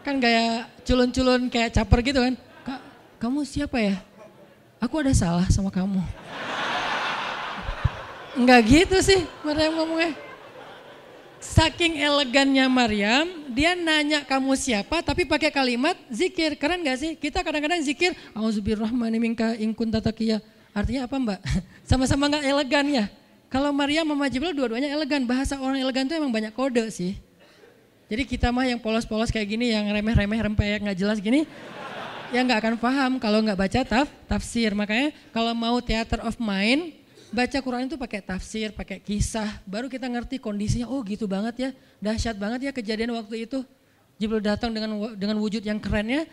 Kan 0.03 0.23
gaya 0.23 0.67
culun-culun 0.87 1.51
kayak 1.51 1.75
caper 1.75 1.99
gitu 2.03 2.19
kan. 2.23 2.35
Kak, 2.63 2.81
kamu 3.19 3.43
siapa 3.43 3.77
ya? 3.83 3.95
Aku 4.79 5.03
ada 5.03 5.11
salah 5.11 5.47
sama 5.51 5.73
kamu. 5.73 5.99
Enggak 8.39 8.61
gitu 8.69 8.97
sih 9.03 9.27
Maryam 9.43 9.75
ngomongnya. 9.75 10.26
Saking 11.57 11.97
elegannya 11.97 12.69
Maryam, 12.69 13.49
dia 13.49 13.73
nanya 13.73 14.21
kamu 14.21 14.53
siapa 14.53 15.01
tapi 15.01 15.25
pakai 15.25 15.49
kalimat 15.49 15.97
zikir. 16.05 16.53
Keren 16.53 16.85
gak 16.85 17.01
sih? 17.01 17.11
Kita 17.17 17.41
kadang-kadang 17.41 17.81
zikir, 17.81 18.13
Auzubirohmani 18.37 19.17
minka. 19.17 19.57
Artinya 20.77 21.09
apa 21.09 21.15
mbak? 21.17 21.41
Sama-sama 21.89 22.29
gak 22.29 22.45
elegan 22.45 22.85
ya. 22.93 23.05
Kalau 23.49 23.73
Maryam 23.73 24.05
sama 24.05 24.29
Jibril 24.29 24.53
dua-duanya 24.53 24.93
elegan. 24.93 25.25
Bahasa 25.25 25.57
orang 25.57 25.81
elegan 25.81 26.05
itu 26.05 26.13
emang 26.13 26.29
banyak 26.29 26.53
kode 26.53 26.93
sih. 26.93 27.17
Jadi 28.05 28.29
kita 28.29 28.53
mah 28.53 28.69
yang 28.69 28.77
polos-polos 28.77 29.33
kayak 29.33 29.49
gini, 29.49 29.73
yang 29.73 29.89
remeh-remeh 29.89 30.37
rempeyek 30.37 30.85
gak 30.85 30.99
jelas 31.01 31.17
gini, 31.17 31.49
ya 32.29 32.45
nggak 32.45 32.59
akan 32.61 32.75
paham 32.77 33.11
kalau 33.17 33.41
nggak 33.41 33.57
baca 33.57 33.81
taf, 33.81 34.07
tafsir. 34.29 34.77
Makanya 34.77 35.09
kalau 35.33 35.57
mau 35.57 35.81
theater 35.81 36.21
of 36.21 36.37
mind, 36.37 36.96
baca 37.31 37.57
Quran 37.59 37.87
itu 37.87 37.97
pakai 37.99 38.19
tafsir, 38.23 38.71
pakai 38.71 38.99
kisah, 39.03 39.59
baru 39.67 39.91
kita 39.91 40.07
ngerti 40.07 40.39
kondisinya. 40.39 40.87
Oh 40.87 41.03
gitu 41.03 41.27
banget 41.27 41.55
ya, 41.57 41.69
dahsyat 41.99 42.35
banget 42.39 42.69
ya 42.69 42.71
kejadian 42.71 43.15
waktu 43.15 43.47
itu. 43.47 43.63
Jibril 44.17 44.41
datang 44.41 44.73
dengan 44.73 45.13
dengan 45.13 45.37
wujud 45.37 45.61
yang 45.61 45.77
kerennya. 45.77 46.25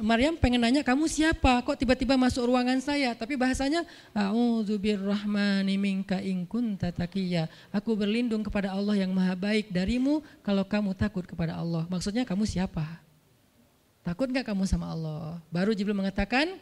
Maryam 0.00 0.32
pengen 0.32 0.64
nanya 0.64 0.80
kamu 0.80 1.04
siapa? 1.04 1.60
Kok 1.60 1.76
tiba-tiba 1.76 2.16
masuk 2.16 2.48
ruangan 2.48 2.80
saya? 2.80 3.12
Tapi 3.12 3.36
bahasanya 3.36 3.84
A'udzubirrahmani 4.16 5.76
minka 5.76 6.16
in 6.24 6.48
kunta 6.48 6.88
Aku 7.68 7.92
berlindung 7.92 8.40
kepada 8.40 8.72
Allah 8.72 8.96
yang 8.96 9.12
maha 9.12 9.36
baik 9.36 9.68
darimu 9.68 10.24
kalau 10.40 10.64
kamu 10.64 10.96
takut 10.96 11.28
kepada 11.28 11.52
Allah. 11.52 11.84
Maksudnya 11.92 12.24
kamu 12.24 12.48
siapa? 12.48 12.80
Takut 14.00 14.32
nggak 14.32 14.48
kamu 14.48 14.64
sama 14.64 14.88
Allah? 14.88 15.36
Baru 15.52 15.76
Jibril 15.76 16.00
mengatakan, 16.00 16.56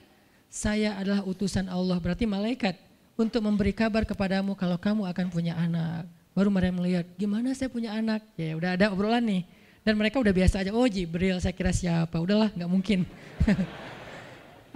saya 0.51 0.99
adalah 0.99 1.23
utusan 1.23 1.71
Allah, 1.71 2.03
berarti 2.03 2.27
malaikat 2.27 2.75
untuk 3.17 3.41
memberi 3.41 3.73
kabar 3.73 4.05
kepadamu 4.05 4.53
kalau 4.53 4.77
kamu 4.77 5.09
akan 5.09 5.27
punya 5.33 5.57
anak. 5.57 6.05
Baru 6.37 6.53
mereka 6.53 6.77
melihat, 6.77 7.07
gimana 7.17 7.57
saya 7.57 7.73
punya 7.73 7.97
anak? 7.97 8.21
Ya 8.37 8.53
udah 8.53 8.77
ada 8.77 8.93
obrolan 8.93 9.25
nih. 9.25 9.43
Dan 9.81 9.97
mereka 9.97 10.21
udah 10.21 10.37
biasa 10.37 10.61
aja, 10.61 10.71
oh 10.77 10.85
Jibril 10.85 11.41
saya 11.41 11.57
kira 11.57 11.73
siapa, 11.73 12.21
udahlah 12.21 12.53
nggak 12.53 12.69
mungkin. 12.69 13.09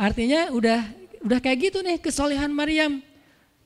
Artinya 0.09 0.49
udah 0.57 0.81
udah 1.21 1.39
kayak 1.45 1.69
gitu 1.69 1.85
nih 1.85 2.01
kesolehan 2.01 2.49
Maryam. 2.49 3.05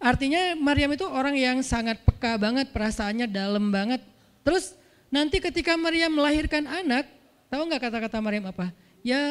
Artinya 0.02 0.58
Maryam 0.58 0.90
itu 0.90 1.06
orang 1.06 1.38
yang 1.38 1.62
sangat 1.62 2.02
peka 2.02 2.34
banget, 2.34 2.74
perasaannya 2.74 3.30
dalam 3.30 3.70
banget. 3.70 4.02
Terus 4.42 4.74
nanti 5.06 5.38
ketika 5.38 5.78
Maryam 5.78 6.18
melahirkan 6.18 6.66
anak, 6.66 7.06
tahu 7.46 7.62
nggak 7.70 7.82
kata-kata 7.86 8.18
Maryam 8.18 8.50
apa? 8.50 8.74
Ya 9.04 9.22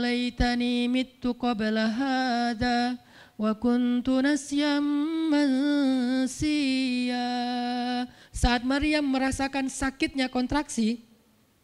laitani 0.00 0.88
mitu 0.88 1.36
qabla 1.36 1.90
hada 1.90 2.94
wa 3.40 3.56
kuntu 3.56 4.20
nasyam 4.20 4.84
Saat 8.36 8.64
Maryam 8.68 9.04
merasakan 9.04 9.72
sakitnya 9.72 10.28
kontraksi, 10.28 11.00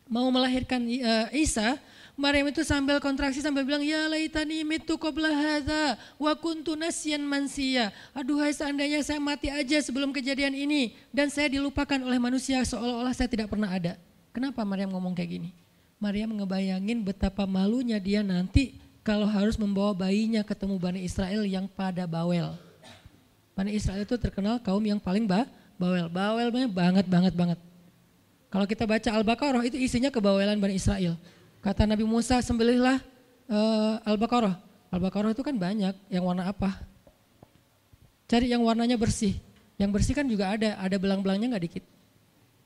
mau 0.09 0.29
melahirkan 0.33 0.81
uh, 0.81 1.29
Isa, 1.33 1.77
Maryam 2.16 2.49
itu 2.49 2.64
sambil 2.64 2.97
kontraksi 3.01 3.45
sambil 3.45 3.64
bilang, 3.68 3.85
Ya 3.85 4.09
laitani 4.09 4.64
mitu 4.64 4.97
qabla 4.97 5.29
hadha 5.29 6.01
wa 6.16 6.33
kuntu 6.37 6.72
nasyan 6.72 7.20
mansiya. 7.20 7.93
Aduhai 8.16 8.53
seandainya 8.57 9.05
saya 9.05 9.20
mati 9.20 9.53
aja 9.53 9.77
sebelum 9.85 10.12
kejadian 10.16 10.57
ini 10.57 10.97
dan 11.12 11.29
saya 11.29 11.53
dilupakan 11.53 12.01
oleh 12.01 12.16
manusia 12.16 12.64
seolah-olah 12.64 13.12
saya 13.12 13.29
tidak 13.29 13.53
pernah 13.53 13.68
ada. 13.68 14.01
Kenapa 14.33 14.64
Maryam 14.64 14.93
ngomong 14.97 15.12
kayak 15.12 15.41
gini? 15.41 15.51
Maryam 15.97 16.33
ngebayangin 16.33 17.05
betapa 17.05 17.49
malunya 17.49 17.97
dia 17.97 18.20
nanti 18.20 18.86
kalau 19.07 19.30
harus 19.30 19.54
membawa 19.54 19.94
bayinya 19.94 20.42
ketemu 20.42 20.74
Bani 20.82 21.00
Israel 21.07 21.46
yang 21.46 21.70
pada 21.70 22.11
bawel. 22.11 22.59
Bani 23.54 23.70
Israel 23.70 24.02
itu 24.02 24.18
terkenal 24.18 24.59
kaum 24.59 24.82
yang 24.82 24.98
paling 24.98 25.30
ba 25.30 25.46
bawel. 25.78 26.11
Bawelnya 26.11 26.66
banget, 26.66 27.07
banget, 27.07 27.30
banget. 27.38 27.59
Kalau 28.50 28.66
kita 28.66 28.82
baca 28.82 29.07
Al-Baqarah 29.14 29.62
itu 29.62 29.78
isinya 29.78 30.11
kebawelan 30.11 30.59
Bani 30.59 30.74
Israel. 30.74 31.14
Kata 31.62 31.86
Nabi 31.86 32.02
Musa, 32.02 32.42
sembelihlah 32.42 32.98
uh, 33.46 34.02
Al-Baqarah. 34.02 34.59
Al-Baqarah 34.90 35.30
itu 35.30 35.46
kan 35.46 35.54
banyak, 35.54 35.94
yang 36.11 36.26
warna 36.26 36.50
apa? 36.50 36.74
Cari 38.26 38.50
yang 38.50 38.66
warnanya 38.66 38.98
bersih. 38.98 39.38
Yang 39.78 39.90
bersih 39.94 40.14
kan 40.18 40.26
juga 40.26 40.50
ada, 40.50 40.82
ada 40.82 40.96
belang-belangnya 40.98 41.54
nggak 41.54 41.64
dikit. 41.70 41.84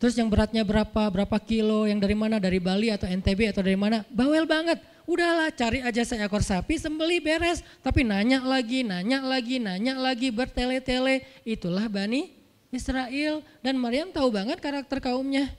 Terus 0.01 0.17
yang 0.17 0.33
beratnya 0.33 0.65
berapa, 0.65 1.13
berapa 1.13 1.37
kilo, 1.45 1.85
yang 1.85 2.01
dari 2.01 2.17
mana, 2.17 2.41
dari 2.41 2.57
Bali 2.57 2.89
atau 2.89 3.05
NTB 3.05 3.53
atau 3.53 3.61
dari 3.61 3.77
mana, 3.77 4.01
bawel 4.09 4.49
banget. 4.49 4.81
Udahlah 5.11 5.51
cari 5.51 5.83
aja 5.83 6.07
seekor 6.07 6.47
sapi, 6.47 6.79
sembeli 6.79 7.19
beres. 7.19 7.67
Tapi 7.83 8.07
nanya 8.07 8.39
lagi, 8.47 8.87
nanya 8.87 9.19
lagi, 9.19 9.59
nanya 9.59 9.99
lagi, 9.99 10.31
bertele-tele. 10.31 11.27
Itulah 11.43 11.91
Bani 11.91 12.31
Israel. 12.71 13.43
Dan 13.59 13.75
Maryam 13.83 14.15
tahu 14.15 14.31
banget 14.31 14.63
karakter 14.63 15.03
kaumnya. 15.03 15.51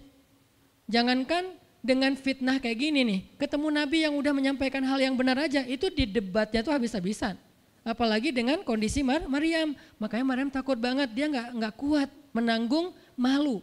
Jangankan 0.88 1.52
dengan 1.84 2.16
fitnah 2.16 2.64
kayak 2.64 2.78
gini 2.80 3.04
nih, 3.04 3.20
ketemu 3.36 3.68
Nabi 3.76 4.08
yang 4.08 4.14
udah 4.16 4.32
menyampaikan 4.32 4.86
hal 4.88 5.02
yang 5.04 5.20
benar 5.20 5.36
aja, 5.36 5.68
itu 5.68 5.92
di 5.92 6.08
debatnya 6.08 6.64
tuh 6.64 6.72
habis-habisan. 6.72 7.36
Apalagi 7.84 8.32
dengan 8.32 8.64
kondisi 8.64 9.04
Mar 9.04 9.28
Maryam. 9.28 9.76
Makanya 10.00 10.24
Maryam 10.24 10.50
takut 10.54 10.80
banget, 10.80 11.12
dia 11.12 11.28
nggak 11.28 11.48
nggak 11.60 11.74
kuat 11.76 12.08
menanggung 12.32 12.96
malu 13.20 13.60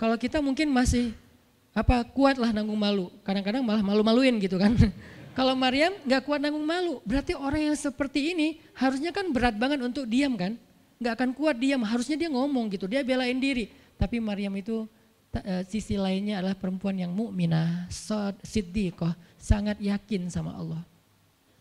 kalau 0.00 0.16
kita 0.16 0.40
mungkin 0.40 0.72
masih 0.72 1.12
apa 1.70 2.02
kuat 2.10 2.36
lah 2.36 2.50
nanggung 2.50 2.78
malu. 2.78 3.10
Kadang-kadang 3.22 3.62
malah 3.62 3.82
malu-maluin 3.82 4.38
gitu 4.42 4.58
kan. 4.58 4.74
Kalau 5.38 5.54
Maryam 5.54 5.94
nggak 6.02 6.26
kuat 6.26 6.42
nanggung 6.42 6.66
malu, 6.66 6.98
berarti 7.06 7.38
orang 7.38 7.70
yang 7.70 7.76
seperti 7.78 8.34
ini 8.34 8.58
harusnya 8.74 9.14
kan 9.14 9.30
berat 9.30 9.54
banget 9.54 9.78
untuk 9.80 10.04
diam 10.10 10.34
kan. 10.34 10.58
Nggak 11.00 11.14
akan 11.16 11.30
kuat 11.32 11.56
diam, 11.56 11.80
harusnya 11.86 12.18
dia 12.18 12.28
ngomong 12.28 12.68
gitu, 12.74 12.90
dia 12.90 13.00
belain 13.00 13.38
diri. 13.38 13.72
Tapi 13.96 14.20
Maryam 14.20 14.52
itu 14.58 14.84
uh, 14.84 15.62
sisi 15.64 15.96
lainnya 15.96 16.42
adalah 16.42 16.58
perempuan 16.58 16.98
yang 16.98 17.14
mukminah, 17.14 17.88
siddiqah, 18.42 19.14
sangat 19.38 19.78
yakin 19.80 20.28
sama 20.28 20.52
Allah. 20.52 20.82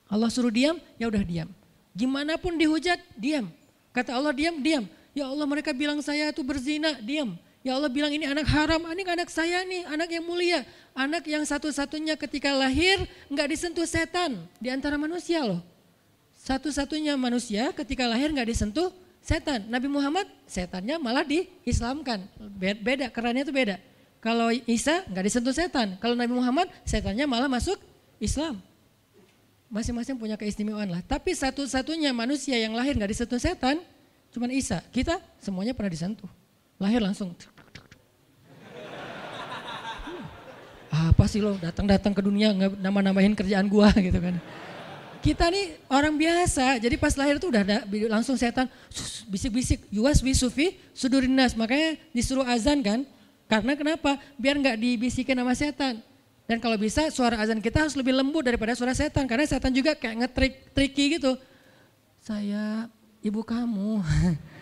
Allah 0.10 0.28
suruh 0.34 0.52
diam, 0.52 0.76
ya 0.98 1.08
udah 1.08 1.22
diam. 1.22 1.50
Gimana 1.94 2.36
pun 2.42 2.58
dihujat, 2.58 2.98
diam. 3.14 3.48
Kata 3.94 4.18
Allah 4.18 4.34
diam, 4.34 4.58
diam. 4.60 4.90
Ya 5.14 5.30
Allah 5.30 5.46
mereka 5.46 5.72
bilang 5.72 6.02
saya 6.02 6.34
itu 6.34 6.42
berzina, 6.42 6.98
diam. 7.00 7.38
Ya 7.60 7.76
Allah 7.76 7.92
bilang 7.92 8.08
ini 8.08 8.24
anak 8.24 8.48
haram, 8.48 8.80
ini 8.88 9.04
anak 9.04 9.28
saya 9.28 9.68
nih, 9.68 9.84
anak 9.84 10.08
yang 10.08 10.24
mulia. 10.24 10.64
Anak 10.96 11.28
yang 11.28 11.44
satu-satunya 11.44 12.16
ketika 12.16 12.56
lahir 12.56 13.04
nggak 13.28 13.48
disentuh 13.52 13.84
setan 13.84 14.40
di 14.64 14.72
antara 14.72 14.96
manusia 14.96 15.44
loh. 15.44 15.60
Satu-satunya 16.40 17.20
manusia 17.20 17.76
ketika 17.76 18.08
lahir 18.08 18.32
nggak 18.32 18.48
disentuh 18.48 18.96
setan. 19.20 19.68
Nabi 19.68 19.92
Muhammad 19.92 20.24
setannya 20.48 20.96
malah 21.04 21.28
diislamkan. 21.28 22.24
Beda, 22.58 23.12
kerannya 23.12 23.44
itu 23.44 23.52
beda. 23.52 23.76
Kalau 24.24 24.56
Isa 24.64 25.04
nggak 25.12 25.26
disentuh 25.28 25.52
setan. 25.52 26.00
Kalau 26.00 26.16
Nabi 26.16 26.32
Muhammad 26.32 26.72
setannya 26.88 27.28
malah 27.28 27.52
masuk 27.52 27.76
Islam. 28.24 28.64
Masing-masing 29.68 30.16
punya 30.16 30.40
keistimewaan 30.40 30.88
lah. 30.88 31.04
Tapi 31.04 31.36
satu-satunya 31.36 32.16
manusia 32.16 32.56
yang 32.56 32.72
lahir 32.72 32.96
nggak 32.96 33.12
disentuh 33.12 33.38
setan, 33.38 33.84
cuman 34.32 34.48
Isa. 34.56 34.80
Kita 34.96 35.20
semuanya 35.44 35.76
pernah 35.76 35.92
disentuh 35.92 36.32
lahir 36.80 37.04
langsung. 37.04 37.36
Apa 40.90 41.30
sih 41.30 41.44
lo 41.44 41.54
datang-datang 41.60 42.16
ke 42.16 42.22
dunia 42.24 42.56
nama-namain 42.80 43.36
kerjaan 43.36 43.68
gua 43.70 43.92
gitu 44.08 44.18
kan. 44.18 44.40
Kita 45.20 45.52
nih 45.52 45.76
orang 45.92 46.16
biasa, 46.16 46.80
jadi 46.80 46.96
pas 46.96 47.12
lahir 47.20 47.44
tuh 47.44 47.52
udah 47.52 47.62
ada 47.68 47.78
langsung 48.08 48.40
setan 48.40 48.72
bisik-bisik, 49.28 49.84
yuas 49.92 50.24
wisufi 50.24 50.80
sudurinas, 50.96 51.60
makanya 51.60 52.00
disuruh 52.16 52.48
azan 52.48 52.80
kan. 52.80 53.04
Karena 53.52 53.76
kenapa? 53.76 54.16
Biar 54.40 54.56
nggak 54.56 54.80
dibisikin 54.80 55.36
sama 55.36 55.52
setan. 55.60 56.00
Dan 56.48 56.58
kalau 56.64 56.80
bisa 56.80 57.12
suara 57.12 57.36
azan 57.36 57.60
kita 57.60 57.84
harus 57.84 58.00
lebih 58.00 58.16
lembut 58.16 58.48
daripada 58.48 58.74
suara 58.80 58.96
setan, 58.96 59.28
karena 59.28 59.44
setan 59.44 59.76
juga 59.76 59.94
kayak 59.94 60.24
ngetrik 60.24 60.54
tricky 60.72 61.20
gitu. 61.20 61.36
Saya 62.24 62.88
ibu 63.20 63.44
kamu. 63.44 64.00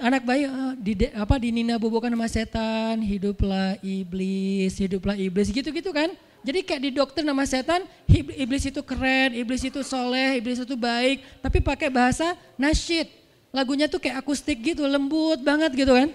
anak 0.00 0.22
bayi 0.26 0.46
uh, 0.46 0.74
di 0.78 0.94
apa 1.14 1.34
di 1.38 1.54
Nina 1.54 1.78
bobokan 1.78 2.10
sama 2.10 2.28
setan, 2.30 3.02
hiduplah 3.02 3.78
iblis, 3.82 4.74
hiduplah 4.78 5.14
iblis 5.18 5.50
gitu-gitu 5.50 5.90
kan. 5.94 6.10
Jadi 6.44 6.60
kayak 6.60 6.82
di 6.84 6.90
dokter 6.92 7.24
nama 7.24 7.40
setan, 7.48 7.88
iblis 8.36 8.68
itu 8.68 8.84
keren, 8.84 9.32
iblis 9.32 9.64
itu 9.64 9.80
soleh, 9.80 10.36
iblis 10.36 10.60
itu 10.60 10.76
baik, 10.76 11.24
tapi 11.40 11.64
pakai 11.64 11.88
bahasa 11.88 12.36
nasyid. 12.60 13.08
Lagunya 13.48 13.88
tuh 13.88 13.96
kayak 13.96 14.20
akustik 14.20 14.60
gitu, 14.60 14.84
lembut 14.84 15.40
banget 15.40 15.72
gitu 15.72 15.96
kan. 15.96 16.12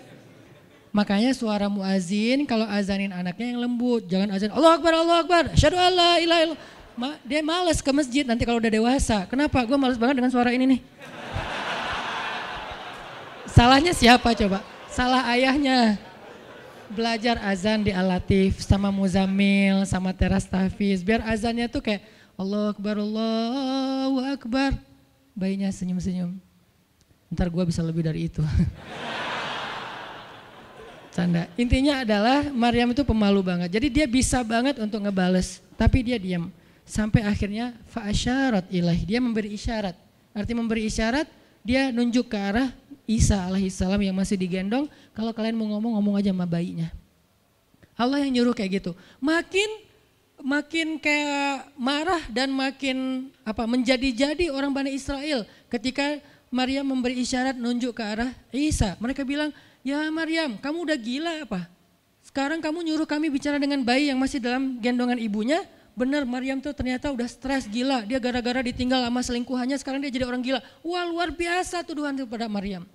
Makanya 0.94 1.34
suara 1.34 1.66
muazin 1.66 2.46
kalau 2.46 2.66
azanin 2.70 3.10
anaknya 3.10 3.58
yang 3.58 3.62
lembut, 3.66 4.06
jangan 4.06 4.30
azan 4.34 4.54
Allah 4.54 4.78
Akbar, 4.78 4.94
Allah 4.94 5.18
Akbar, 5.26 5.44
syahadu 5.58 5.78
Allah, 5.82 6.22
ilah, 6.22 6.40
ilah. 6.46 6.60
Dia 7.24 7.40
males 7.40 7.80
ke 7.80 7.90
masjid 7.96 8.28
nanti 8.28 8.44
kalau 8.44 8.60
udah 8.60 8.70
dewasa. 8.70 9.24
Kenapa? 9.32 9.64
Gue 9.64 9.80
males 9.80 9.96
banget 9.96 10.20
dengan 10.20 10.30
suara 10.30 10.52
ini 10.54 10.78
nih. 10.78 10.80
Salahnya 13.54 13.94
siapa 13.98 14.30
coba? 14.38 14.62
Salah 14.94 15.26
ayahnya. 15.34 15.98
Belajar 16.90 17.38
azan 17.46 17.86
di 17.86 17.94
Al-Latif 17.94 18.66
sama 18.66 18.90
Muzamil, 18.90 19.86
sama 19.86 20.10
Teras 20.10 20.50
Tafiz. 20.50 21.06
Biar 21.06 21.22
azannya 21.22 21.70
tuh 21.70 21.86
kayak 21.86 22.02
Allah 22.34 22.74
Akbar, 22.74 22.98
Allahu 22.98 24.18
Akbar. 24.26 24.74
Bayinya 25.38 25.70
senyum-senyum. 25.70 26.34
Ntar 27.30 27.54
gue 27.54 27.64
bisa 27.70 27.86
lebih 27.86 28.02
dari 28.02 28.26
itu. 28.26 28.42
Canda. 31.14 31.46
Intinya 31.58 32.02
adalah 32.02 32.50
Maryam 32.50 32.90
itu 32.90 33.06
pemalu 33.06 33.46
banget. 33.46 33.70
Jadi 33.70 33.88
dia 33.94 34.06
bisa 34.10 34.42
banget 34.42 34.82
untuk 34.82 35.06
ngebales. 35.06 35.62
Tapi 35.78 36.02
dia 36.02 36.18
diam. 36.18 36.50
Sampai 36.90 37.22
akhirnya 37.22 37.78
fa'asyarat 37.94 38.66
ilahi. 38.74 39.06
Dia 39.06 39.22
memberi 39.22 39.54
isyarat. 39.54 39.94
Arti 40.34 40.54
memberi 40.58 40.90
isyarat, 40.90 41.30
dia 41.62 41.94
nunjuk 41.94 42.34
ke 42.34 42.38
arah 42.38 42.74
Isa 43.10 43.42
alaihissalam 43.50 43.98
yang 44.06 44.14
masih 44.14 44.38
digendong, 44.38 44.86
kalau 45.18 45.34
kalian 45.34 45.58
mau 45.58 45.66
ngomong, 45.66 45.98
ngomong 45.98 46.22
aja 46.22 46.30
sama 46.30 46.46
bayinya. 46.46 46.94
Allah 47.98 48.22
yang 48.22 48.38
nyuruh 48.38 48.54
kayak 48.54 48.78
gitu. 48.78 48.92
Makin 49.18 49.90
makin 50.40 51.02
kayak 51.02 51.74
marah 51.74 52.22
dan 52.32 52.54
makin 52.54 53.28
apa 53.44 53.66
menjadi-jadi 53.66 54.54
orang 54.54 54.72
Bani 54.72 54.96
Israel 54.96 55.44
ketika 55.68 56.22
Maryam 56.54 56.86
memberi 56.86 57.20
isyarat 57.20 57.58
nunjuk 57.58 57.98
ke 57.98 58.04
arah 58.06 58.30
Isa. 58.54 58.94
Mereka 59.02 59.26
bilang, 59.26 59.50
"Ya 59.82 60.06
Maryam, 60.14 60.62
kamu 60.62 60.78
udah 60.86 60.98
gila 61.02 61.34
apa? 61.50 61.66
Sekarang 62.22 62.62
kamu 62.62 62.94
nyuruh 62.94 63.10
kami 63.10 63.34
bicara 63.34 63.58
dengan 63.58 63.82
bayi 63.82 64.14
yang 64.14 64.22
masih 64.22 64.38
dalam 64.38 64.78
gendongan 64.78 65.18
ibunya?" 65.18 65.66
Benar 65.98 66.24
Maryam 66.24 66.64
tuh 66.64 66.72
ternyata 66.72 67.12
udah 67.12 67.28
stres 67.28 67.68
gila. 67.68 68.08
Dia 68.08 68.24
gara-gara 68.24 68.64
ditinggal 68.64 69.04
sama 69.04 69.20
selingkuhannya 69.20 69.76
sekarang 69.76 70.00
dia 70.00 70.08
jadi 70.08 70.24
orang 70.24 70.40
gila. 70.40 70.64
Wah 70.80 71.04
luar 71.04 71.36
biasa 71.36 71.84
tuduhan 71.84 72.16
kepada 72.16 72.48
Maryam. 72.48 72.88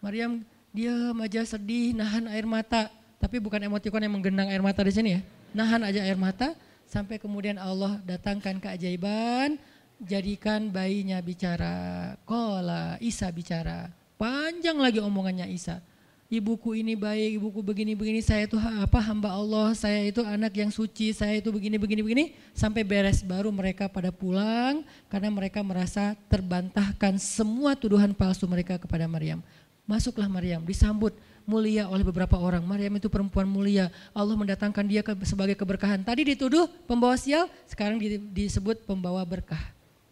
Maryam 0.00 0.44
diam 0.76 1.16
aja 1.24 1.42
sedih, 1.42 1.96
nahan 1.96 2.28
air 2.28 2.44
mata. 2.44 2.92
Tapi 3.16 3.40
bukan 3.40 3.58
emotikon 3.58 4.04
yang 4.04 4.12
menggenang 4.12 4.52
air 4.52 4.60
mata 4.60 4.84
di 4.84 4.92
sini 4.92 5.16
ya. 5.16 5.20
Nahan 5.56 5.82
aja 5.88 6.04
air 6.04 6.20
mata 6.20 6.52
sampai 6.84 7.16
kemudian 7.16 7.56
Allah 7.56 7.98
datangkan 8.04 8.60
keajaiban, 8.60 9.56
jadikan 10.00 10.68
bayinya 10.68 11.18
bicara. 11.24 12.14
Kola 12.28 13.00
Isa 13.00 13.32
bicara. 13.32 13.88
Panjang 14.16 14.76
lagi 14.80 15.00
omongannya 15.00 15.48
Isa. 15.48 15.80
Ibuku 16.26 16.74
ini 16.74 16.98
baik, 16.98 17.38
ibuku 17.38 17.62
begini-begini, 17.62 18.18
saya 18.18 18.50
itu 18.50 18.58
apa 18.58 18.98
hamba 18.98 19.30
Allah, 19.30 19.70
saya 19.78 20.02
itu 20.02 20.26
anak 20.26 20.58
yang 20.58 20.74
suci, 20.74 21.14
saya 21.14 21.38
itu 21.38 21.54
begini-begini 21.54 22.02
begini 22.02 22.24
sampai 22.50 22.82
beres 22.82 23.22
baru 23.22 23.54
mereka 23.54 23.86
pada 23.86 24.10
pulang 24.10 24.82
karena 25.06 25.30
mereka 25.30 25.62
merasa 25.62 26.18
terbantahkan 26.26 27.14
semua 27.22 27.78
tuduhan 27.78 28.10
palsu 28.10 28.42
mereka 28.50 28.74
kepada 28.74 29.06
Maryam. 29.06 29.38
Masuklah 29.86 30.26
Maryam, 30.26 30.66
disambut 30.66 31.14
mulia 31.46 31.86
oleh 31.86 32.02
beberapa 32.02 32.34
orang. 32.34 32.60
Maryam 32.66 32.98
itu 32.98 33.06
perempuan 33.06 33.46
mulia. 33.46 33.88
Allah 34.10 34.34
mendatangkan 34.34 34.82
dia 34.82 35.00
sebagai 35.22 35.54
keberkahan. 35.54 36.02
Tadi 36.02 36.34
dituduh 36.34 36.66
pembawa 36.90 37.14
sial, 37.14 37.46
sekarang 37.70 38.02
di, 38.02 38.18
disebut 38.18 38.82
pembawa 38.82 39.22
berkah. 39.22 39.62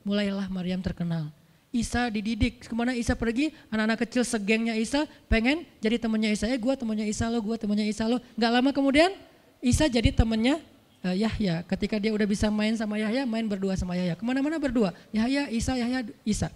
Mulailah 0.06 0.46
Maryam 0.46 0.78
terkenal. 0.78 1.34
Isa 1.74 2.06
dididik. 2.06 2.70
Ke 2.70 2.74
mana 2.78 2.94
Isa 2.94 3.18
pergi? 3.18 3.50
Anak-anak 3.66 4.06
kecil 4.06 4.22
segengnya 4.22 4.78
Isa 4.78 5.10
pengen 5.26 5.66
jadi 5.82 5.98
temannya 5.98 6.30
Isa. 6.30 6.46
Eh 6.46 6.54
gue 6.54 6.74
temannya 6.78 7.10
Isa 7.10 7.26
lo, 7.26 7.42
gue 7.42 7.58
temannya 7.58 7.90
Isa 7.90 8.06
lo. 8.06 8.22
Gak 8.38 8.52
lama 8.54 8.70
kemudian 8.70 9.10
Isa 9.58 9.90
jadi 9.90 10.14
temannya 10.14 10.62
uh, 11.02 11.16
Yahya. 11.18 11.66
Ketika 11.66 11.98
dia 11.98 12.14
udah 12.14 12.30
bisa 12.30 12.46
main 12.46 12.78
sama 12.78 12.94
Yahya, 13.02 13.26
main 13.26 13.42
berdua 13.50 13.74
sama 13.74 13.98
Yahya. 13.98 14.14
Ke 14.14 14.22
mana-mana 14.22 14.54
berdua. 14.62 14.94
Yahya, 15.10 15.50
Isa, 15.50 15.74
Yahya, 15.74 16.06
Isa. 16.22 16.48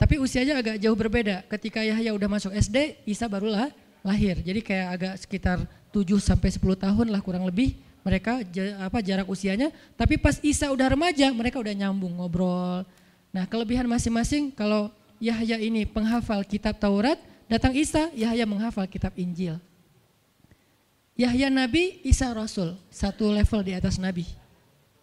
Tapi 0.00 0.16
usianya 0.16 0.56
agak 0.56 0.80
jauh 0.80 0.96
berbeda. 0.96 1.44
Ketika 1.44 1.84
Yahya 1.84 2.16
udah 2.16 2.28
masuk 2.32 2.56
SD, 2.56 3.04
Isa 3.04 3.28
barulah 3.28 3.68
lahir. 4.00 4.40
Jadi 4.40 4.64
kayak 4.64 4.88
agak 4.96 5.14
sekitar 5.20 5.60
7 5.92 6.16
sampai 6.16 6.48
10 6.48 6.64
tahun 6.72 7.06
lah 7.12 7.20
kurang 7.20 7.44
lebih 7.44 7.76
mereka 8.00 8.40
apa 8.80 9.04
jarak 9.04 9.28
usianya, 9.28 9.68
tapi 9.92 10.16
pas 10.16 10.40
Isa 10.40 10.72
udah 10.72 10.96
remaja, 10.96 11.28
mereka 11.36 11.60
udah 11.60 11.74
nyambung 11.76 12.16
ngobrol. 12.16 12.80
Nah, 13.28 13.44
kelebihan 13.44 13.84
masing-masing 13.84 14.50
kalau 14.56 14.88
Yahya 15.20 15.60
ini 15.60 15.84
penghafal 15.84 16.40
kitab 16.48 16.80
Taurat, 16.80 17.20
datang 17.44 17.76
Isa, 17.76 18.08
Yahya 18.16 18.48
menghafal 18.48 18.88
kitab 18.88 19.12
Injil. 19.20 19.60
Yahya 21.12 21.52
nabi, 21.52 22.00
Isa 22.00 22.32
rasul, 22.32 22.72
satu 22.88 23.28
level 23.28 23.60
di 23.60 23.76
atas 23.76 24.00
nabi. 24.00 24.24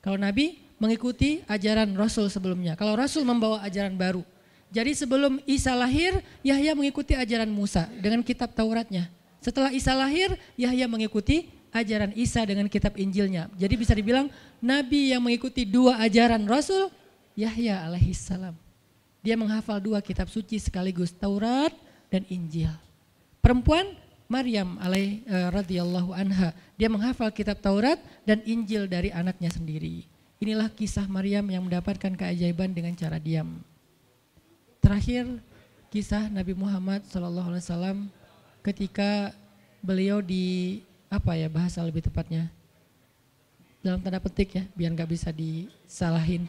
Kalau 0.01 0.17
nabi 0.17 0.57
mengikuti 0.81 1.45
ajaran 1.45 1.93
rasul 1.93 2.25
sebelumnya. 2.33 2.73
Kalau 2.73 2.97
rasul 2.97 3.21
membawa 3.21 3.61
ajaran 3.61 3.93
baru. 3.93 4.25
Jadi 4.67 4.91
sebelum 4.93 5.39
Isa 5.47 5.71
lahir, 5.73 6.19
Yahya 6.43 6.75
mengikuti 6.75 7.15
ajaran 7.15 7.47
Musa 7.47 7.87
dengan 8.03 8.19
kitab 8.19 8.51
Tauratnya. 8.51 9.07
Setelah 9.39 9.71
Isa 9.71 9.95
lahir, 9.95 10.35
Yahya 10.59 10.91
mengikuti 10.91 11.47
ajaran 11.71 12.11
Isa 12.15 12.43
dengan 12.43 12.67
kitab 12.67 12.99
Injilnya. 12.99 13.47
Jadi 13.55 13.73
bisa 13.79 13.95
dibilang 13.95 14.27
nabi 14.59 15.15
yang 15.15 15.23
mengikuti 15.23 15.63
dua 15.63 16.01
ajaran 16.03 16.43
Rasul 16.43 16.91
Yahya 17.37 17.85
alaihissalam. 17.87 18.55
Dia 19.23 19.35
menghafal 19.37 19.79
dua 19.79 19.99
kitab 20.03 20.27
suci 20.27 20.57
sekaligus 20.57 21.13
Taurat 21.15 21.71
dan 22.11 22.23
Injil. 22.27 22.71
Perempuan 23.43 23.95
Maryam 24.27 24.75
alaih 24.83 25.23
uh, 25.23 25.47
radhiyallahu 25.55 26.11
anha, 26.11 26.51
dia 26.75 26.91
menghafal 26.91 27.31
kitab 27.31 27.63
Taurat 27.63 27.99
dan 28.27 28.43
Injil 28.43 28.89
dari 28.91 29.07
anaknya 29.13 29.47
sendiri. 29.47 30.03
Inilah 30.43 30.67
kisah 30.69 31.07
Maryam 31.07 31.47
yang 31.47 31.63
mendapatkan 31.63 32.13
keajaiban 32.13 32.75
dengan 32.75 32.93
cara 32.93 33.17
diam. 33.17 33.63
Terakhir 34.87 35.27
kisah 35.91 36.31
Nabi 36.31 36.55
Muhammad 36.55 37.03
SAW 37.11 38.07
ketika 38.63 39.35
beliau 39.83 40.23
di 40.23 40.79
apa 41.11 41.35
ya 41.35 41.51
bahasa 41.51 41.83
lebih 41.83 42.07
tepatnya 42.07 42.47
dalam 43.83 43.99
tanda 43.99 44.23
petik 44.23 44.55
ya 44.55 44.63
biar 44.79 44.95
nggak 44.95 45.11
bisa 45.11 45.35
disalahin 45.35 46.47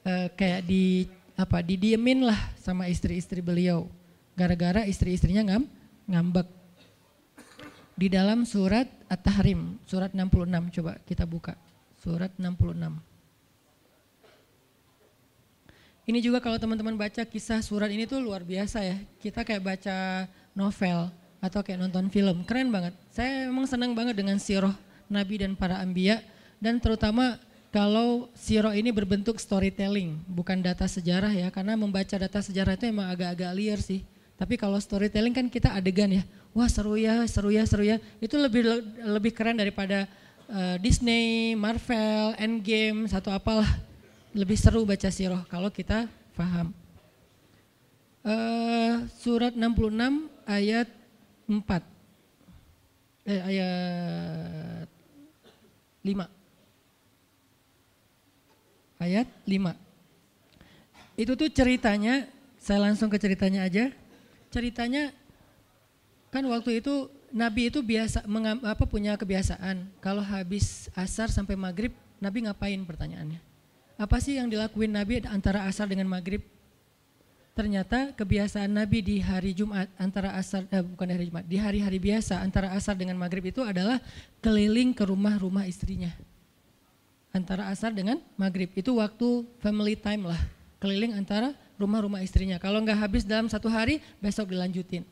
e, 0.00 0.32
kayak 0.40 0.64
di 0.64 1.04
apa 1.36 1.60
didiemin 1.60 2.32
lah 2.32 2.40
sama 2.56 2.88
istri-istri 2.88 3.44
beliau 3.44 3.92
gara-gara 4.32 4.88
istri-istrinya 4.88 5.44
ngam 5.44 5.68
ngambek. 6.08 6.48
Di 7.92 8.08
dalam 8.08 8.48
surat 8.48 8.88
At-Tahrim 9.04 9.76
surat 9.84 10.16
66 10.16 10.80
coba 10.80 10.96
kita 11.04 11.28
buka 11.28 11.60
surat 12.00 12.32
66 12.40 12.56
ini 16.10 16.18
juga 16.18 16.42
kalau 16.42 16.58
teman-teman 16.58 16.98
baca 16.98 17.22
kisah 17.22 17.62
surat 17.62 17.86
ini 17.86 18.02
tuh 18.02 18.18
luar 18.18 18.42
biasa 18.42 18.82
ya 18.82 18.98
kita 19.22 19.46
kayak 19.46 19.62
baca 19.62 20.26
novel 20.58 21.06
atau 21.40 21.62
kayak 21.64 21.80
nonton 21.80 22.12
film. 22.12 22.42
Keren 22.44 22.68
banget. 22.68 22.92
Saya 23.14 23.48
memang 23.48 23.64
senang 23.64 23.94
banget 23.94 24.18
dengan 24.18 24.36
siroh 24.36 24.74
Nabi 25.06 25.40
dan 25.40 25.54
para 25.54 25.80
ambia 25.80 26.20
dan 26.60 26.76
terutama 26.82 27.40
kalau 27.70 28.26
siroh 28.34 28.74
ini 28.74 28.90
berbentuk 28.90 29.38
storytelling, 29.38 30.18
bukan 30.26 30.58
data 30.58 30.90
sejarah 30.90 31.30
ya, 31.30 31.48
karena 31.54 31.78
membaca 31.78 32.18
data 32.18 32.42
sejarah 32.42 32.74
itu 32.74 32.90
emang 32.90 33.06
agak-agak 33.14 33.50
liar 33.54 33.78
sih. 33.78 34.02
Tapi 34.34 34.58
kalau 34.58 34.74
storytelling 34.82 35.30
kan 35.30 35.46
kita 35.46 35.70
adegan 35.70 36.10
ya, 36.10 36.26
wah 36.50 36.66
seru 36.66 36.98
ya, 36.98 37.22
seru 37.30 37.54
ya, 37.54 37.62
seru 37.62 37.86
ya. 37.86 38.02
Itu 38.18 38.42
lebih 38.42 38.66
lebih 39.06 39.30
keren 39.30 39.54
daripada 39.54 40.10
uh, 40.50 40.76
Disney, 40.82 41.54
Marvel, 41.54 42.34
Endgame, 42.42 43.06
satu 43.06 43.30
apalah. 43.30 43.89
Lebih 44.30 44.54
seru 44.54 44.86
baca 44.86 45.10
siroh 45.10 45.42
kalau 45.50 45.74
kita 45.74 46.06
paham. 46.38 46.70
Uh, 48.20 49.08
surat 49.16 49.56
66 49.56 50.28
ayat 50.44 50.88
4 51.48 51.56
eh, 53.24 53.40
ayat 53.40 54.88
5 56.04 56.28
ayat 59.00 59.24
5 59.48 59.72
itu 61.16 61.32
tuh 61.32 61.48
ceritanya 61.48 62.28
saya 62.60 62.84
langsung 62.84 63.08
ke 63.08 63.16
ceritanya 63.16 63.64
aja. 63.64 63.88
Ceritanya 64.52 65.16
kan 66.28 66.44
waktu 66.44 66.84
itu 66.84 67.08
Nabi 67.32 67.72
itu 67.72 67.80
biasa 67.80 68.28
mengam, 68.28 68.60
apa 68.68 68.84
punya 68.84 69.16
kebiasaan. 69.16 69.88
Kalau 70.04 70.20
habis 70.20 70.92
asar 70.92 71.32
sampai 71.32 71.56
maghrib 71.56 71.96
Nabi 72.20 72.44
ngapain 72.44 72.84
pertanyaannya 72.84 73.49
apa 74.00 74.16
sih 74.16 74.40
yang 74.40 74.48
dilakuin 74.48 74.96
Nabi 74.96 75.20
antara 75.28 75.68
asar 75.68 75.84
dengan 75.84 76.08
maghrib? 76.08 76.40
Ternyata 77.52 78.16
kebiasaan 78.16 78.72
Nabi 78.72 79.04
di 79.04 79.16
hari 79.20 79.52
Jumat 79.52 79.92
antara 80.00 80.32
asar 80.40 80.64
eh, 80.72 80.80
bukan 80.80 81.04
hari 81.04 81.28
Jumat 81.28 81.44
di 81.44 81.60
hari-hari 81.60 82.00
biasa 82.00 82.40
antara 82.40 82.72
asar 82.72 82.96
dengan 82.96 83.20
maghrib 83.20 83.44
itu 83.44 83.60
adalah 83.60 84.00
keliling 84.40 84.96
ke 84.96 85.04
rumah-rumah 85.04 85.68
istrinya. 85.68 86.08
Antara 87.36 87.68
asar 87.68 87.92
dengan 87.92 88.16
maghrib. 88.40 88.72
Itu 88.72 88.96
waktu 88.96 89.44
family 89.60 90.00
time 90.00 90.32
lah. 90.32 90.40
Keliling 90.80 91.12
antara 91.12 91.52
rumah-rumah 91.76 92.24
istrinya. 92.24 92.56
Kalau 92.56 92.80
nggak 92.80 92.96
habis 92.96 93.28
dalam 93.28 93.52
satu 93.52 93.68
hari 93.68 94.00
besok 94.16 94.48
dilanjutin. 94.48 95.04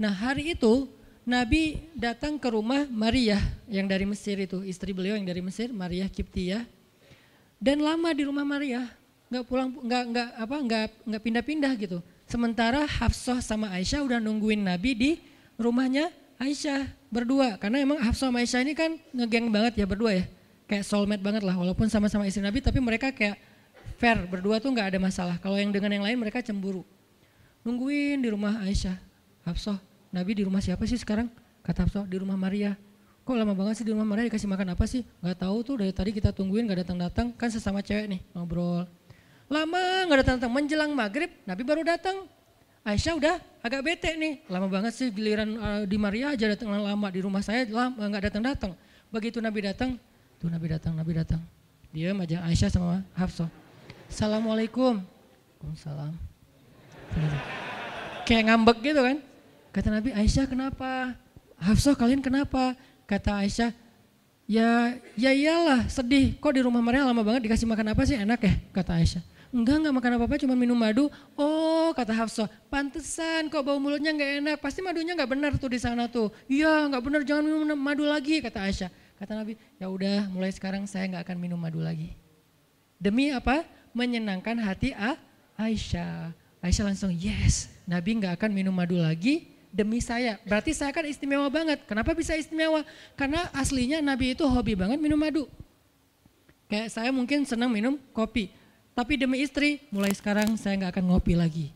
Nah 0.00 0.16
hari 0.16 0.56
itu 0.56 0.88
Nabi 1.28 1.92
datang 1.92 2.40
ke 2.40 2.48
rumah 2.48 2.88
Maria 2.88 3.36
yang 3.68 3.84
dari 3.84 4.08
Mesir 4.08 4.40
itu. 4.40 4.64
Istri 4.64 4.96
beliau 4.96 5.20
yang 5.20 5.28
dari 5.28 5.44
Mesir 5.44 5.68
Maria 5.76 6.08
Kiptia 6.08 6.64
dan 7.60 7.84
lama 7.84 8.10
di 8.16 8.24
rumah 8.24 8.42
Maria 8.42 8.88
nggak 9.30 9.44
pulang 9.46 9.70
nggak 9.70 10.04
nggak 10.10 10.28
apa 10.42 10.56
nggak 10.66 10.84
nggak 11.06 11.22
pindah-pindah 11.22 11.72
gitu. 11.78 11.98
Sementara 12.26 12.82
Hafsah 12.88 13.38
sama 13.38 13.70
Aisyah 13.70 14.02
udah 14.02 14.18
nungguin 14.18 14.58
Nabi 14.58 14.90
di 14.96 15.10
rumahnya 15.54 16.10
Aisyah 16.40 16.88
berdua 17.12 17.60
karena 17.60 17.78
emang 17.84 18.02
Hafsah 18.02 18.32
sama 18.32 18.42
Aisyah 18.42 18.66
ini 18.66 18.74
kan 18.74 18.98
ngegeng 19.14 19.52
banget 19.54 19.78
ya 19.78 19.86
berdua 19.86 20.18
ya. 20.18 20.24
Kayak 20.66 20.82
soulmate 20.88 21.22
banget 21.22 21.46
lah 21.46 21.54
walaupun 21.54 21.86
sama-sama 21.86 22.26
istri 22.26 22.42
Nabi 22.42 22.58
tapi 22.58 22.82
mereka 22.82 23.14
kayak 23.14 23.38
fair 24.00 24.18
berdua 24.26 24.58
tuh 24.58 24.74
nggak 24.74 24.96
ada 24.96 24.98
masalah. 24.98 25.36
Kalau 25.38 25.54
yang 25.60 25.70
dengan 25.70 25.94
yang 25.94 26.02
lain 26.02 26.18
mereka 26.18 26.42
cemburu. 26.42 26.82
Nungguin 27.62 28.24
di 28.24 28.28
rumah 28.32 28.64
Aisyah. 28.64 28.96
Hafsah, 29.44 29.78
Nabi 30.10 30.36
di 30.36 30.42
rumah 30.44 30.60
siapa 30.64 30.84
sih 30.88 30.96
sekarang? 30.96 31.28
Kata 31.60 31.84
Hafsah 31.86 32.04
di 32.08 32.16
rumah 32.18 32.36
Maria. 32.36 32.74
Kok 33.30 33.38
lama 33.38 33.54
banget 33.54 33.78
sih 33.78 33.86
di 33.86 33.94
rumah 33.94 34.02
Maria 34.02 34.26
dikasih 34.26 34.50
makan 34.50 34.74
apa 34.74 34.90
sih? 34.90 35.06
Gak 35.22 35.46
tahu 35.46 35.62
tuh 35.62 35.78
dari 35.78 35.94
tadi 35.94 36.10
kita 36.10 36.34
tungguin 36.34 36.66
gak 36.66 36.82
datang-datang. 36.82 37.30
Kan 37.38 37.46
sesama 37.46 37.78
cewek 37.78 38.10
nih 38.10 38.20
ngobrol. 38.34 38.90
Lama 39.46 39.82
nggak 40.10 40.18
datang-datang, 40.26 40.50
menjelang 40.50 40.90
maghrib 40.90 41.30
Nabi 41.46 41.62
baru 41.62 41.86
datang. 41.86 42.26
Aisyah 42.82 43.14
udah 43.22 43.38
agak 43.62 43.86
bete 43.86 44.10
nih, 44.18 44.42
lama 44.50 44.66
banget 44.66 44.98
sih 44.98 45.14
giliran 45.14 45.46
uh, 45.62 45.82
di 45.86 45.94
Maria 45.94 46.34
aja 46.34 46.50
datang 46.50 46.74
lama 46.74 47.06
di 47.06 47.22
rumah 47.22 47.38
saya 47.38 47.62
lama 47.70 48.02
nggak 48.02 48.34
datang-datang. 48.34 48.74
Begitu 49.14 49.38
Nabi 49.38 49.62
datang, 49.62 49.94
tuh 50.42 50.50
Nabi 50.50 50.66
datang, 50.66 50.98
Nabi 50.98 51.12
datang. 51.14 51.38
Dia 51.94 52.10
aja 52.10 52.42
Aisyah 52.50 52.66
sama 52.66 53.06
Hafsah. 53.14 53.46
Assalamualaikum. 54.10 55.06
Waalaikumsalam. 55.62 56.18
Kayak 58.26 58.42
ngambek 58.50 58.78
gitu 58.90 59.00
kan. 59.06 59.22
Kata 59.70 59.88
Nabi, 59.90 60.08
Aisyah 60.18 60.50
kenapa? 60.50 61.14
Hafsah 61.62 61.94
kalian 61.94 62.26
kenapa? 62.26 62.74
Kata 63.10 63.42
Aisyah, 63.42 63.74
ya 64.46 64.94
ya 65.18 65.34
iyalah 65.34 65.90
sedih. 65.90 66.38
Kok 66.38 66.54
di 66.54 66.62
rumah 66.62 66.78
Maria 66.78 67.02
lama 67.02 67.26
banget 67.26 67.50
dikasih 67.50 67.66
makan 67.66 67.90
apa 67.90 68.06
sih 68.06 68.14
enak 68.14 68.38
ya? 68.38 68.54
Kata 68.70 69.02
Aisyah. 69.02 69.22
Enggak, 69.50 69.82
enggak 69.82 69.94
makan 69.98 70.10
apa-apa, 70.14 70.38
cuma 70.38 70.54
minum 70.54 70.78
madu. 70.78 71.10
Oh, 71.34 71.90
kata 71.90 72.14
Hafsah, 72.14 72.46
pantesan 72.70 73.50
kok 73.50 73.66
bau 73.66 73.82
mulutnya 73.82 74.14
enggak 74.14 74.30
enak. 74.38 74.56
Pasti 74.62 74.78
madunya 74.78 75.18
enggak 75.18 75.26
benar 75.26 75.58
tuh 75.58 75.74
di 75.74 75.82
sana 75.82 76.06
tuh. 76.06 76.30
Iya, 76.46 76.86
enggak 76.86 77.02
benar, 77.02 77.20
jangan 77.26 77.50
minum 77.50 77.74
madu 77.74 78.06
lagi, 78.06 78.38
kata 78.38 78.62
Aisyah. 78.62 78.90
Kata 79.18 79.42
Nabi, 79.42 79.58
ya 79.82 79.90
udah 79.90 80.30
mulai 80.30 80.54
sekarang 80.54 80.86
saya 80.86 81.10
enggak 81.10 81.26
akan 81.26 81.36
minum 81.42 81.58
madu 81.58 81.82
lagi. 81.82 82.14
Demi 82.94 83.34
apa? 83.34 83.66
Menyenangkan 83.90 84.54
hati 84.62 84.94
A 84.94 85.18
Aisyah. 85.58 86.30
Aisyah 86.62 86.84
langsung, 86.86 87.10
yes, 87.10 87.74
Nabi 87.90 88.22
enggak 88.22 88.38
akan 88.38 88.54
minum 88.54 88.70
madu 88.70 89.02
lagi 89.02 89.50
demi 89.70 90.02
saya. 90.02 90.36
Berarti 90.44 90.74
saya 90.74 90.90
kan 90.90 91.06
istimewa 91.06 91.46
banget. 91.48 91.82
Kenapa 91.86 92.12
bisa 92.12 92.34
istimewa? 92.34 92.82
Karena 93.14 93.46
aslinya 93.54 94.02
Nabi 94.02 94.34
itu 94.34 94.44
hobi 94.44 94.74
banget 94.74 94.98
minum 94.98 95.16
madu. 95.16 95.46
Kayak 96.70 96.94
saya 96.94 97.10
mungkin 97.10 97.42
senang 97.46 97.70
minum 97.70 97.98
kopi. 98.14 98.50
Tapi 98.94 99.16
demi 99.16 99.42
istri, 99.42 99.82
mulai 99.90 100.14
sekarang 100.14 100.54
saya 100.58 100.76
nggak 100.76 100.98
akan 100.98 101.04
ngopi 101.14 101.34
lagi. 101.34 101.66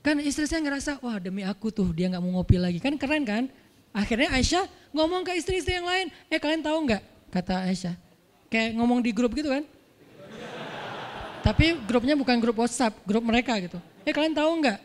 Kan 0.00 0.16
istri 0.22 0.48
saya 0.48 0.64
ngerasa, 0.64 1.02
wah 1.04 1.20
demi 1.20 1.44
aku 1.44 1.68
tuh 1.68 1.92
dia 1.92 2.08
nggak 2.08 2.22
mau 2.22 2.40
ngopi 2.40 2.56
lagi. 2.56 2.78
Kan 2.80 2.96
keren 2.96 3.22
kan? 3.26 3.44
Akhirnya 3.90 4.30
Aisyah 4.32 4.64
ngomong 4.94 5.26
ke 5.26 5.34
istri-istri 5.34 5.76
yang 5.76 5.84
lain, 5.84 6.08
eh 6.30 6.38
kalian 6.38 6.62
tahu 6.62 6.78
nggak? 6.86 7.02
Kata 7.30 7.66
Aisyah. 7.68 7.94
Kayak 8.50 8.78
ngomong 8.78 9.02
di 9.02 9.10
grup 9.14 9.34
gitu 9.34 9.50
kan? 9.50 9.62
Tapi 11.40 11.78
grupnya 11.88 12.14
bukan 12.14 12.36
grup 12.38 12.58
WhatsApp, 12.60 12.96
grup 13.06 13.24
mereka 13.24 13.56
gitu. 13.58 13.78
Eh 14.02 14.12
kalian 14.14 14.34
tahu 14.34 14.50
nggak? 14.60 14.78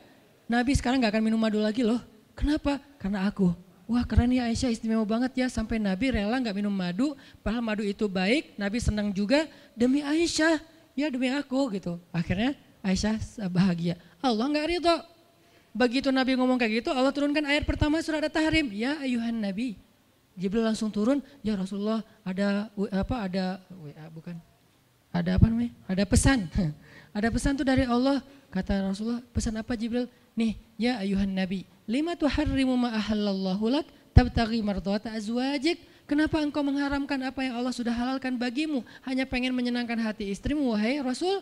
Nabi 0.45 0.71
sekarang 0.77 1.01
nggak 1.01 1.17
akan 1.17 1.23
minum 1.25 1.39
madu 1.41 1.57
lagi 1.57 1.81
loh. 1.81 1.99
Kenapa? 2.35 2.83
Karena 2.99 3.25
aku. 3.25 3.55
Wah 3.85 4.01
keren 4.01 4.33
ya 4.33 4.49
Aisyah 4.49 4.73
istimewa 4.73 5.05
banget 5.05 5.45
ya 5.45 5.47
sampai 5.47 5.77
Nabi 5.77 6.09
rela 6.09 6.35
nggak 6.41 6.57
minum 6.57 6.73
madu. 6.73 7.13
Padahal 7.45 7.61
madu 7.61 7.83
itu 7.85 8.09
baik, 8.09 8.57
Nabi 8.57 8.77
senang 8.81 9.13
juga 9.13 9.45
demi 9.77 10.01
Aisyah 10.01 10.57
ya 10.97 11.07
demi 11.07 11.29
aku 11.29 11.69
gitu. 11.77 12.01
Akhirnya 12.09 12.57
Aisyah 12.81 13.17
bahagia. 13.47 13.95
Allah 14.19 14.45
nggak 14.49 14.67
ridho. 14.67 14.97
Begitu 15.75 16.07
Nabi 16.09 16.39
ngomong 16.39 16.55
kayak 16.55 16.81
gitu, 16.81 16.89
Allah 16.95 17.11
turunkan 17.11 17.43
ayat 17.43 17.67
pertama 17.67 17.99
surat 17.99 18.23
At-Tahrim. 18.23 18.71
Ya 18.71 18.95
ayuhan 19.03 19.35
Nabi. 19.35 19.75
Jibril 20.35 20.67
langsung 20.67 20.91
turun, 20.91 21.23
ya 21.39 21.55
Rasulullah 21.55 22.03
ada 22.27 22.67
apa 22.91 23.15
ada 23.23 23.45
bukan? 24.11 24.35
Ada 25.15 25.39
apa 25.39 25.47
namanya? 25.47 25.71
Ada 25.87 26.03
pesan. 26.03 26.51
ada 27.17 27.27
pesan 27.31 27.55
tuh 27.55 27.63
dari 27.63 27.87
Allah. 27.87 28.19
Kata 28.51 28.91
Rasulullah, 28.91 29.23
pesan 29.31 29.55
apa 29.59 29.75
Jibril? 29.75 30.07
Nih, 30.35 30.59
ya 30.75 30.99
ayuhan 30.99 31.27
nabi, 31.27 31.63
lima 31.85 32.17
tuharrimu 32.17 32.73
ma 32.77 32.93
ahallallahu 32.97 33.65
lak 33.69 33.87
tabtaghi 34.13 34.61
mardhata 34.61 35.13
azwajik. 35.13 35.81
Kenapa 36.05 36.37
engkau 36.37 36.61
mengharamkan 36.61 37.17
apa 37.25 37.41
yang 37.41 37.57
Allah 37.57 37.73
sudah 37.73 37.89
halalkan 37.89 38.37
bagimu? 38.37 38.85
Hanya 39.01 39.25
pengen 39.25 39.57
menyenangkan 39.57 39.97
hati 39.97 40.29
istrimu, 40.29 40.69
wahai 40.69 41.01
Rasul? 41.01 41.41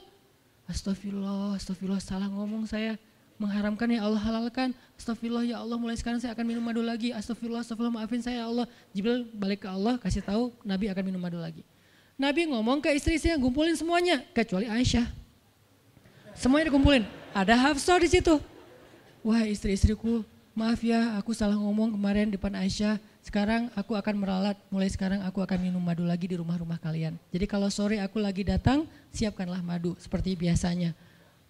Astagfirullah, 0.71 1.59
astagfirullah, 1.59 1.99
salah 1.99 2.31
ngomong 2.31 2.63
saya 2.63 2.95
mengharamkan 3.35 3.91
ya 3.91 4.07
Allah 4.07 4.23
halalkan. 4.23 4.71
Astagfirullah 4.95 5.43
ya 5.43 5.59
Allah 5.59 5.75
mulai 5.75 5.99
sekarang 5.99 6.23
saya 6.23 6.31
akan 6.31 6.47
minum 6.47 6.63
madu 6.63 6.79
lagi. 6.79 7.11
Astagfirullah, 7.11 7.59
astagfirullah 7.67 7.99
maafin 7.99 8.23
saya 8.23 8.39
ya 8.39 8.45
Allah. 8.47 8.65
Jibril 8.95 9.27
balik 9.35 9.67
ke 9.67 9.69
Allah 9.69 9.99
kasih 9.99 10.23
tahu 10.23 10.55
Nabi 10.63 10.87
akan 10.87 11.03
minum 11.03 11.19
madu 11.19 11.43
lagi. 11.43 11.67
Nabi 12.15 12.47
ngomong 12.47 12.79
ke 12.79 12.95
istri-istri 12.95 13.35
yang 13.35 13.43
ngumpulin 13.43 13.75
semuanya 13.75 14.23
kecuali 14.31 14.71
Aisyah. 14.71 15.11
Semuanya 16.39 16.71
dikumpulin. 16.71 17.03
Ada 17.35 17.57
Hafsah 17.57 17.99
di 17.99 18.07
situ. 18.07 18.39
Wah 19.25 19.43
istri-istriku, 19.43 20.23
maaf 20.53 20.85
ya 20.85 21.17
aku 21.17 21.33
salah 21.33 21.57
ngomong 21.57 21.97
kemarin 21.97 22.29
depan 22.29 22.53
Aisyah. 22.53 23.01
Sekarang 23.23 23.71
aku 23.73 23.95
akan 23.95 24.15
meralat, 24.19 24.57
mulai 24.67 24.91
sekarang 24.91 25.23
aku 25.23 25.39
akan 25.39 25.55
minum 25.57 25.79
madu 25.79 26.03
lagi 26.03 26.27
di 26.27 26.35
rumah-rumah 26.35 26.75
kalian. 26.77 27.15
Jadi 27.31 27.45
kalau 27.47 27.71
sore 27.71 27.97
aku 28.03 28.19
lagi 28.19 28.43
datang, 28.43 28.83
siapkanlah 29.15 29.63
madu 29.63 29.95
seperti 29.95 30.35
biasanya. 30.35 30.91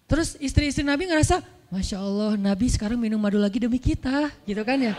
Terus 0.06 0.38
istri-istri 0.38 0.86
Nabi 0.86 1.10
ngerasa, 1.10 1.42
Masya 1.74 1.98
Allah 1.98 2.38
Nabi 2.38 2.70
sekarang 2.70 3.00
minum 3.00 3.18
madu 3.18 3.42
lagi 3.42 3.58
demi 3.58 3.82
kita 3.82 4.30
gitu 4.46 4.62
kan 4.62 4.78
ya. 4.78 4.94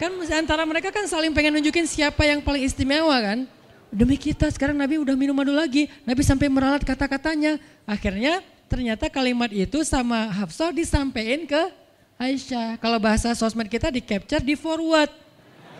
Kan 0.00 0.10
antara 0.32 0.64
mereka 0.66 0.90
kan 0.90 1.06
saling 1.06 1.30
pengen 1.36 1.60
nunjukin 1.60 1.86
siapa 1.86 2.24
yang 2.26 2.40
paling 2.40 2.64
istimewa 2.64 3.14
kan. 3.20 3.46
Demi 3.94 4.18
kita 4.18 4.50
sekarang 4.50 4.74
Nabi 4.74 4.98
udah 4.98 5.14
minum 5.14 5.36
madu 5.36 5.54
lagi. 5.54 5.86
Nabi 6.02 6.24
sampai 6.24 6.50
meralat 6.50 6.82
kata-katanya. 6.82 7.60
Akhirnya 7.86 8.42
ternyata 8.66 9.06
kalimat 9.12 9.52
itu 9.52 9.84
sama 9.86 10.32
Hafsah 10.32 10.74
disampaikan 10.74 11.46
ke 11.46 11.62
Aisyah. 12.24 12.80
Kalau 12.80 12.96
bahasa 12.96 13.32
sosmed 13.36 13.68
kita 13.68 13.92
di 13.92 14.00
capture, 14.00 14.40
di 14.40 14.56
forward. 14.56 15.12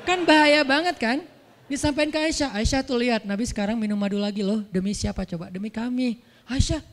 Kan 0.04 0.28
bahaya 0.28 0.60
banget 0.60 0.96
kan? 1.00 1.18
Disampaikan 1.64 2.12
ke 2.12 2.18
Aisyah. 2.20 2.52
Aisyah 2.52 2.80
tuh 2.84 3.00
lihat 3.00 3.24
Nabi 3.24 3.48
sekarang 3.48 3.80
minum 3.80 3.96
madu 3.96 4.20
lagi 4.20 4.44
loh. 4.44 4.60
Demi 4.68 4.92
siapa 4.92 5.24
coba? 5.24 5.48
Demi 5.48 5.72
kami. 5.72 6.20
Aisyah 6.44 6.84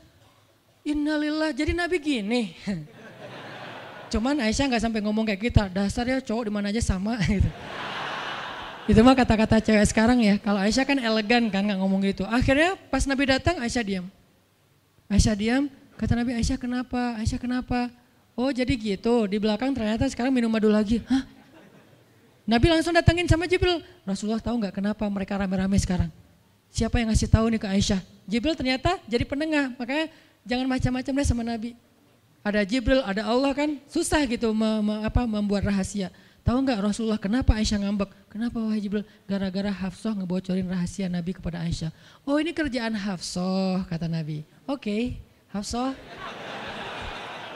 Innalillah, 0.82 1.54
jadi 1.54 1.78
Nabi 1.78 2.02
gini. 2.02 2.58
Cuman 4.12 4.42
Aisyah 4.42 4.66
nggak 4.66 4.82
sampai 4.82 5.00
ngomong 5.00 5.22
kayak 5.30 5.42
kita, 5.46 5.70
dasar 5.70 6.02
ya 6.10 6.18
cowok 6.18 6.50
di 6.50 6.52
mana 6.52 6.74
aja 6.74 6.82
sama 6.82 7.14
gitu. 7.30 7.46
Itu 8.90 8.98
mah 9.06 9.14
kata-kata 9.14 9.62
cewek 9.62 9.86
sekarang 9.94 10.18
ya. 10.18 10.42
Kalau 10.42 10.58
Aisyah 10.58 10.82
kan 10.82 10.98
elegan 10.98 11.46
kan 11.54 11.62
nggak 11.62 11.78
ngomong 11.78 12.02
gitu. 12.02 12.26
Akhirnya 12.26 12.74
pas 12.90 13.06
Nabi 13.06 13.30
datang 13.30 13.62
Aisyah 13.62 13.84
diam. 13.86 14.06
Aisyah 15.06 15.34
diam, 15.38 15.70
kata 15.94 16.18
Nabi 16.18 16.34
Aisyah 16.34 16.58
kenapa? 16.58 17.14
Aisyah 17.22 17.38
kenapa? 17.38 17.86
Oh 18.42 18.50
jadi 18.50 18.74
gitu, 18.74 19.30
di 19.30 19.38
belakang 19.38 19.70
ternyata 19.70 20.10
sekarang 20.10 20.34
minum 20.34 20.50
madu 20.50 20.66
lagi. 20.66 20.98
Hah? 21.06 21.22
Nabi 22.42 22.66
langsung 22.66 22.90
datangin 22.90 23.30
sama 23.30 23.46
Jibril. 23.46 23.78
Rasulullah 24.02 24.42
tahu 24.42 24.66
nggak 24.66 24.74
kenapa 24.74 25.06
mereka 25.06 25.38
rame-rame 25.38 25.78
sekarang? 25.78 26.10
Siapa 26.74 26.98
yang 26.98 27.14
ngasih 27.14 27.30
tahu 27.30 27.54
nih 27.54 27.60
ke 27.62 27.68
Aisyah? 27.70 28.00
Jibril 28.26 28.58
ternyata 28.58 28.98
jadi 29.06 29.22
penengah, 29.22 29.78
makanya 29.78 30.10
Jangan 30.42 30.66
macam-macam 30.66 31.12
deh 31.14 31.26
sama 31.26 31.42
Nabi. 31.46 31.78
Ada 32.42 32.66
Jibril, 32.66 32.98
ada 33.06 33.22
Allah 33.22 33.54
kan 33.54 33.78
susah 33.86 34.26
gitu 34.26 34.50
me, 34.50 34.82
me, 34.82 34.94
apa, 35.06 35.22
membuat 35.22 35.62
rahasia. 35.62 36.10
Tahu 36.42 36.58
nggak 36.66 36.82
Rasulullah 36.82 37.22
kenapa 37.22 37.54
Aisyah 37.54 37.86
ngambek? 37.86 38.10
Kenapa 38.26 38.58
wahai 38.58 38.82
Jibril? 38.82 39.06
Gara-gara 39.30 39.70
Hafsah 39.70 40.10
ngebocorin 40.18 40.66
rahasia 40.66 41.06
Nabi 41.06 41.38
kepada 41.38 41.62
Aisyah. 41.62 41.94
Oh 42.26 42.34
ini 42.42 42.50
kerjaan 42.50 42.98
Hafsah 42.98 43.86
kata 43.86 44.10
Nabi. 44.10 44.42
Oke 44.66 44.82
okay, 44.82 45.02
Hafsah. 45.54 45.94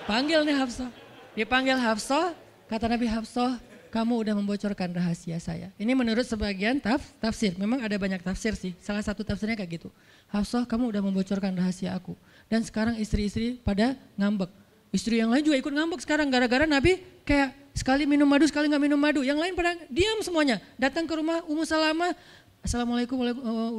Panggil 0.07 0.47
nih 0.47 0.55
Hafsah. 0.55 0.91
Dipanggil 1.35 1.75
Hafsah, 1.75 2.31
kata 2.71 2.87
Nabi 2.87 3.11
Hafsah, 3.11 3.59
kamu 3.91 4.23
udah 4.23 4.35
membocorkan 4.39 4.95
rahasia 4.95 5.35
saya. 5.43 5.75
Ini 5.83 5.99
menurut 5.99 6.23
sebagian 6.23 6.79
taf, 6.79 7.03
tafsir. 7.19 7.59
Memang 7.59 7.83
ada 7.83 7.99
banyak 7.99 8.23
tafsir 8.23 8.55
sih. 8.55 8.71
Salah 8.79 9.03
satu 9.03 9.27
tafsirnya 9.27 9.59
kayak 9.59 9.83
gitu. 9.83 9.89
Hafsah 10.31 10.63
kamu 10.63 10.95
udah 10.95 11.03
membocorkan 11.03 11.51
rahasia 11.59 11.91
aku 11.91 12.15
dan 12.47 12.63
sekarang 12.63 12.95
istri-istri 13.03 13.59
pada 13.59 13.99
ngambek. 14.15 14.49
Istri 14.95 15.27
yang 15.27 15.35
lain 15.35 15.43
juga 15.43 15.59
ikut 15.59 15.73
ngambek 15.75 16.01
sekarang 16.07 16.31
gara-gara 16.31 16.71
Nabi 16.71 17.03
kayak 17.27 17.75
sekali 17.75 18.07
minum 18.07 18.31
madu, 18.31 18.47
sekali 18.47 18.71
nggak 18.71 18.83
minum 18.87 19.01
madu. 19.01 19.27
Yang 19.27 19.39
lain 19.43 19.53
pada 19.59 19.75
diam 19.91 20.23
semuanya. 20.23 20.63
Datang 20.79 21.03
ke 21.11 21.15
rumah 21.19 21.43
Ummu 21.51 21.67
Salamah, 21.67 22.15
Assalamualaikum, 22.63 23.19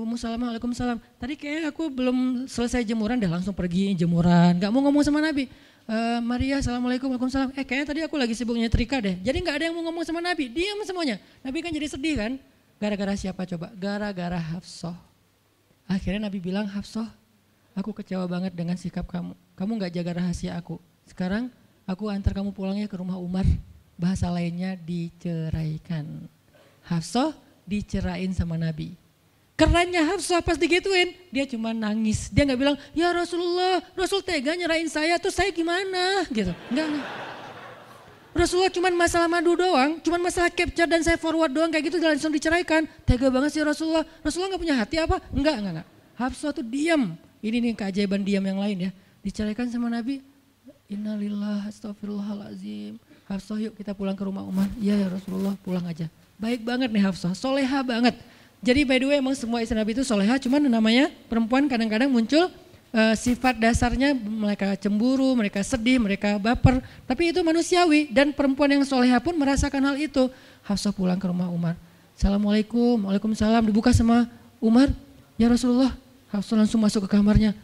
Ummu 0.04 0.16
Salamah, 0.16 0.52
Waalaikumsalam. 0.56 1.00
Tadi 1.20 1.34
kayak 1.36 1.76
aku 1.76 1.92
belum 1.92 2.48
selesai 2.48 2.84
jemuran, 2.88 3.20
dah 3.20 3.28
langsung 3.28 3.52
pergi 3.52 3.92
jemuran. 3.96 4.60
Gak 4.60 4.72
mau 4.72 4.80
ngomong 4.84 5.04
sama 5.04 5.20
Nabi. 5.20 5.52
Uh, 5.88 6.20
Maria, 6.20 6.60
Assalamualaikum, 6.60 7.08
Waalaikumsalam. 7.08 7.56
Eh 7.56 7.64
kayaknya 7.64 7.88
tadi 7.88 8.02
aku 8.04 8.20
lagi 8.20 8.36
sibuk 8.36 8.60
nyetrika 8.60 9.00
deh. 9.00 9.16
Jadi 9.24 9.38
nggak 9.40 9.56
ada 9.56 9.64
yang 9.72 9.76
mau 9.80 9.88
ngomong 9.88 10.04
sama 10.04 10.20
Nabi, 10.20 10.52
diam 10.52 10.84
semuanya. 10.84 11.16
Nabi 11.40 11.64
kan 11.64 11.72
jadi 11.72 11.88
sedih 11.88 12.16
kan. 12.20 12.32
Gara-gara 12.76 13.16
siapa 13.16 13.48
coba? 13.48 13.72
Gara-gara 13.72 14.36
Hafsah. 14.36 15.00
Akhirnya 15.88 16.28
Nabi 16.28 16.44
bilang, 16.44 16.68
Hafsah 16.68 17.08
Aku 17.78 17.94
kecewa 17.94 18.26
banget 18.26 18.58
dengan 18.58 18.74
sikap 18.74 19.06
kamu. 19.06 19.38
Kamu 19.54 19.78
gak 19.78 19.94
jaga 19.94 20.18
rahasia 20.18 20.58
aku. 20.58 20.82
Sekarang 21.06 21.54
aku 21.86 22.10
antar 22.10 22.34
kamu 22.34 22.50
pulangnya 22.50 22.90
ke 22.90 22.98
rumah 22.98 23.22
Umar. 23.22 23.46
Bahasa 24.02 24.34
lainnya 24.34 24.74
diceraikan. 24.74 26.26
Hafsah 26.90 27.38
dicerain 27.70 28.34
sama 28.34 28.58
Nabi. 28.58 28.98
Kerennya 29.58 30.06
Hafsah 30.06 30.38
pas 30.46 30.54
digituin, 30.54 31.18
dia 31.34 31.50
cuma 31.50 31.74
nangis. 31.74 32.30
Dia 32.30 32.46
nggak 32.46 32.60
bilang, 32.62 32.78
ya 32.94 33.10
Rasulullah, 33.10 33.82
Rasul 33.98 34.22
tega 34.22 34.54
nyerain 34.54 34.86
saya, 34.86 35.18
terus 35.18 35.34
saya 35.34 35.50
gimana? 35.50 36.30
Gitu. 36.30 36.54
Enggak, 36.70 36.86
enggak. 36.94 37.06
Rasulullah 38.38 38.70
cuma 38.70 38.94
masalah 38.94 39.26
madu 39.26 39.58
doang, 39.58 39.98
cuma 40.06 40.22
masalah 40.22 40.54
capture 40.54 40.86
dan 40.86 41.02
saya 41.02 41.18
forward 41.18 41.50
doang 41.50 41.74
kayak 41.74 41.90
gitu 41.90 41.98
langsung 41.98 42.30
diceraikan. 42.30 42.86
Tega 43.02 43.34
banget 43.34 43.58
sih 43.58 43.66
Rasulullah. 43.66 44.06
Rasulullah 44.22 44.54
nggak 44.54 44.62
punya 44.62 44.78
hati 44.78 44.96
apa? 45.02 45.18
Enggak, 45.34 45.58
enggak, 45.58 45.74
enggak. 45.82 45.88
Hafsah 46.22 46.54
tuh 46.54 46.62
diam. 46.62 47.18
Ini 47.42 47.58
nih 47.58 47.74
keajaiban 47.74 48.22
diam 48.22 48.46
yang 48.46 48.62
lain 48.62 48.78
ya. 48.78 48.92
Diceraikan 49.26 49.74
sama 49.74 49.90
Nabi, 49.90 50.22
Innalillah 50.88 51.66
astagfirullahalazim. 51.68 52.96
Hafsah 53.26 53.58
yuk 53.60 53.74
kita 53.76 53.92
pulang 53.92 54.14
ke 54.14 54.24
rumah 54.24 54.46
Umar. 54.46 54.72
Iya 54.80 55.02
ya 55.02 55.08
Rasulullah 55.12 55.58
pulang 55.60 55.84
aja. 55.84 56.08
Baik 56.38 56.62
banget 56.62 56.94
nih 56.94 57.04
Hafsah, 57.04 57.34
soleha 57.34 57.82
banget. 57.82 58.16
Jadi 58.58 58.82
by 58.84 58.98
the 58.98 59.08
way 59.08 59.18
emang 59.22 59.38
semua 59.38 59.62
istri 59.62 59.78
Nabi 59.78 59.94
itu 59.94 60.02
soleha, 60.02 60.36
cuman 60.42 60.66
namanya 60.66 61.14
perempuan 61.30 61.70
kadang-kadang 61.70 62.10
muncul 62.10 62.50
uh, 62.94 63.14
sifat 63.14 63.62
dasarnya 63.62 64.18
mereka 64.18 64.74
cemburu, 64.76 65.38
mereka 65.38 65.62
sedih, 65.62 66.02
mereka 66.02 66.42
baper. 66.42 66.82
Tapi 67.06 67.30
itu 67.30 67.40
manusiawi 67.46 68.10
dan 68.10 68.34
perempuan 68.34 68.74
yang 68.74 68.84
soleha 68.84 69.22
pun 69.22 69.38
merasakan 69.38 69.94
hal 69.94 69.96
itu. 70.02 70.28
Hafsah 70.66 70.92
pulang 70.92 71.22
ke 71.22 71.30
rumah 71.30 71.48
Umar. 71.48 71.78
Assalamualaikum, 72.18 73.06
Waalaikumsalam. 73.06 73.62
Dibuka 73.62 73.94
sama 73.94 74.26
Umar, 74.58 74.90
ya 75.38 75.46
Rasulullah 75.46 75.94
Hafsah 76.28 76.60
langsung 76.60 76.84
masuk 76.84 77.08
ke 77.08 77.10
kamarnya. 77.14 77.56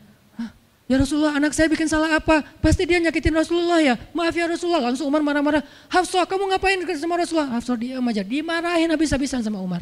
Ya 0.84 1.00
Rasulullah 1.00 1.40
anak 1.40 1.56
saya 1.56 1.72
bikin 1.72 1.88
salah 1.88 2.20
apa? 2.20 2.44
Pasti 2.60 2.84
dia 2.84 3.00
nyakitin 3.00 3.32
Rasulullah 3.32 3.80
ya. 3.80 3.96
Maaf 4.12 4.36
ya 4.36 4.52
Rasulullah. 4.52 4.92
Langsung 4.92 5.08
Umar 5.08 5.24
marah-marah. 5.24 5.64
Hafsah 5.88 6.28
kamu 6.28 6.52
ngapain 6.52 6.76
sama 7.00 7.16
Rasulullah? 7.16 7.56
Hafsah 7.56 7.80
diam 7.80 8.04
aja. 8.04 8.20
Dimarahin 8.20 8.92
habis-habisan 8.92 9.40
sama 9.40 9.64
Umar. 9.64 9.80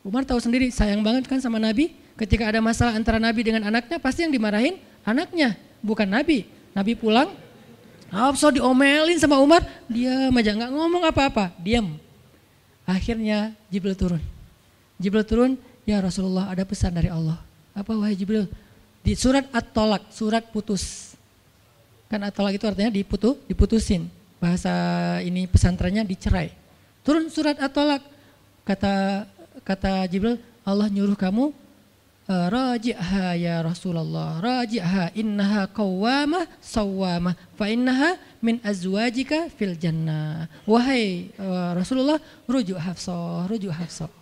Umar 0.00 0.24
tahu 0.24 0.40
sendiri 0.40 0.72
sayang 0.72 1.04
banget 1.04 1.28
kan 1.28 1.38
sama 1.40 1.60
Nabi. 1.60 1.92
Ketika 2.16 2.48
ada 2.48 2.60
masalah 2.60 2.96
antara 2.96 3.16
Nabi 3.20 3.40
dengan 3.44 3.68
anaknya 3.68 3.96
pasti 4.00 4.24
yang 4.24 4.32
dimarahin 4.32 4.80
anaknya. 5.04 5.56
Bukan 5.80 6.08
Nabi. 6.08 6.48
Nabi 6.76 6.92
pulang. 6.96 7.32
Hafsah 8.10 8.50
diomelin 8.50 9.16
sama 9.20 9.38
Umar. 9.38 9.62
Diam 9.86 10.34
aja 10.34 10.50
nggak 10.56 10.70
ngomong 10.72 11.04
apa-apa. 11.08 11.52
Diam. 11.60 11.96
Akhirnya 12.84 13.54
Jibril 13.68 13.96
turun. 13.96 14.22
Jibril 14.96 15.24
turun. 15.24 15.52
Ya 15.88 16.00
Rasulullah 16.00 16.52
ada 16.52 16.62
pesan 16.62 16.92
dari 16.92 17.08
Allah 17.08 17.40
apa 17.74 17.92
wahai 17.94 18.18
Jibril? 18.18 18.46
Di 19.00 19.16
surat 19.16 19.48
At-Tolak, 19.48 20.12
surat 20.12 20.44
putus. 20.52 21.16
Kan 22.10 22.20
At-Tolak 22.20 22.60
itu 22.60 22.64
artinya 22.68 22.92
diputu, 22.92 23.38
diputusin. 23.48 24.10
Bahasa 24.36 24.72
ini 25.24 25.48
pesantrennya 25.48 26.04
dicerai. 26.04 26.52
Turun 27.00 27.32
surat 27.32 27.56
At-Tolak. 27.56 28.02
Kata 28.66 29.24
kata 29.64 30.04
Jibril, 30.08 30.40
Allah 30.64 30.86
nyuruh 30.88 31.16
kamu 31.16 31.52
eh, 32.28 32.46
raji'ha 32.52 33.26
ya 33.36 33.60
Rasulullah 33.64 34.38
raji'ha 34.38 35.16
innaha 35.16 35.66
qawwamah 35.70 36.46
sawwamah 36.60 37.34
fa 37.56 37.66
innaha 37.68 38.20
min 38.40 38.60
azwajika 38.64 39.52
fil 39.52 39.76
jannah 39.76 40.48
wahai 40.64 41.28
uh, 41.36 41.76
Rasulullah 41.76 42.16
rujuk 42.48 42.80
Hafsah 42.80 43.44
rujuk 43.52 43.68
Hafsah 43.68 44.20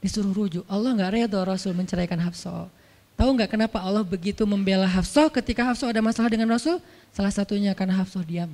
Disuruh 0.00 0.32
rujuk. 0.32 0.64
Allah 0.64 0.96
nggak 0.96 1.12
reda 1.12 1.38
Rasul 1.44 1.76
menceraikan 1.76 2.16
Hafsah. 2.16 2.72
Tahu 3.20 3.36
nggak 3.36 3.52
kenapa 3.52 3.84
Allah 3.84 4.00
begitu 4.00 4.48
membela 4.48 4.88
Hafsah 4.88 5.28
ketika 5.28 5.60
Hafsah 5.60 5.92
ada 5.92 6.00
masalah 6.00 6.32
dengan 6.32 6.48
Rasul? 6.48 6.80
Salah 7.12 7.28
satunya 7.28 7.76
karena 7.76 8.00
Hafsah 8.00 8.24
diam. 8.24 8.48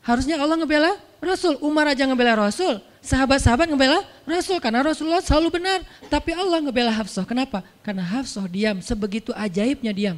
Harusnya 0.00 0.40
Allah 0.40 0.56
ngebela 0.56 0.96
Rasul. 1.20 1.60
Umar 1.60 1.92
aja 1.92 2.08
ngebela 2.08 2.48
Rasul. 2.48 2.80
Sahabat-sahabat 3.04 3.68
ngebela 3.68 4.00
Rasul 4.24 4.56
karena 4.64 4.80
Rasulullah 4.80 5.20
selalu 5.20 5.60
benar. 5.60 5.84
Tapi 6.08 6.32
Allah 6.32 6.56
ngebela 6.64 6.88
Hafsah. 6.88 7.28
Kenapa? 7.28 7.60
Karena 7.84 8.00
Hafsah 8.00 8.48
diam, 8.48 8.80
sebegitu 8.80 9.28
ajaibnya 9.36 9.92
diam. 9.92 10.16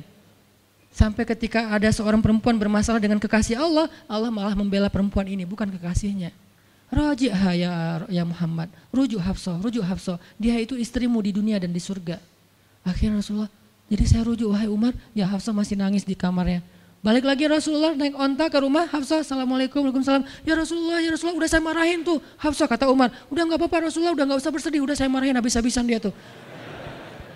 Sampai 0.95 1.27
ketika 1.27 1.67
ada 1.67 1.91
seorang 1.91 2.23
perempuan 2.23 2.55
bermasalah 2.57 3.03
dengan 3.03 3.19
kekasih 3.19 3.59
Allah, 3.59 3.91
Allah 4.07 4.31
malah 4.31 4.55
membela 4.55 4.87
perempuan 4.87 5.27
ini, 5.27 5.43
bukan 5.45 5.69
kekasihnya. 5.69 6.33
Raji'ha 6.87 7.51
ya, 7.59 7.73
ya 8.07 8.23
Muhammad, 8.23 8.71
rujuk 8.95 9.19
Hafsah, 9.19 9.59
rujuk 9.59 9.83
Hafsah. 9.83 10.17
Dia 10.39 10.55
itu 10.57 10.79
istrimu 10.79 11.19
di 11.19 11.35
dunia 11.35 11.59
dan 11.59 11.75
di 11.75 11.83
surga. 11.83 12.23
Akhirnya 12.87 13.19
Rasulullah, 13.19 13.51
jadi 13.91 14.05
saya 14.07 14.23
rujuk 14.25 14.55
wahai 14.55 14.71
Umar, 14.71 14.95
ya 15.11 15.27
Hafsah 15.27 15.51
masih 15.51 15.75
nangis 15.75 16.07
di 16.07 16.15
kamarnya. 16.15 16.63
Balik 17.07 17.23
lagi 17.23 17.47
Rasulullah 17.47 17.95
naik 17.95 18.19
onta 18.19 18.51
ke 18.51 18.59
rumah 18.59 18.91
Hafsah, 18.91 19.23
Assalamualaikum, 19.23 19.79
Waalaikumsalam. 19.79 20.27
Ya 20.43 20.59
Rasulullah, 20.59 20.99
ya 20.99 21.15
Rasulullah, 21.15 21.39
udah 21.39 21.47
saya 21.55 21.63
marahin 21.63 22.03
tuh. 22.03 22.19
Hafsah 22.35 22.67
kata 22.67 22.91
Umar, 22.91 23.15
udah 23.31 23.47
nggak 23.47 23.63
apa-apa 23.63 23.87
Rasulullah, 23.87 24.11
udah 24.11 24.27
nggak 24.27 24.43
usah 24.43 24.51
bersedih, 24.51 24.83
udah 24.83 24.99
saya 24.99 25.07
marahin 25.07 25.39
habis-habisan 25.39 25.87
dia 25.87 26.03
tuh. 26.03 26.11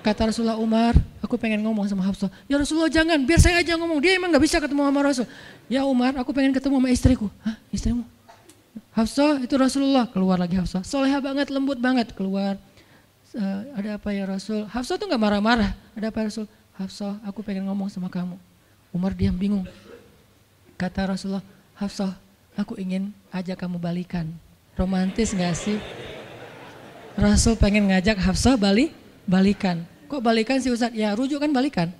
Kata 0.02 0.34
Rasulullah 0.34 0.58
Umar, 0.58 0.98
aku 1.22 1.38
pengen 1.38 1.62
ngomong 1.62 1.86
sama 1.86 2.02
Hafsah. 2.02 2.34
Ya 2.50 2.58
Rasulullah 2.58 2.90
jangan, 2.90 3.22
biar 3.22 3.38
saya 3.38 3.62
aja 3.62 3.78
ngomong. 3.78 4.02
Dia 4.02 4.18
emang 4.18 4.34
nggak 4.34 4.42
bisa 4.42 4.58
ketemu 4.58 4.90
sama 4.90 5.00
Rasul. 5.06 5.26
Ya 5.70 5.86
Umar, 5.86 6.18
aku 6.18 6.34
pengen 6.34 6.50
ketemu 6.50 6.74
sama 6.82 6.90
istriku. 6.90 7.26
Hah, 7.46 7.54
istrimu? 7.70 8.02
Hafsah 8.90 9.38
itu 9.38 9.54
Rasulullah. 9.54 10.10
Keluar 10.10 10.42
lagi 10.42 10.58
Hafsah. 10.58 10.82
Soleha 10.82 11.22
banget, 11.22 11.46
lembut 11.46 11.78
banget. 11.78 12.10
Keluar. 12.18 12.58
Uh, 13.30 13.70
ada 13.78 14.02
apa 14.02 14.10
ya 14.10 14.26
Rasul? 14.26 14.66
Hafsah 14.66 14.98
tuh 14.98 15.06
nggak 15.06 15.22
marah-marah. 15.22 15.78
Ada 15.94 16.10
apa 16.10 16.26
ya 16.26 16.26
Rasul? 16.26 16.50
Hafsah, 16.74 17.22
aku 17.22 17.46
pengen 17.46 17.70
ngomong 17.70 17.86
sama 17.86 18.10
kamu. 18.10 18.49
Umar 18.90 19.14
diam 19.14 19.34
bingung. 19.34 19.66
Kata 20.74 21.14
Rasulullah, 21.14 21.44
Hafsah, 21.78 22.16
aku 22.58 22.74
ingin 22.76 23.14
ajak 23.30 23.60
kamu 23.60 23.78
balikan. 23.78 24.26
Romantis 24.74 25.36
gak 25.36 25.54
sih? 25.54 25.78
Rasul 27.14 27.54
pengen 27.54 27.90
ngajak 27.90 28.18
Hafsah 28.18 28.56
balik, 28.56 28.90
balikan. 29.28 29.84
Kok 30.10 30.22
balikan 30.24 30.58
sih 30.58 30.72
Ustaz? 30.74 30.90
Ya 30.90 31.14
rujuk 31.14 31.38
kan 31.38 31.52
balikan. 31.52 31.92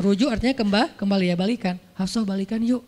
Rujuk 0.00 0.32
artinya 0.32 0.56
kembali, 0.56 0.96
kembali 0.96 1.24
ya 1.30 1.36
balikan. 1.36 1.76
Hafsah 1.98 2.24
balikan 2.24 2.62
yuk. 2.64 2.82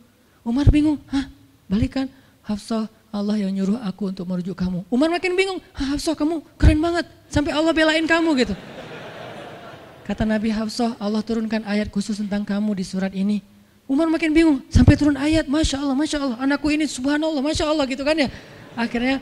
Umar 0.47 0.71
bingung, 0.71 0.97
hah 1.11 1.29
balikan? 1.67 2.07
Hafsah 2.47 2.87
Allah 3.11 3.37
yang 3.41 3.51
nyuruh 3.51 3.83
aku 3.83 4.15
untuk 4.15 4.25
merujuk 4.31 4.55
kamu. 4.55 4.87
Umar 4.89 5.11
makin 5.11 5.35
bingung, 5.35 5.59
Hafsah 5.75 6.15
kamu 6.15 6.41
keren 6.57 6.79
banget. 6.79 7.07
Sampai 7.27 7.51
Allah 7.51 7.75
belain 7.75 8.07
kamu 8.07 8.31
gitu. 8.47 8.55
Kata 10.07 10.23
Nabi 10.23 10.55
Hafsah, 10.55 10.95
Allah 11.03 11.19
turunkan 11.19 11.67
ayat 11.67 11.91
khusus 11.91 12.23
tentang 12.23 12.47
kamu 12.47 12.79
di 12.79 12.87
surat 12.87 13.11
ini. 13.11 13.43
Umar 13.91 14.07
makin 14.07 14.31
bingung, 14.31 14.63
sampai 14.71 14.95
turun 14.95 15.19
ayat, 15.19 15.51
Masya 15.51 15.83
Allah, 15.83 15.99
Masya 15.99 16.19
Allah, 16.23 16.39
anakku 16.39 16.71
ini 16.71 16.87
subhanallah, 16.87 17.43
Masya 17.43 17.67
Allah 17.67 17.83
gitu 17.91 18.07
kan 18.07 18.15
ya. 18.15 18.31
Akhirnya, 18.79 19.19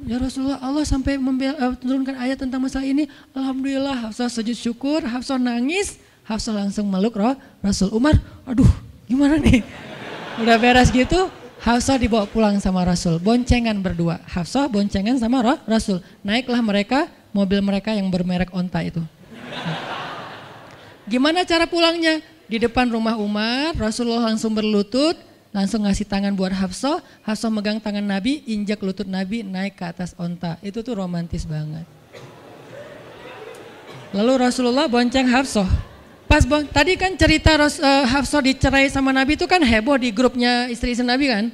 ya 0.00 0.16
Rasulullah, 0.16 0.56
Allah 0.64 0.88
sampai 0.88 1.20
uh, 1.20 1.76
turunkan 1.76 2.16
ayat 2.16 2.40
tentang 2.40 2.64
masalah 2.64 2.88
ini. 2.88 3.12
Alhamdulillah, 3.36 4.08
Hafsah 4.08 4.32
sujud 4.32 4.56
syukur, 4.56 5.04
Hafsah 5.04 5.36
nangis, 5.36 6.00
Hafsah 6.24 6.56
langsung 6.56 6.88
meluk 6.88 7.12
roh, 7.12 7.36
Rasul 7.60 7.92
Umar, 7.92 8.16
aduh 8.48 8.68
gimana 9.04 9.36
nih. 9.36 9.60
Udah 10.40 10.56
beres 10.56 10.88
gitu, 10.88 11.28
Hafsah 11.60 12.00
dibawa 12.00 12.24
pulang 12.24 12.56
sama 12.56 12.88
Rasul, 12.88 13.20
boncengan 13.20 13.76
berdua. 13.84 14.16
Hafsah 14.32 14.64
boncengan 14.64 15.20
sama 15.20 15.44
roh, 15.44 15.60
Rasul. 15.68 16.00
Naiklah 16.24 16.64
mereka, 16.64 17.04
mobil 17.36 17.60
mereka 17.60 17.92
yang 17.92 18.08
bermerek 18.08 18.48
onta 18.56 18.80
itu. 18.80 19.04
Gimana 21.06 21.42
cara 21.42 21.66
pulangnya? 21.66 22.22
Di 22.46 22.60
depan 22.60 22.90
rumah 22.92 23.16
Umar, 23.16 23.72
Rasulullah 23.74 24.28
langsung 24.28 24.52
berlutut, 24.52 25.16
langsung 25.56 25.88
ngasih 25.88 26.04
tangan 26.04 26.36
buat 26.36 26.52
Hafsah, 26.52 27.00
Hafsah 27.24 27.48
megang 27.48 27.80
tangan 27.80 28.04
Nabi, 28.04 28.44
injak 28.44 28.84
lutut 28.84 29.08
Nabi, 29.08 29.40
naik 29.40 29.80
ke 29.80 29.84
atas 29.88 30.12
onta. 30.20 30.60
Itu 30.60 30.84
tuh 30.84 31.00
romantis 31.00 31.48
banget. 31.48 31.88
Lalu 34.12 34.32
Rasulullah 34.44 34.84
bonceng 34.84 35.24
Hafsah. 35.32 35.68
Pas 36.28 36.44
bon, 36.48 36.64
tadi 36.64 36.96
kan 36.96 37.12
cerita 37.16 37.56
uh, 37.56 38.04
Hafsah 38.08 38.40
dicerai 38.44 38.88
sama 38.88 39.12
Nabi 39.12 39.36
itu 39.36 39.44
kan 39.48 39.60
heboh 39.60 39.96
di 39.96 40.12
grupnya 40.12 40.68
istri-istri 40.68 41.04
Nabi 41.04 41.28
kan? 41.28 41.44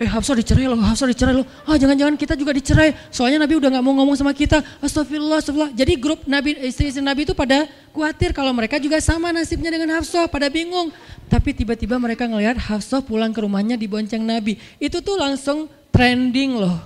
Eh 0.00 0.08
Hafsah 0.08 0.32
dicerai 0.32 0.64
loh, 0.64 0.80
Hafsah 0.80 1.04
dicerai 1.12 1.36
loh. 1.36 1.44
Ah 1.68 1.76
jangan-jangan 1.76 2.16
kita 2.16 2.32
juga 2.32 2.56
dicerai. 2.56 2.96
Soalnya 3.12 3.44
Nabi 3.44 3.60
udah 3.60 3.68
nggak 3.68 3.84
mau 3.84 3.92
ngomong 4.00 4.16
sama 4.16 4.32
kita. 4.32 4.64
Astagfirullah, 4.80 5.44
astagfirullah. 5.44 5.76
Jadi 5.76 5.92
grup 6.00 6.24
Nabi 6.24 6.56
istri-istri 6.56 7.04
Nabi 7.04 7.28
itu 7.28 7.36
pada 7.36 7.68
khawatir 7.92 8.32
kalau 8.32 8.48
mereka 8.56 8.80
juga 8.80 8.96
sama 9.04 9.28
nasibnya 9.28 9.68
dengan 9.68 10.00
Hafsah, 10.00 10.24
pada 10.32 10.48
bingung. 10.48 10.88
Tapi 11.28 11.52
tiba-tiba 11.52 12.00
mereka 12.00 12.24
ngelihat 12.24 12.56
Hafsah 12.56 13.04
pulang 13.04 13.28
ke 13.28 13.44
rumahnya 13.44 13.76
di 13.76 13.84
bonceng 13.84 14.24
Nabi. 14.24 14.56
Itu 14.80 15.04
tuh 15.04 15.20
langsung 15.20 15.68
trending 15.92 16.56
loh. 16.56 16.80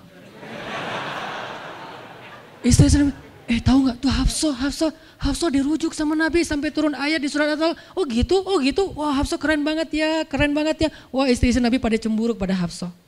Istri-istri 2.67 3.07
Nabi, 3.07 3.15
eh 3.47 3.63
tahu 3.63 3.79
nggak 3.87 3.97
tuh 4.03 4.11
Hafsah, 4.11 4.55
Hafsah, 4.59 4.91
Hafsah 5.23 5.49
dirujuk 5.55 5.95
sama 5.95 6.19
Nabi 6.19 6.43
sampai 6.43 6.75
turun 6.75 6.99
ayat 6.99 7.23
di 7.23 7.31
surat 7.31 7.55
Al. 7.55 7.79
Oh 7.95 8.03
gitu, 8.11 8.43
oh 8.43 8.59
gitu. 8.59 8.91
Wah 8.99 9.23
Hafsah 9.23 9.39
keren 9.39 9.63
banget 9.63 10.03
ya, 10.03 10.27
keren 10.27 10.51
banget 10.51 10.77
ya. 10.83 10.91
Wah 11.15 11.31
istri-istri 11.31 11.63
Nabi 11.63 11.79
pada 11.79 11.95
cemburu 11.95 12.35
pada 12.35 12.59
Hafsah 12.59 13.04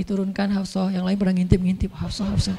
diturunkan 0.00 0.48
Hafsah, 0.56 0.88
yang 0.90 1.04
lain 1.04 1.16
pada 1.20 1.32
ngintip-ngintip 1.36 1.92
Hafsah, 1.92 2.28
Hafsah. 2.32 2.56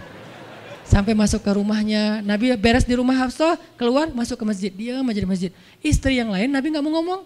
Sampai 0.86 1.16
masuk 1.16 1.40
ke 1.42 1.52
rumahnya, 1.56 2.20
Nabi 2.22 2.52
beres 2.60 2.84
di 2.84 2.94
rumah 2.94 3.16
Hafsah, 3.16 3.56
keluar 3.80 4.12
masuk 4.12 4.38
ke 4.38 4.46
masjid, 4.46 4.72
dia 4.72 5.00
di 5.00 5.28
masjid. 5.30 5.52
Istri 5.80 6.20
yang 6.20 6.30
lain 6.30 6.52
Nabi 6.52 6.70
nggak 6.70 6.84
mau 6.84 6.94
ngomong. 7.00 7.22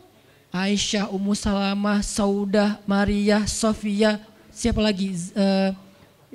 Aisyah, 0.55 1.11
Ummu 1.11 1.35
Salamah, 1.35 1.99
Saudah, 1.99 2.79
Maria, 2.87 3.43
Sofia, 3.43 4.23
siapa 4.53 4.79
lagi? 4.79 5.11
Uh, 5.35 5.75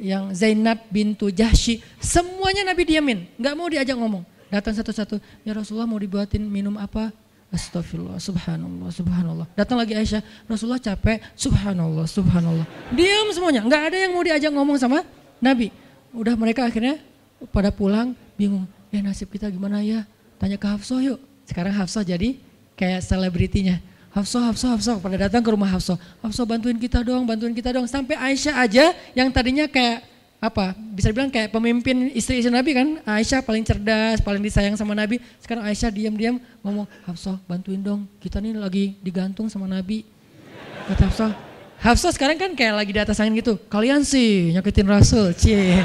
yang 0.00 0.32
Zainab 0.32 0.80
bintu 0.88 1.28
Jahsy, 1.28 1.84
semuanya 2.00 2.64
Nabi 2.64 2.88
diamin, 2.88 3.28
nggak 3.36 3.54
mau 3.54 3.68
diajak 3.68 3.96
ngomong. 3.96 4.24
Datang 4.50 4.74
satu-satu, 4.74 5.22
ya 5.46 5.52
Rasulullah 5.54 5.86
mau 5.86 6.00
dibuatin 6.00 6.42
minum 6.42 6.74
apa? 6.80 7.14
Astagfirullah, 7.50 8.22
subhanallah, 8.22 8.94
subhanallah. 8.94 9.46
Datang 9.58 9.74
lagi 9.74 9.98
Aisyah, 9.98 10.22
Rasulullah 10.46 10.78
capek, 10.78 11.18
subhanallah, 11.34 12.06
subhanallah. 12.06 12.62
Diam 12.94 13.26
semuanya, 13.34 13.66
nggak 13.66 13.82
ada 13.90 13.96
yang 13.98 14.14
mau 14.14 14.22
diajak 14.22 14.54
ngomong 14.54 14.78
sama 14.78 15.02
Nabi. 15.42 15.74
Udah 16.14 16.38
mereka 16.38 16.62
akhirnya 16.62 17.02
pada 17.50 17.74
pulang 17.74 18.14
bingung, 18.38 18.70
ya 18.94 19.02
nasib 19.02 19.34
kita 19.34 19.50
gimana 19.50 19.82
ya? 19.82 20.06
Tanya 20.38 20.62
ke 20.62 20.66
Hafsah 20.70 21.02
yuk. 21.02 21.18
Sekarang 21.42 21.74
Hafsah 21.74 22.06
jadi 22.06 22.38
kayak 22.78 23.02
selebritinya. 23.02 23.82
Hafsah, 24.10 24.50
Hafsah, 24.50 24.74
Hafsah, 24.74 24.94
pada 24.98 25.26
datang 25.26 25.42
ke 25.42 25.50
rumah 25.54 25.70
Hafsah. 25.70 25.98
Hafsah 26.22 26.42
bantuin 26.42 26.78
kita 26.78 27.02
dong, 27.02 27.26
bantuin 27.26 27.54
kita 27.54 27.70
dong. 27.70 27.86
Sampai 27.86 28.18
Aisyah 28.18 28.62
aja 28.62 28.94
yang 29.14 29.30
tadinya 29.30 29.70
kayak 29.70 30.02
apa 30.40 30.72
bisa 30.96 31.12
dibilang 31.12 31.28
kayak 31.28 31.52
pemimpin 31.52 32.08
istri-istri 32.16 32.48
Nabi 32.48 32.72
kan? 32.72 32.88
Aisyah 33.04 33.44
paling 33.44 33.60
cerdas 33.60 34.24
paling 34.24 34.40
disayang 34.40 34.72
sama 34.72 34.96
Nabi. 34.96 35.20
Sekarang 35.36 35.68
Aisyah 35.68 35.92
diam-diam 35.92 36.40
ngomong 36.64 36.88
Hafsah 37.04 37.36
bantuin 37.44 37.84
dong. 37.84 38.08
Kita 38.24 38.40
nih 38.40 38.56
lagi 38.56 38.96
digantung 39.04 39.52
sama 39.52 39.68
Nabi. 39.68 40.08
Kata 40.88 41.12
Hafsah. 41.12 41.32
Hafsah 41.76 42.12
sekarang 42.16 42.40
kan 42.40 42.56
kayak 42.56 42.72
lagi 42.72 42.90
di 42.96 43.00
atas 43.04 43.20
angin 43.20 43.36
gitu. 43.36 43.60
Kalian 43.68 44.00
sih 44.00 44.56
nyakitin 44.56 44.88
Rasul 44.88 45.36
cie. 45.36 45.84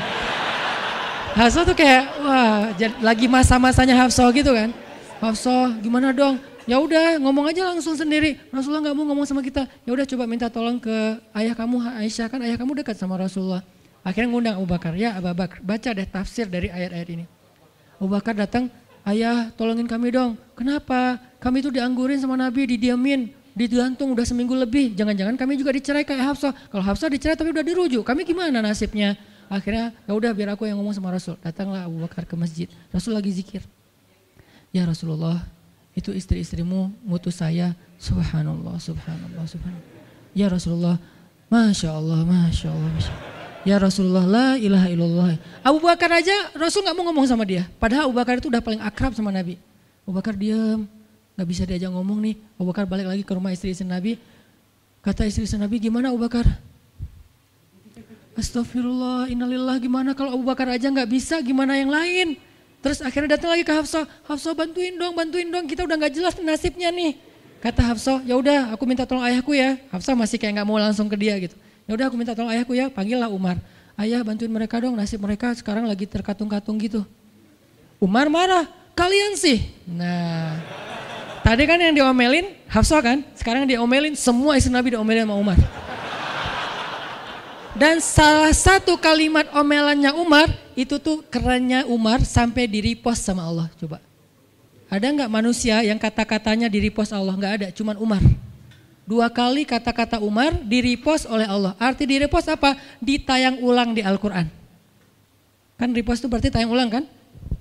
Hafsah 1.35 1.67
tuh 1.67 1.75
kayak 1.75 2.03
wah 2.23 2.71
lagi 3.03 3.27
masa-masanya 3.27 4.07
Hafsah 4.07 4.31
gitu 4.31 4.55
kan. 4.55 4.71
Hafsah 5.19 5.75
gimana 5.83 6.15
dong? 6.15 6.39
Ya 6.63 6.79
udah 6.79 7.19
ngomong 7.19 7.51
aja 7.51 7.75
langsung 7.75 7.99
sendiri. 7.99 8.39
Rasulullah 8.55 8.87
nggak 8.87 8.95
mau 8.95 9.03
ngomong 9.03 9.27
sama 9.27 9.43
kita. 9.43 9.67
Ya 9.83 9.91
udah 9.91 10.07
coba 10.07 10.23
minta 10.23 10.47
tolong 10.47 10.79
ke 10.79 11.19
ayah 11.35 11.51
kamu 11.51 11.91
Aisyah. 11.99 12.31
Kan 12.31 12.39
ayah 12.39 12.55
kamu 12.55 12.79
dekat 12.79 12.95
sama 12.95 13.19
Rasulullah 13.19 13.74
Akhirnya 14.05 14.29
ngundang 14.29 14.55
Abu 14.61 14.69
Bakar, 14.69 14.93
ya 14.93 15.17
Abu 15.17 15.33
Bakar, 15.33 15.65
baca 15.65 15.89
deh 15.89 16.05
tafsir 16.05 16.45
dari 16.45 16.69
ayat-ayat 16.69 17.09
ini. 17.09 17.25
Abu 17.97 18.13
Bakar 18.13 18.37
datang, 18.37 18.69
ayah 19.01 19.49
tolongin 19.57 19.89
kami 19.89 20.13
dong. 20.13 20.37
Kenapa? 20.53 21.17
Kami 21.41 21.65
itu 21.65 21.73
dianggurin 21.73 22.21
sama 22.21 22.37
Nabi, 22.37 22.69
didiamin, 22.77 23.33
digantung 23.57 24.13
udah 24.13 24.21
seminggu 24.21 24.53
lebih. 24.53 24.93
Jangan-jangan 24.93 25.33
kami 25.41 25.57
juga 25.57 25.73
dicerai 25.73 26.05
kayak 26.05 26.21
Hafsah. 26.21 26.53
Kalau 26.69 26.85
Hafsah 26.85 27.09
dicerai 27.09 27.33
tapi 27.33 27.49
udah 27.49 27.65
dirujuk, 27.65 28.05
kami 28.05 28.21
gimana 28.29 28.61
nasibnya? 28.61 29.17
Akhirnya 29.49 29.89
ya 30.05 30.13
udah 30.13 30.31
biar 30.37 30.53
aku 30.53 30.69
yang 30.69 30.77
ngomong 30.77 30.93
sama 30.93 31.09
Rasul. 31.09 31.33
Datanglah 31.41 31.89
Abu 31.89 31.97
Bakar 32.05 32.29
ke 32.29 32.37
masjid. 32.37 32.69
Rasul 32.93 33.17
lagi 33.17 33.33
zikir. 33.33 33.65
Ya 34.69 34.85
Rasulullah, 34.85 35.41
itu 35.97 36.13
istri-istrimu 36.13 36.93
mutus 37.01 37.41
saya. 37.41 37.73
Subhanallah, 37.97 38.77
subhanallah, 38.77 39.49
subhanallah. 39.49 39.93
Ya 40.35 40.45
Rasulullah, 40.51 41.01
Masya 41.49 41.89
Allah, 41.89 42.21
Masya 42.21 42.69
Allah, 42.69 42.91
Masya 42.93 43.13
Allah. 43.17 43.44
Ya 43.65 43.81
Rasulullah 43.81 44.21
la 44.29 44.47
ilaha 44.61 44.87
illallah. 44.93 45.41
Abu 45.65 45.81
Bakar 45.81 46.13
aja 46.13 46.53
Rasul 46.53 46.85
nggak 46.85 46.95
mau 46.95 47.09
ngomong 47.09 47.25
sama 47.25 47.41
dia. 47.49 47.65
Padahal 47.81 48.05
Abu 48.05 48.13
Bakar 48.13 48.37
itu 48.37 48.47
udah 48.53 48.61
paling 48.61 48.77
akrab 48.77 49.17
sama 49.17 49.33
Nabi. 49.33 49.57
Abu 50.05 50.13
Bakar 50.13 50.37
diam, 50.37 50.85
nggak 51.33 51.47
bisa 51.49 51.65
diajak 51.65 51.89
ngomong 51.89 52.21
nih. 52.21 52.37
Abu 52.61 52.69
Bakar 52.69 52.85
balik 52.85 53.09
lagi 53.09 53.25
ke 53.25 53.33
rumah 53.33 53.49
istri-istri 53.49 53.89
Nabi. 53.89 54.21
Kata 55.01 55.25
istri-istri 55.25 55.57
Nabi, 55.57 55.81
gimana 55.81 56.13
Abu 56.13 56.21
Bakar? 56.21 56.45
Astagfirullah, 58.37 59.33
innalillah 59.33 59.81
gimana 59.81 60.13
kalau 60.13 60.37
Abu 60.37 60.45
Bakar 60.45 60.69
aja 60.69 60.85
nggak 60.85 61.09
bisa, 61.09 61.41
gimana 61.41 61.73
yang 61.73 61.89
lain? 61.89 62.37
Terus 62.85 63.01
akhirnya 63.01 63.33
datang 63.33 63.49
lagi 63.49 63.65
ke 63.65 63.73
Hafsah, 63.73 64.05
Hafsah 64.29 64.53
bantuin 64.53 64.93
dong, 64.93 65.17
bantuin 65.17 65.49
dong, 65.49 65.65
kita 65.65 65.89
udah 65.89 65.97
nggak 65.97 66.13
jelas 66.13 66.37
nasibnya 66.37 66.93
nih. 66.93 67.17
Kata 67.65 67.81
Hafsah, 67.81 68.21
ya 68.21 68.37
udah 68.37 68.77
aku 68.77 68.85
minta 68.85 69.09
tolong 69.09 69.25
ayahku 69.25 69.57
ya. 69.57 69.81
Hafsah 69.89 70.13
masih 70.13 70.37
kayak 70.37 70.61
nggak 70.61 70.67
mau 70.69 70.77
langsung 70.77 71.09
ke 71.09 71.17
dia 71.17 71.33
gitu. 71.41 71.57
Ya 71.85 71.93
udah 71.93 72.05
aku 72.09 72.17
minta 72.17 72.33
tolong 72.33 72.49
ayahku 72.49 72.73
ya, 72.73 72.89
panggillah 72.89 73.29
Umar. 73.29 73.61
ayah 73.95 74.19
bantuin 74.27 74.51
mereka 74.51 74.83
dong 74.83 74.91
nasib 74.91 75.23
mereka 75.23 75.55
sekarang 75.55 75.87
lagi 75.87 76.03
terkatung-katung 76.03 76.75
gitu. 76.83 77.07
Umar 77.95 78.27
marah, 78.27 78.67
kalian 78.91 79.39
sih. 79.39 79.71
Nah, 79.87 80.59
tadi 81.45 81.63
kan 81.63 81.79
yang 81.79 81.95
diomelin 81.95 82.51
Hafsah 82.67 82.99
kan, 82.99 83.23
sekarang 83.39 83.63
diomelin 83.63 84.17
semua 84.19 84.59
istri 84.59 84.73
Nabi 84.73 84.97
diomelin 84.97 85.23
sama 85.23 85.37
Umar. 85.39 85.59
Dan 87.75 87.99
salah 87.99 88.55
satu 88.55 88.95
kalimat 88.95 89.51
omelannya 89.51 90.15
Umar 90.15 90.47
itu 90.79 90.95
tuh 90.95 91.19
kerennya 91.27 91.83
Umar 91.91 92.23
sampai 92.23 92.71
di 92.71 92.79
repost 92.79 93.27
sama 93.27 93.43
Allah. 93.43 93.67
Coba. 93.75 93.99
Ada 94.87 95.11
nggak 95.11 95.27
manusia 95.27 95.83
yang 95.83 95.99
kata-katanya 95.99 96.71
di 96.71 96.79
repost 96.87 97.11
Allah? 97.11 97.35
Nggak 97.35 97.53
ada, 97.59 97.67
cuman 97.75 97.99
Umar. 97.99 98.23
Dua 99.05 99.29
kali 99.29 99.69
kata-kata 99.69 100.17
Umar 100.17 100.57
di 100.65 100.81
repost 100.81 101.29
oleh 101.29 101.45
Allah. 101.45 101.77
Arti 101.77 102.09
di 102.09 102.17
repost 102.17 102.49
apa? 102.49 102.73
Ditayang 102.97 103.61
ulang 103.61 103.93
di 103.93 104.01
Al-Quran. 104.01 104.49
Kan 105.77 105.89
repost 105.93 106.25
itu 106.25 106.27
berarti 106.27 106.49
tayang 106.49 106.73
ulang 106.73 106.89
kan? 106.89 107.05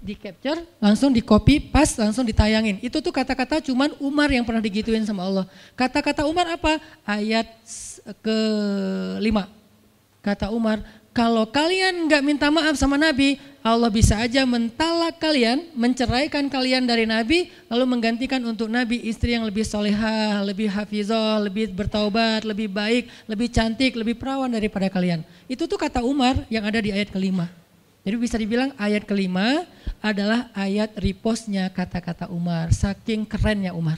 di 0.04 0.12
capture, 0.12 0.60
langsung 0.76 1.16
di 1.16 1.24
copy, 1.24 1.56
pas, 1.72 1.96
langsung 1.96 2.28
ditayangin. 2.28 2.76
Itu 2.84 3.00
tuh 3.00 3.08
kata-kata 3.08 3.64
cuman 3.64 3.96
Umar 3.96 4.28
yang 4.28 4.44
pernah 4.44 4.60
digituin 4.60 5.00
sama 5.08 5.24
Allah. 5.24 5.48
Kata-kata 5.72 6.28
Umar 6.28 6.44
apa? 6.52 6.76
Ayat 7.08 7.48
ke 8.20 8.38
lima. 9.24 9.48
Kata 10.20 10.52
Umar, 10.52 10.84
kalau 11.14 11.46
kalian 11.46 12.10
nggak 12.10 12.22
minta 12.26 12.50
maaf 12.50 12.74
sama 12.74 12.98
Nabi, 12.98 13.38
Allah 13.62 13.86
bisa 13.86 14.18
aja 14.18 14.42
mentalak 14.42 15.22
kalian, 15.22 15.70
menceraikan 15.72 16.50
kalian 16.50 16.84
dari 16.84 17.06
Nabi, 17.06 17.54
lalu 17.70 17.86
menggantikan 17.86 18.42
untuk 18.42 18.66
Nabi 18.66 18.98
istri 19.06 19.32
yang 19.32 19.46
lebih 19.46 19.62
solehah, 19.62 20.42
lebih 20.42 20.66
hafizah, 20.66 21.38
lebih 21.38 21.70
bertaubat, 21.70 22.42
lebih 22.42 22.66
baik, 22.66 23.06
lebih 23.30 23.46
cantik, 23.46 23.94
lebih 23.94 24.18
perawan 24.18 24.50
daripada 24.50 24.90
kalian. 24.90 25.22
Itu 25.46 25.70
tuh 25.70 25.78
kata 25.78 26.02
Umar 26.02 26.44
yang 26.50 26.66
ada 26.66 26.82
di 26.82 26.90
ayat 26.90 27.14
kelima. 27.14 27.46
Jadi 28.04 28.16
bisa 28.20 28.36
dibilang 28.36 28.74
ayat 28.76 29.06
kelima 29.06 29.64
adalah 30.02 30.52
ayat 30.52 30.92
ripostnya 30.98 31.70
kata-kata 31.70 32.28
Umar. 32.28 32.74
Saking 32.74 33.24
kerennya 33.24 33.72
Umar. 33.72 33.96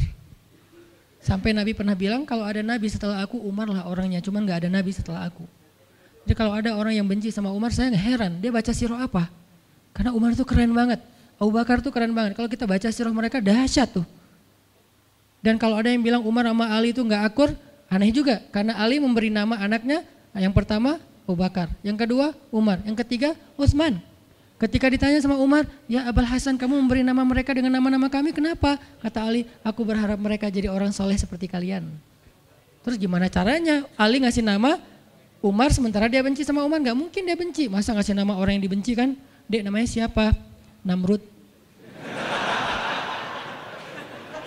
Sampai 1.19 1.51
Nabi 1.51 1.75
pernah 1.75 1.99
bilang 1.99 2.23
kalau 2.23 2.47
ada 2.47 2.63
Nabi 2.63 2.87
setelah 2.87 3.19
aku 3.25 3.41
Umar 3.41 3.67
lah 3.67 3.89
orangnya. 3.91 4.23
Cuman 4.23 4.47
gak 4.47 4.63
ada 4.63 4.71
Nabi 4.71 4.95
setelah 4.95 5.27
aku. 5.27 5.43
Jadi 6.27 6.35
kalau 6.35 6.51
ada 6.51 6.75
orang 6.75 6.91
yang 6.91 7.07
benci 7.07 7.31
sama 7.31 7.55
Umar 7.55 7.71
saya 7.71 7.95
heran. 7.95 8.43
Dia 8.43 8.51
baca 8.51 8.75
sirah 8.75 8.99
apa? 9.07 9.31
Karena 9.95 10.11
Umar 10.11 10.35
itu 10.35 10.43
keren 10.43 10.75
banget. 10.75 10.99
Abu 11.39 11.55
Bakar 11.55 11.79
tuh 11.79 11.95
keren 11.95 12.11
banget. 12.11 12.35
Kalau 12.35 12.51
kita 12.51 12.67
baca 12.67 12.91
sirah 12.91 13.15
mereka 13.15 13.39
dahsyat 13.39 13.95
tuh. 13.95 14.03
Dan 15.39 15.55
kalau 15.55 15.79
ada 15.79 15.87
yang 15.87 16.03
bilang 16.03 16.27
Umar 16.27 16.43
sama 16.51 16.67
Ali 16.75 16.91
itu 16.91 17.07
gak 17.07 17.23
akur, 17.31 17.55
aneh 17.87 18.11
juga. 18.11 18.43
Karena 18.51 18.75
Ali 18.75 18.99
memberi 18.99 19.31
nama 19.31 19.55
anaknya 19.55 20.03
yang 20.35 20.51
pertama 20.51 20.99
Abu 21.23 21.39
Bakar. 21.39 21.71
Yang 21.87 22.03
kedua 22.03 22.35
Umar. 22.51 22.83
Yang 22.83 23.07
ketiga 23.07 23.39
Utsman. 23.55 24.03
Ketika 24.59 24.91
ditanya 24.91 25.23
sama 25.23 25.39
Umar, 25.39 25.63
ya 25.87 26.11
Abul 26.11 26.27
Hasan 26.27 26.59
kamu 26.59 26.75
memberi 26.83 27.07
nama 27.07 27.23
mereka 27.23 27.55
dengan 27.55 27.71
nama-nama 27.71 28.09
kami, 28.11 28.33
kenapa? 28.33 28.81
Kata 28.99 29.29
Ali, 29.29 29.47
aku 29.61 29.85
berharap 29.85 30.17
mereka 30.19 30.51
jadi 30.51 30.73
orang 30.73 30.91
soleh 30.91 31.15
seperti 31.15 31.47
kalian. 31.47 31.87
Terus 32.81 32.97
gimana 32.97 33.29
caranya? 33.29 33.85
Ali 33.95 34.19
ngasih 34.19 34.41
nama 34.41 34.81
Umar 35.47 35.71
sementara 35.71 36.11
dia 36.11 36.27
benci 36.27 36.43
sama 36.43 36.67
Umar, 36.67 36.83
Gak 36.83 36.99
mungkin 36.99 37.23
dia 37.23 37.39
benci. 37.39 37.71
Masa 37.71 37.95
ngasih 37.95 38.19
nama 38.19 38.35
orang 38.35 38.59
yang 38.59 38.67
dibenci 38.67 38.99
kan? 38.99 39.15
Dek 39.47 39.63
namanya 39.63 39.87
siapa? 39.87 40.35
Namrud. 40.83 41.23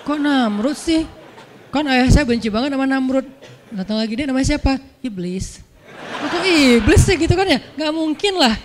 Kok 0.03 0.19
Namrud 0.19 0.75
sih? 0.75 1.07
Kan 1.71 1.87
ayah 1.87 2.11
saya 2.11 2.27
benci 2.27 2.51
banget 2.51 2.75
sama 2.75 2.83
Namrud. 2.83 3.23
Datang 3.71 3.95
lagi 3.95 4.19
dia 4.19 4.27
namanya 4.27 4.57
siapa? 4.57 4.75
Iblis. 4.99 5.63
Kok 6.19 6.43
iblis 6.43 7.01
sih 7.07 7.15
gitu 7.15 7.31
kan 7.31 7.47
ya? 7.47 7.63
Gak 7.79 7.93
mungkin 7.95 8.35
lah 8.35 8.59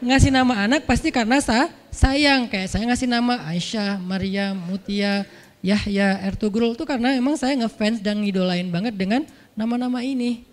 ngasih 0.00 0.32
nama 0.32 0.64
anak 0.64 0.88
pasti 0.88 1.12
karena 1.12 1.42
sa 1.42 1.68
sayang. 1.92 2.48
Kayak 2.48 2.68
saya 2.70 2.84
ngasih 2.88 3.08
nama 3.08 3.42
Aisyah, 3.50 3.98
Maria, 4.00 4.56
Mutia, 4.56 5.26
Yahya, 5.60 6.22
Ertugrul 6.24 6.72
itu 6.72 6.84
karena 6.88 7.12
memang 7.16 7.36
saya 7.36 7.52
ngefans 7.60 8.00
dan 8.00 8.24
ngidolain 8.24 8.68
banget 8.72 8.96
dengan 8.96 9.24
nama-nama 9.52 10.00
ini. 10.00 10.49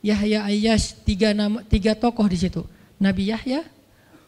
Yahya 0.00 0.48
Ayyash, 0.48 0.96
tiga, 1.04 1.36
nama, 1.36 1.60
tiga 1.68 1.92
tokoh 1.92 2.24
di 2.24 2.40
situ. 2.40 2.64
Nabi 2.96 3.28
Yahya, 3.28 3.64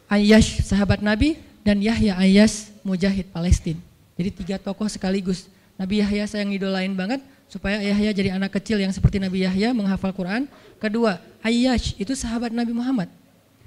Ayyash 0.09 0.61
sahabat 0.61 1.01
Nabi, 1.01 1.41
dan 1.65 1.81
Yahya 1.81 2.13
Ayyash 2.17 2.69
mujahid 2.85 3.29
Palestina. 3.33 3.81
Jadi 4.13 4.29
tiga 4.43 4.55
tokoh 4.61 4.85
sekaligus. 4.85 5.49
Nabi 5.73 6.05
Yahya 6.05 6.29
saya 6.29 6.45
ngidolain 6.45 6.93
banget 6.93 7.25
supaya 7.49 7.81
Yahya 7.81 8.13
jadi 8.13 8.29
anak 8.37 8.53
kecil 8.61 8.77
yang 8.77 8.93
seperti 8.93 9.17
Nabi 9.17 9.41
Yahya 9.41 9.73
menghafal 9.73 10.13
Quran. 10.13 10.45
Kedua, 10.77 11.17
Ayyash 11.41 11.97
itu 11.97 12.13
sahabat 12.13 12.53
Nabi 12.53 12.73
Muhammad. 12.77 13.09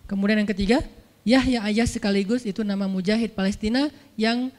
Kemudian 0.07 0.39
yang 0.39 0.51
ketiga, 0.51 0.79
Yahya 1.27 1.67
Ayas 1.67 1.91
sekaligus 1.91 2.47
itu 2.47 2.63
nama 2.63 2.87
mujahid 2.87 3.35
Palestina 3.35 3.91
yang 4.15 4.55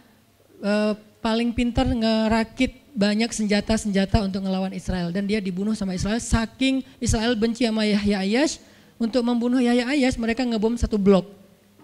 uh, 0.59 0.99
paling 1.23 1.55
pintar 1.55 1.87
ngerakit 1.87 2.75
banyak 2.97 3.29
senjata-senjata 3.29 4.25
untuk 4.25 4.41
ngelawan 4.41 4.73
Israel 4.73 5.13
dan 5.13 5.29
dia 5.29 5.37
dibunuh 5.37 5.77
sama 5.77 5.93
Israel 5.93 6.17
saking 6.17 6.81
Israel 6.97 7.37
benci 7.37 7.69
sama 7.69 7.85
Yahya 7.85 8.25
Ayas 8.25 8.57
untuk 8.97 9.21
membunuh 9.21 9.61
Yahya 9.61 9.85
Ayas 9.85 10.17
mereka 10.17 10.41
ngebom 10.41 10.73
satu 10.73 10.97
blok 10.97 11.29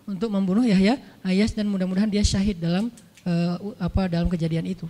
untuk 0.10 0.34
membunuh 0.34 0.66
Yahya 0.66 0.98
Ayas 1.22 1.54
dan 1.54 1.70
mudah-mudahan 1.70 2.10
dia 2.10 2.26
syahid 2.26 2.58
dalam 2.58 2.90
uh, 3.30 3.78
apa 3.78 4.10
dalam 4.10 4.26
kejadian 4.26 4.66
itu. 4.66 4.90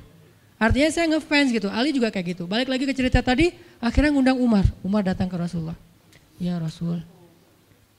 Artinya 0.55 0.89
saya 0.95 1.11
ngefans 1.11 1.51
gitu. 1.51 1.67
Ali 1.67 1.91
juga 1.91 2.07
kayak 2.07 2.39
gitu. 2.39 2.43
Balik 2.47 2.71
lagi 2.71 2.87
ke 2.87 2.95
cerita 2.95 3.19
tadi, 3.19 3.51
akhirnya 3.83 4.15
ngundang 4.15 4.39
Umar. 4.39 4.63
Umar 4.79 5.03
datang 5.03 5.27
ke 5.27 5.35
Rasulullah. 5.35 5.75
Ya 6.39 6.55
Rasul, 6.55 7.03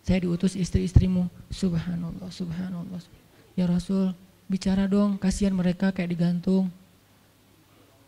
saya 0.00 0.24
diutus 0.24 0.56
istri-istrimu. 0.56 1.28
Subhanallah, 1.52 2.32
subhanallah. 2.32 3.04
Ya 3.52 3.68
Rasul, 3.68 4.16
bicara 4.48 4.88
dong, 4.88 5.20
kasihan 5.20 5.52
mereka 5.52 5.92
kayak 5.92 6.16
digantung. 6.16 6.72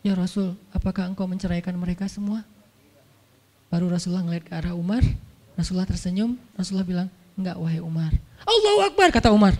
Ya 0.05 0.13
Rasul, 0.13 0.55
apakah 0.71 1.09
engkau 1.09 1.25
menceraikan 1.25 1.73
mereka 1.75 2.05
semua? 2.07 2.45
Baru 3.67 3.91
Rasulullah 3.91 4.23
ngeliat 4.23 4.45
ke 4.47 4.53
arah 4.55 4.71
Umar, 4.77 5.03
Rasulullah 5.59 5.89
tersenyum, 5.89 6.39
Rasulullah 6.55 6.87
bilang, 6.87 7.07
enggak 7.35 7.57
wahai 7.59 7.83
Umar. 7.83 8.15
Allahu 8.47 8.79
Akbar, 8.87 9.11
kata 9.11 9.33
Umar. 9.33 9.57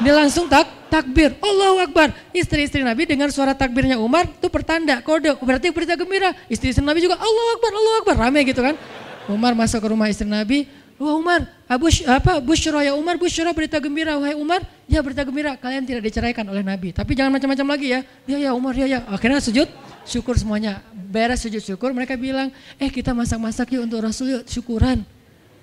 Dia 0.00 0.12
langsung 0.12 0.48
tak 0.48 0.68
takbir, 0.88 1.36
Allahu 1.40 1.84
Akbar. 1.84 2.12
Istri-istri 2.32 2.80
Nabi 2.80 3.04
dengar 3.04 3.28
suara 3.34 3.52
takbirnya 3.52 4.00
Umar, 4.00 4.24
itu 4.30 4.48
pertanda, 4.48 5.02
kode, 5.04 5.36
berarti 5.42 5.68
berita 5.74 5.98
gembira. 5.98 6.32
Istri-istri 6.48 6.80
Nabi 6.80 7.04
juga, 7.04 7.20
Allahu 7.20 7.48
Akbar, 7.60 7.70
Allahu 7.74 7.96
Akbar, 8.00 8.14
rame 8.28 8.40
gitu 8.46 8.62
kan. 8.64 8.78
Umar 9.26 9.52
masuk 9.58 9.82
ke 9.82 9.88
rumah 9.90 10.06
istri 10.06 10.24
Nabi, 10.24 10.70
Wah 10.96 11.12
Umar, 11.12 11.44
Abu, 11.68 11.92
apa 12.08 12.40
Bushra 12.40 12.80
ya 12.80 12.96
Umar, 12.96 13.20
Bushra 13.20 13.52
berita 13.52 13.76
gembira, 13.76 14.16
wahai 14.16 14.32
Umar, 14.32 14.64
ya 14.88 15.04
berita 15.04 15.28
gembira, 15.28 15.52
kalian 15.52 15.84
tidak 15.84 16.08
diceraikan 16.08 16.48
oleh 16.48 16.64
Nabi. 16.64 16.88
Tapi 16.96 17.12
jangan 17.12 17.36
macam-macam 17.36 17.76
lagi 17.76 17.92
ya. 17.92 18.00
Ya 18.24 18.38
ya 18.48 18.50
Umar, 18.56 18.72
ya 18.72 18.88
ya. 18.88 19.04
Akhirnya 19.04 19.44
sujud, 19.44 19.68
syukur 20.08 20.40
semuanya. 20.40 20.80
Beres 20.96 21.44
sujud 21.44 21.60
syukur, 21.60 21.92
mereka 21.92 22.16
bilang, 22.16 22.48
eh 22.80 22.88
kita 22.88 23.12
masak-masak 23.12 23.76
yuk 23.76 23.84
untuk 23.84 24.00
Rasul 24.00 24.40
yuk, 24.40 24.42
syukuran. 24.48 25.04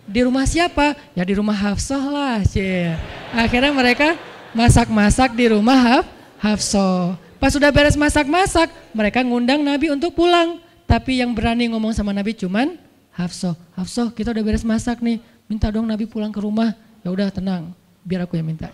Di 0.06 0.22
rumah 0.22 0.46
siapa? 0.46 0.94
Ya 1.18 1.26
di 1.26 1.34
rumah 1.34 1.58
Hafsah 1.58 2.04
lah. 2.14 2.38
Cie. 2.46 2.94
Akhirnya 3.34 3.74
mereka 3.74 4.14
masak-masak 4.54 5.34
di 5.34 5.50
rumah 5.50 5.80
Haf, 5.82 6.06
Hafsah. 6.38 7.18
Pas 7.42 7.50
sudah 7.50 7.74
beres 7.74 7.98
masak-masak, 7.98 8.70
mereka 8.94 9.26
ngundang 9.26 9.66
Nabi 9.66 9.90
untuk 9.90 10.14
pulang. 10.14 10.62
Tapi 10.86 11.26
yang 11.26 11.34
berani 11.34 11.74
ngomong 11.74 11.90
sama 11.90 12.14
Nabi 12.14 12.38
cuman 12.38 12.78
Hafsah, 13.14 13.54
Hafsah 13.78 14.10
kita 14.10 14.34
udah 14.34 14.44
beres 14.44 14.66
masak 14.66 14.98
nih, 15.00 15.22
minta 15.46 15.70
dong 15.70 15.86
Nabi 15.86 16.10
pulang 16.10 16.34
ke 16.34 16.42
rumah. 16.42 16.74
Ya 17.06 17.14
udah 17.14 17.30
tenang, 17.30 17.76
biar 18.02 18.26
aku 18.26 18.40
yang 18.40 18.48
minta. 18.48 18.74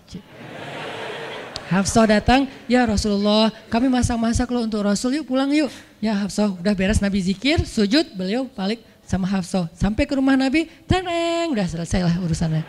Hafsah 1.70 2.08
datang, 2.08 2.50
ya 2.66 2.82
Rasulullah 2.82 3.54
kami 3.70 3.86
masak-masak 3.86 4.50
loh 4.50 4.66
untuk 4.66 4.82
Rasul 4.82 5.22
yuk 5.22 5.30
pulang 5.30 5.52
yuk. 5.54 5.70
Ya 6.02 6.16
Hafsah 6.16 6.50
udah 6.50 6.74
beres 6.74 6.98
Nabi 6.98 7.22
zikir, 7.22 7.62
sujud, 7.62 8.16
beliau 8.16 8.48
balik 8.56 8.82
sama 9.06 9.28
Hafsah. 9.28 9.70
Sampai 9.76 10.08
ke 10.08 10.16
rumah 10.16 10.34
Nabi, 10.34 10.66
tenang, 10.88 11.52
udah 11.52 11.66
selesai 11.68 12.00
lah 12.02 12.14
urusannya. 12.18 12.64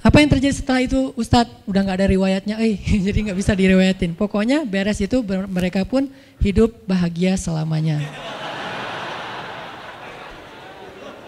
Apa 0.00 0.24
yang 0.24 0.32
terjadi 0.32 0.56
setelah 0.56 0.80
itu 0.80 1.12
Ustadz? 1.12 1.52
Udah 1.68 1.84
gak 1.84 2.00
ada 2.00 2.08
riwayatnya, 2.08 2.56
eh 2.56 2.80
jadi 3.06 3.32
gak 3.32 3.38
bisa 3.38 3.52
diriwayatin. 3.52 4.16
Pokoknya 4.16 4.64
beres 4.64 4.98
itu 4.98 5.20
mereka 5.46 5.84
pun 5.84 6.08
hidup 6.40 6.72
bahagia 6.88 7.36
selamanya. 7.36 8.00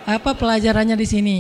Apa 0.03 0.35
pelajarannya 0.35 0.99
di 0.99 1.07
sini? 1.07 1.37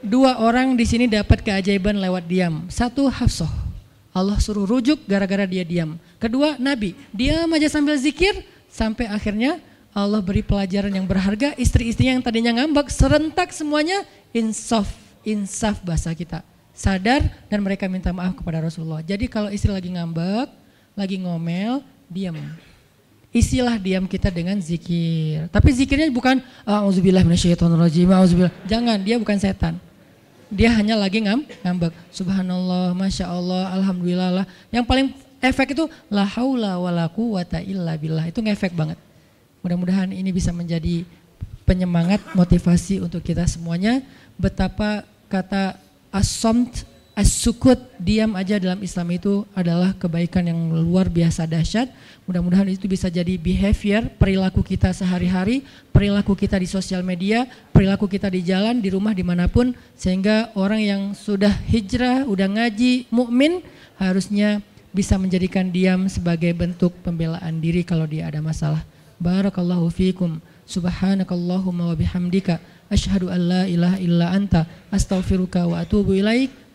Dua 0.00 0.40
orang 0.40 0.72
di 0.72 0.88
sini 0.88 1.04
dapat 1.04 1.44
keajaiban 1.44 2.00
lewat 2.00 2.24
diam. 2.24 2.64
Satu 2.72 3.12
Hafsah. 3.12 3.52
Allah 4.10 4.40
suruh 4.40 4.64
rujuk 4.64 5.04
gara-gara 5.04 5.44
dia 5.44 5.62
diam. 5.62 6.00
Kedua 6.16 6.56
Nabi, 6.56 6.96
diam 7.12 7.46
aja 7.52 7.68
sambil 7.68 8.00
zikir 8.00 8.32
sampai 8.72 9.06
akhirnya 9.06 9.60
Allah 9.92 10.24
beri 10.24 10.40
pelajaran 10.40 10.90
yang 10.90 11.04
berharga. 11.04 11.52
Istri-istri 11.60 12.08
yang 12.08 12.24
tadinya 12.24 12.56
ngambek 12.56 12.88
serentak 12.88 13.52
semuanya 13.52 14.02
insaf, 14.32 14.88
insaf 15.20 15.84
bahasa 15.84 16.10
kita. 16.16 16.40
Sadar 16.72 17.20
dan 17.52 17.60
mereka 17.60 17.84
minta 17.84 18.08
maaf 18.08 18.32
kepada 18.40 18.64
Rasulullah. 18.64 19.04
Jadi 19.04 19.28
kalau 19.28 19.52
istri 19.52 19.68
lagi 19.68 19.92
ngambek, 19.92 20.48
lagi 20.96 21.20
ngomel, 21.20 21.84
diam 22.08 22.34
isilah 23.30 23.78
diam 23.78 24.04
kita 24.10 24.28
dengan 24.30 24.58
zikir. 24.58 25.46
Tapi 25.50 25.70
zikirnya 25.70 26.10
bukan 26.10 26.42
auzubillah 26.66 27.22
minasyaitonirrajim, 27.22 28.10
auzubillah. 28.10 28.54
Jangan, 28.66 28.98
dia 29.02 29.16
bukan 29.18 29.38
setan. 29.38 29.74
dia 30.50 30.74
hanya 30.74 30.98
lagi 30.98 31.22
ngam, 31.22 31.46
ngambek. 31.62 31.94
Subhanallah, 32.10 32.90
Masya 32.90 33.30
Allah, 33.30 33.70
Alhamdulillah 33.70 34.30
lah. 34.42 34.44
Yang 34.74 34.84
paling 34.90 35.06
efek 35.38 35.78
itu 35.78 35.86
la 36.10 36.26
haula 36.26 36.74
wala 36.82 37.06
quwata 37.06 37.62
illa 37.62 37.94
billah. 37.94 38.26
Itu 38.26 38.42
ngefek 38.42 38.74
banget. 38.74 38.98
Mudah-mudahan 39.62 40.10
ini 40.10 40.34
bisa 40.34 40.50
menjadi 40.50 41.06
penyemangat 41.62 42.18
motivasi 42.34 42.98
untuk 42.98 43.22
kita 43.22 43.46
semuanya 43.46 44.02
betapa 44.34 45.06
kata 45.30 45.78
asomt 46.10 46.82
as-sukut 47.20 47.76
diam 48.00 48.32
aja 48.32 48.56
dalam 48.56 48.80
Islam 48.80 49.12
itu 49.12 49.44
adalah 49.52 49.92
kebaikan 49.92 50.48
yang 50.48 50.72
luar 50.72 51.12
biasa 51.12 51.44
dahsyat. 51.44 51.92
Mudah-mudahan 52.24 52.64
itu 52.72 52.88
bisa 52.88 53.12
jadi 53.12 53.36
behavior 53.36 54.08
perilaku 54.16 54.64
kita 54.64 54.88
sehari-hari, 54.96 55.60
perilaku 55.92 56.32
kita 56.32 56.56
di 56.56 56.64
sosial 56.64 57.04
media, 57.04 57.44
perilaku 57.76 58.08
kita 58.08 58.32
di 58.32 58.40
jalan, 58.40 58.80
di 58.80 58.88
rumah, 58.88 59.12
di 59.12 59.20
mana 59.20 59.52
pun, 59.52 59.76
sehingga 59.92 60.48
orang 60.56 60.80
yang 60.80 61.02
sudah 61.12 61.52
hijrah, 61.68 62.24
udah 62.24 62.48
ngaji, 62.48 63.12
mukmin 63.12 63.60
harusnya 64.00 64.64
bisa 64.90 65.20
menjadikan 65.20 65.68
diam 65.68 66.08
sebagai 66.08 66.56
bentuk 66.56 66.96
pembelaan 67.04 67.60
diri 67.60 67.84
kalau 67.84 68.08
dia 68.08 68.32
ada 68.32 68.40
masalah. 68.40 68.80
Barakallahu 69.20 69.92
fiikum. 69.92 70.40
Subhanakallahumma 70.64 71.92
wa 71.92 71.96
bihamdika 71.98 72.62
asyhadu 72.88 73.26
an 73.26 73.40
la 73.42 73.62
ilaha 73.66 73.98
illa 73.98 74.30
anta 74.30 74.64
astaghfiruka 74.94 75.66
wa 75.66 75.82
atubu 75.82 76.14
ilaik. 76.14 76.50